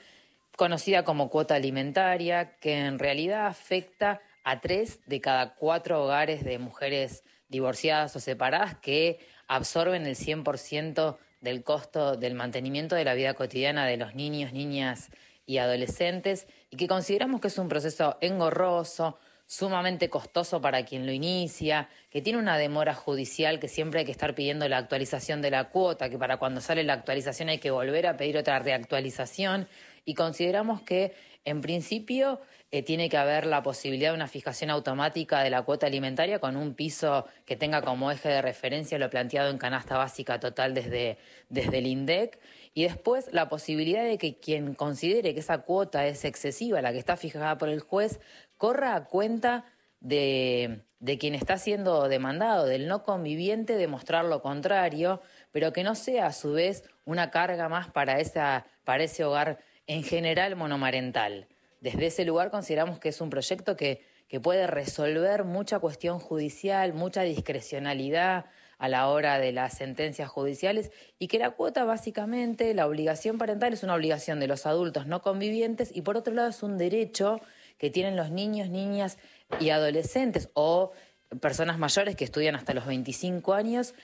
[0.56, 6.58] conocida como cuota alimentaria, que en realidad afecta a tres de cada cuatro hogares de
[6.58, 13.34] mujeres divorciadas o separadas que absorben el 100% del costo del mantenimiento de la vida
[13.34, 15.10] cotidiana de los niños, niñas
[15.46, 19.20] y adolescentes y que consideramos que es un proceso engorroso,
[19.52, 24.12] sumamente costoso para quien lo inicia, que tiene una demora judicial, que siempre hay que
[24.12, 27.70] estar pidiendo la actualización de la cuota, que para cuando sale la actualización hay que
[27.70, 29.68] volver a pedir otra reactualización
[30.06, 31.12] y consideramos que
[31.44, 35.86] en principio eh, tiene que haber la posibilidad de una fijación automática de la cuota
[35.86, 40.40] alimentaria con un piso que tenga como eje de referencia lo planteado en canasta básica
[40.40, 41.18] total desde,
[41.50, 42.38] desde el INDEC.
[42.72, 46.98] Y después la posibilidad de que quien considere que esa cuota es excesiva, la que
[46.98, 48.18] está fijada por el juez,
[48.62, 49.64] corra a cuenta
[49.98, 55.20] de, de quien está siendo demandado, del no conviviente, demostrar lo contrario,
[55.50, 59.58] pero que no sea a su vez una carga más para, esa, para ese hogar
[59.88, 61.48] en general monomarental.
[61.80, 66.92] Desde ese lugar consideramos que es un proyecto que, que puede resolver mucha cuestión judicial,
[66.92, 68.44] mucha discrecionalidad
[68.78, 73.72] a la hora de las sentencias judiciales y que la cuota básicamente, la obligación parental
[73.72, 77.40] es una obligación de los adultos no convivientes y por otro lado es un derecho
[77.78, 79.18] que tienen los niños, niñas
[79.60, 80.92] y adolescentes o
[81.40, 83.94] personas mayores que estudian hasta los 25 años,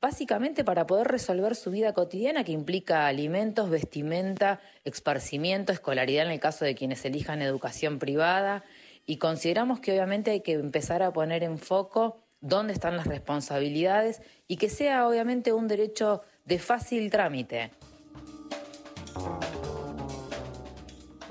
[0.00, 6.40] básicamente para poder resolver su vida cotidiana que implica alimentos, vestimenta, esparcimiento, escolaridad en el
[6.40, 8.64] caso de quienes elijan educación privada
[9.06, 14.20] y consideramos que obviamente hay que empezar a poner en foco dónde están las responsabilidades
[14.48, 17.70] y que sea obviamente un derecho de fácil trámite.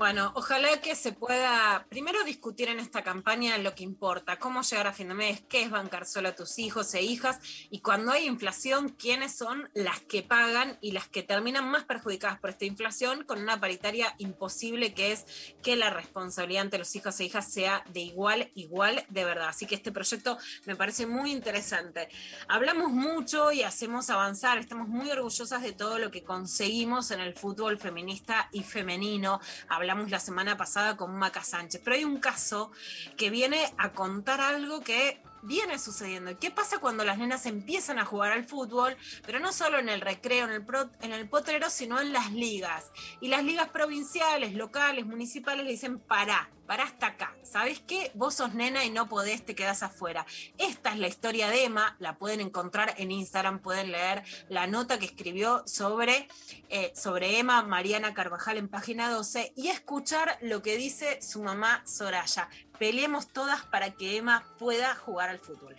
[0.02, 4.88] Bueno, ojalá que se pueda primero discutir en esta campaña lo que importa, cómo llegar
[4.88, 7.38] a fin de mes, qué es bancar solo a tus hijos e hijas
[7.70, 12.40] y cuando hay inflación, quiénes son las que pagan y las que terminan más perjudicadas
[12.40, 17.20] por esta inflación con una paritaria imposible que es que la responsabilidad ante los hijos
[17.20, 19.50] e hijas sea de igual, igual de verdad.
[19.50, 22.08] Así que este proyecto me parece muy interesante.
[22.48, 27.34] Hablamos mucho y hacemos avanzar, estamos muy orgullosas de todo lo que conseguimos en el
[27.34, 29.40] fútbol feminista y femenino.
[29.68, 32.70] Hablamos la semana pasada con Maca Sánchez, pero hay un caso
[33.16, 36.38] que viene a contar algo que viene sucediendo.
[36.38, 38.96] ¿Qué pasa cuando las nenas empiezan a jugar al fútbol,
[39.26, 40.90] pero no solo en el recreo, en el, pro,
[41.28, 42.90] potrero, sino en las ligas?
[43.20, 47.34] Y las ligas provinciales, locales, municipales le dicen, pará, pará hasta acá.
[47.42, 48.10] ¿Sabes qué?
[48.14, 50.24] Vos sos nena y no podés, te quedás afuera.
[50.58, 54.98] Esta es la historia de Emma, la pueden encontrar en Instagram, pueden leer la nota
[54.98, 56.28] que escribió sobre,
[56.68, 61.82] eh, sobre Emma Mariana Carvajal en página 12 y escuchar lo que dice su mamá
[61.86, 62.48] Soraya.
[62.82, 65.76] Peleemos todas para que Emma pueda jugar al fútbol.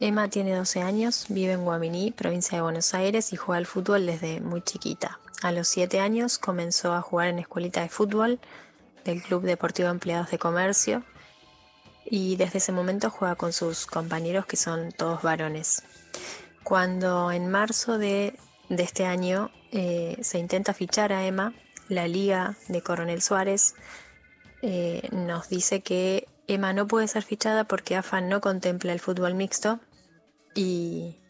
[0.00, 4.06] Emma tiene 12 años, vive en Guaminí, provincia de Buenos Aires, y juega al fútbol
[4.06, 5.20] desde muy chiquita.
[5.42, 8.40] A los 7 años comenzó a jugar en escuelita de fútbol
[9.04, 11.04] del Club Deportivo Empleados de Comercio
[12.06, 15.82] y desde ese momento juega con sus compañeros que son todos varones.
[16.62, 18.38] Cuando en marzo de
[18.70, 21.52] este año eh, se intenta fichar a Emma.
[21.90, 23.74] La Liga de Coronel Suárez
[24.68, 29.34] eh, nos dice que Emma no puede ser fichada porque AFA no contempla el fútbol
[29.34, 29.78] mixto
[30.56, 31.20] y,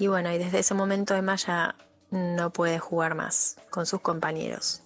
[0.00, 1.76] y bueno, y desde ese momento Emma ya
[2.10, 4.82] no puede jugar más con sus compañeros.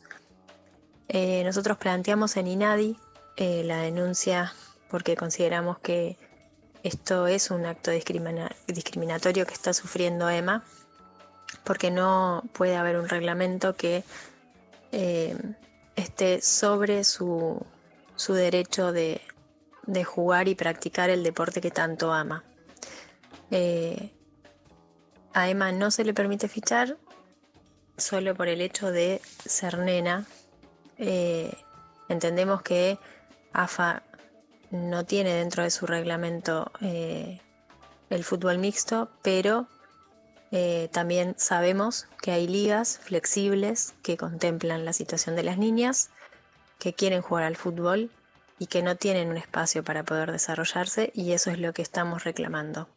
[1.08, 2.98] Eh, nosotros planteamos en INADI
[3.36, 4.52] eh, la denuncia
[4.90, 6.18] porque consideramos que
[6.82, 10.62] esto es un acto discrimina- discriminatorio que está sufriendo Emma,
[11.64, 14.04] porque no puede haber un reglamento que
[15.96, 17.64] esté sobre su,
[18.16, 19.20] su derecho de,
[19.86, 22.44] de jugar y practicar el deporte que tanto ama.
[23.50, 24.12] Eh,
[25.32, 26.96] a Emma no se le permite fichar
[27.96, 30.26] solo por el hecho de ser nena.
[30.98, 31.52] Eh,
[32.08, 32.98] entendemos que
[33.52, 34.02] AFA
[34.70, 37.40] no tiene dentro de su reglamento eh,
[38.08, 39.68] el fútbol mixto, pero
[40.52, 46.10] eh, también sabemos que hay ligas flexibles que contemplan la situación de las niñas
[46.78, 48.10] que quieren jugar al fútbol
[48.58, 52.24] y que no tienen un espacio para poder desarrollarse y eso es lo que estamos
[52.24, 52.88] reclamando.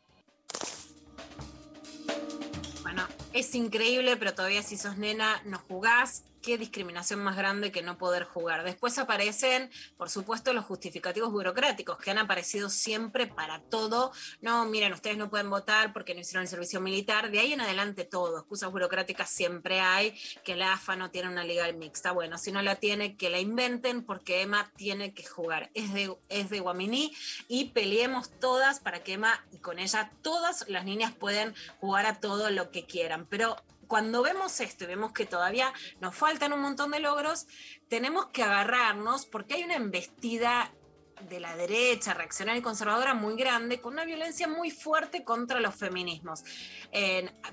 [2.82, 6.24] Bueno, es increíble, pero todavía si sos nena no jugás.
[6.44, 8.66] Qué discriminación más grande que no poder jugar.
[8.66, 14.12] Después aparecen, por supuesto, los justificativos burocráticos que han aparecido siempre para todo.
[14.42, 17.32] No, miren, ustedes no pueden votar porque no hicieron el servicio militar.
[17.32, 18.40] De ahí en adelante todo.
[18.40, 20.20] Excusas burocráticas siempre hay.
[20.44, 22.12] Que la AFA no tiene una liga mixta.
[22.12, 25.70] Bueno, si no la tiene, que la inventen porque Emma tiene que jugar.
[25.74, 27.16] Es de, es de Guaminí
[27.48, 32.20] y peleemos todas para que Emma y con ella todas las niñas pueden jugar a
[32.20, 33.28] todo lo que quieran.
[33.30, 33.56] Pero
[33.94, 35.72] cuando vemos esto y vemos que todavía
[36.02, 37.46] nos faltan un montón de logros,
[37.90, 40.74] tenemos que agarrarnos porque hay una embestida
[41.22, 45.76] de la derecha reaccionaria y conservadora muy grande, con una violencia muy fuerte contra los
[45.76, 46.44] feminismos.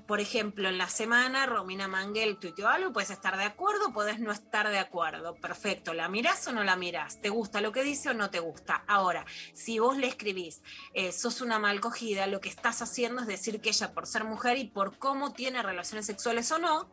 [0.06, 4.32] Por ejemplo, en la semana Romina Manguel tuiteó algo, puedes estar de acuerdo, puedes no
[4.32, 5.34] estar de acuerdo.
[5.36, 7.20] Perfecto, ¿la mirás o no la mirás?
[7.20, 8.84] ¿Te gusta lo que dice o no te gusta?
[8.86, 10.62] Ahora, si vos le escribís,
[10.94, 14.24] eh, sos una mal cogida, lo que estás haciendo es decir que ella por ser
[14.24, 16.88] mujer y por cómo tiene relaciones sexuales o no,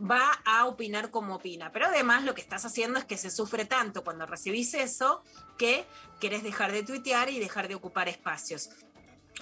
[0.00, 1.72] va a opinar como opina.
[1.72, 5.22] Pero además lo que estás haciendo es que se sufre tanto cuando recibís eso
[5.58, 5.86] que
[6.20, 8.70] querés dejar de tuitear y dejar de ocupar espacios.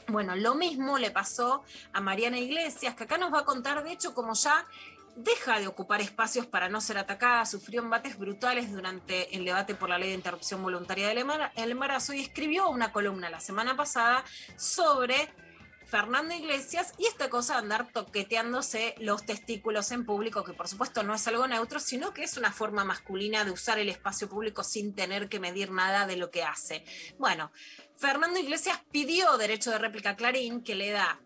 [0.08, 1.62] Bueno, lo mismo le pasó
[1.92, 4.66] a Mariana Iglesias, que acá nos va a contar, de hecho, como ya
[5.16, 9.88] deja de ocupar espacios para no ser atacada, sufrió embates brutales durante el debate por
[9.88, 13.76] la ley de interrupción voluntaria del embara- el embarazo y escribió una columna la semana
[13.76, 14.24] pasada
[14.56, 15.28] sobre
[15.88, 21.02] Fernando Iglesias y esta cosa de andar toqueteándose los testículos en público, que por supuesto
[21.02, 24.62] no es algo neutro, sino que es una forma masculina de usar el espacio público
[24.62, 26.84] sin tener que medir nada de lo que hace.
[27.18, 27.50] Bueno,
[27.96, 31.20] Fernando Iglesias pidió derecho de réplica a Clarín, que le da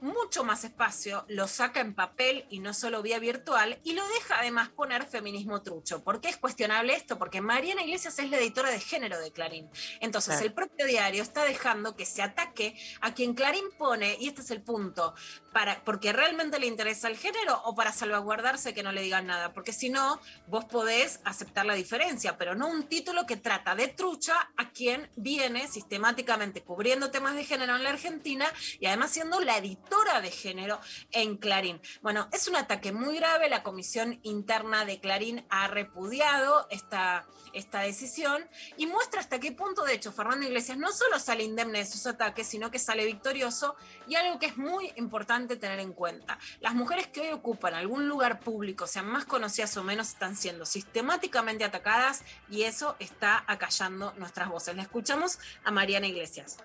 [0.00, 4.38] mucho más espacio, lo saca en papel y no solo vía virtual, y lo deja
[4.40, 6.02] además poner feminismo trucho.
[6.04, 7.18] ¿Por qué es cuestionable esto?
[7.18, 9.68] Porque Mariana Iglesias es la editora de género de Clarín.
[10.00, 10.46] Entonces, Claro.
[10.46, 14.50] el propio diario está dejando que se ataque a quien Clarín pone, y este es
[14.50, 15.14] el punto,
[15.56, 19.54] para, porque realmente le interesa el género o para salvaguardarse que no le digan nada,
[19.54, 23.88] porque si no, vos podés aceptar la diferencia, pero no un título que trata de
[23.88, 28.44] trucha a quien viene sistemáticamente cubriendo temas de género en la Argentina
[28.80, 30.78] y además siendo la editora de género
[31.12, 31.80] en Clarín.
[32.02, 37.24] Bueno, es un ataque muy grave, la comisión interna de Clarín ha repudiado esta,
[37.54, 38.46] esta decisión
[38.76, 42.06] y muestra hasta qué punto, de hecho, Fernando Iglesias no solo sale indemne de sus
[42.06, 43.74] ataques, sino que sale victorioso
[44.06, 46.40] y algo que es muy importante tener en cuenta.
[46.60, 50.66] Las mujeres que hoy ocupan algún lugar público, sean más conocidas o menos, están siendo
[50.66, 54.74] sistemáticamente atacadas y eso está acallando nuestras voces.
[54.74, 56.56] Le escuchamos a Mariana Iglesias.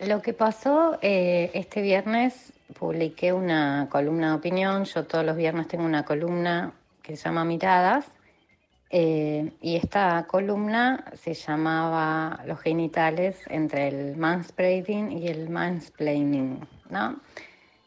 [0.00, 4.84] Lo que pasó eh, este viernes, publiqué una columna de opinión.
[4.84, 6.72] Yo todos los viernes tengo una columna
[7.02, 8.06] que se llama Miradas.
[8.90, 17.20] eh, y esta columna se llamaba Los genitales entre el manspreading y el mansplaining, ¿no?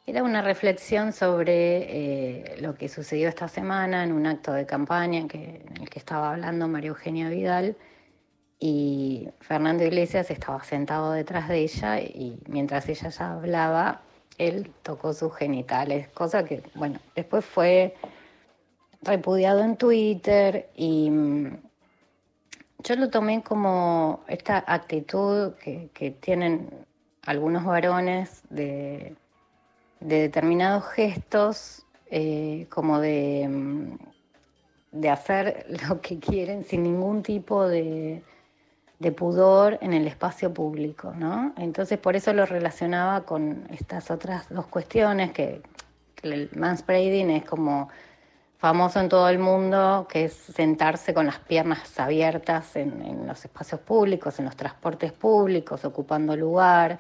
[0.10, 5.19] Era una reflexión sobre eh, lo que sucedió esta semana en un acto de campaña
[5.19, 5.26] en
[5.80, 7.77] el que estaba hablando María Eugenia Vidal
[8.60, 14.02] y Fernando Iglesias estaba sentado detrás de ella y mientras ella ya hablaba,
[14.40, 17.94] él tocó sus genitales, cosa que, bueno, después fue
[19.03, 21.57] repudiado en Twitter y mm,
[22.80, 26.68] yo lo tomé como esta actitud que tienen
[27.27, 29.15] algunos varones de,
[30.00, 33.98] de determinados gestos, eh, como de, mm,
[34.92, 38.24] de hacer lo que quieren sin ningún tipo de,
[39.00, 41.54] de pudor en el espacio público, ¿no?
[41.58, 45.62] Entonces por eso lo relacionaba con estas otras dos cuestiones que,
[46.22, 47.88] el manspreading es como
[48.58, 53.46] famoso en todo el mundo, que es sentarse con las piernas abiertas en, en los
[53.46, 57.00] espacios públicos, en los transportes públicos, ocupando lugar,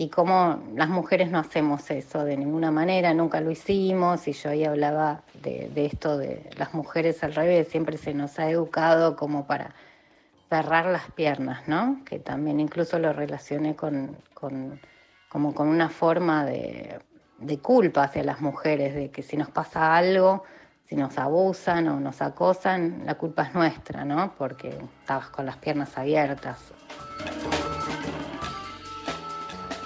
[0.00, 4.48] y cómo las mujeres no hacemos eso de ninguna manera, nunca lo hicimos, y yo
[4.48, 9.46] ahí hablaba de, esto de las mujeres al revés, siempre se nos ha educado como
[9.46, 9.74] para
[10.48, 12.00] cerrar las piernas, ¿no?
[12.06, 18.94] Que también incluso lo relacioné con, como con una forma de culpa hacia las mujeres,
[18.94, 20.44] de que si nos pasa algo,
[20.88, 24.32] si nos abusan o nos acosan, la culpa es nuestra, ¿no?
[24.38, 26.72] Porque estabas con las piernas abiertas.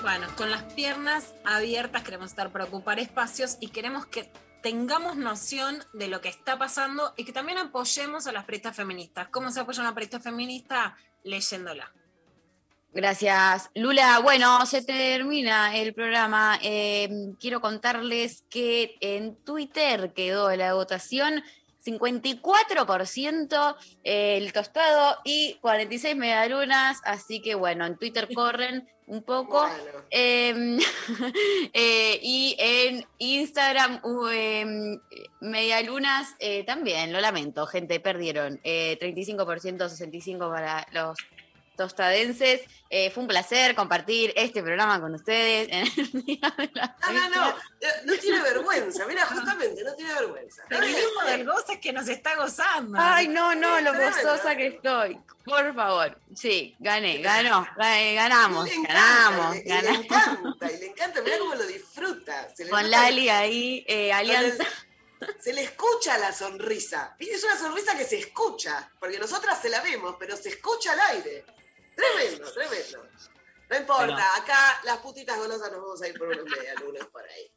[0.05, 4.31] Bueno, con las piernas abiertas queremos estar para ocupar espacios y queremos que
[4.63, 9.29] tengamos noción de lo que está pasando y que también apoyemos a las periodistas feministas.
[9.29, 10.95] ¿Cómo se apoya una periodista feminista?
[11.23, 11.91] Leyéndola.
[12.93, 14.19] Gracias, Lula.
[14.19, 16.59] Bueno, se termina el programa.
[16.63, 21.43] Eh, quiero contarles que en Twitter quedó la votación
[21.85, 29.67] 54% el tostado y 46 medialunas, así que bueno, en Twitter corren un poco.
[30.11, 30.79] Eh,
[31.73, 35.01] eh, y en Instagram, uh, em,
[35.41, 38.61] medialunas eh, también, lo lamento, gente, perdieron.
[38.65, 41.19] Eh, 35%, 65% para los
[41.77, 42.61] tostadenses.
[42.91, 47.13] Eh, fue un placer compartir este programa con ustedes en el día de la No,
[47.13, 47.49] no, no,
[47.81, 50.63] eh, no tiene vergüenza, mira, justamente, no tiene vergüenza.
[50.71, 52.97] El mismo del goce es que nos está gozando.
[53.01, 55.19] Ay, no, no, lo gozosa que estoy.
[55.45, 56.19] Por favor.
[56.37, 59.99] Sí, gané, ganó, gané, ganamos, Le encanta, ganamos, y le- y ganamos.
[59.99, 62.55] Le encanta, y le encanta, mira cómo lo disfruta.
[62.55, 64.65] Se le Con Lali ahí, eh, alianza.
[65.41, 67.17] Se le escucha la sonrisa.
[67.19, 71.01] Es una sonrisa que se escucha, porque nosotras se la vemos, pero se escucha al
[71.17, 71.45] aire.
[71.95, 73.09] Tremendo, tremendo.
[73.71, 77.51] No importa, acá las putitas golosas nos vamos a ir por unos medialunas por ahí.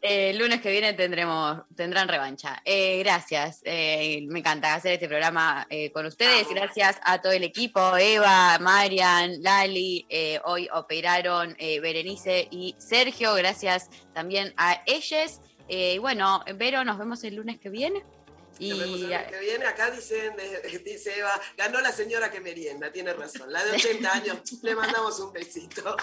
[0.00, 2.62] Eh, el lunes que viene tendremos, tendrán revancha.
[2.64, 6.48] Eh, gracias, eh, me encanta hacer este programa eh, con ustedes.
[6.48, 10.06] Gracias a todo el equipo, Eva, Marian, Lali,
[10.44, 13.34] hoy operaron Berenice y Sergio.
[13.34, 15.40] Gracias también a ellas.
[15.66, 18.04] Y bueno, Vero, nos vemos el lunes que viene.
[18.58, 20.34] Y Nos vemos el lunes que viene, acá dicen,
[20.84, 23.52] dice Eva, ganó la señora que merienda, tiene razón.
[23.52, 25.96] La de 80 años, le mandamos un besito.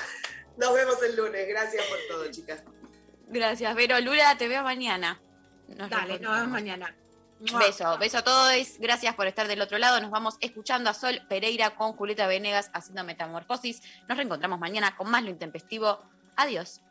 [0.58, 1.48] Nos vemos el lunes.
[1.48, 2.64] Gracias por todo, chicas.
[3.28, 4.00] gracias, Vero.
[4.00, 5.22] Lula, te veo mañana.
[5.68, 6.96] Nos Dale, nos vemos mañana.
[7.40, 8.80] Beso, beso a todos.
[8.80, 10.00] Gracias por estar del otro lado.
[10.00, 13.82] Nos vamos escuchando a Sol Pereira con Julieta Venegas haciendo metamorfosis.
[14.08, 16.02] Nos reencontramos mañana con más lo intempestivo.
[16.38, 16.82] Adiós.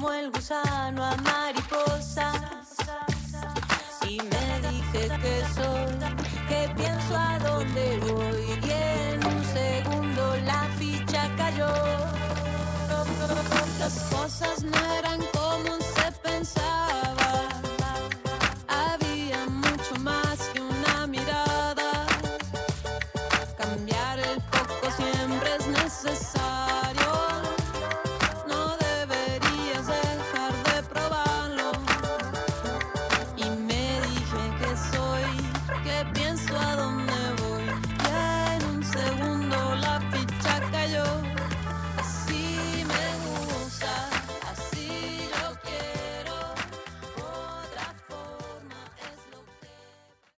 [0.00, 2.32] como el gusano a mariposa.
[4.08, 5.92] Y me dije que soy,
[6.48, 8.58] que pienso a dónde voy.
[8.62, 11.68] Y en un segundo la ficha cayó.
[13.78, 16.89] Las cosas no eran como se pensaba.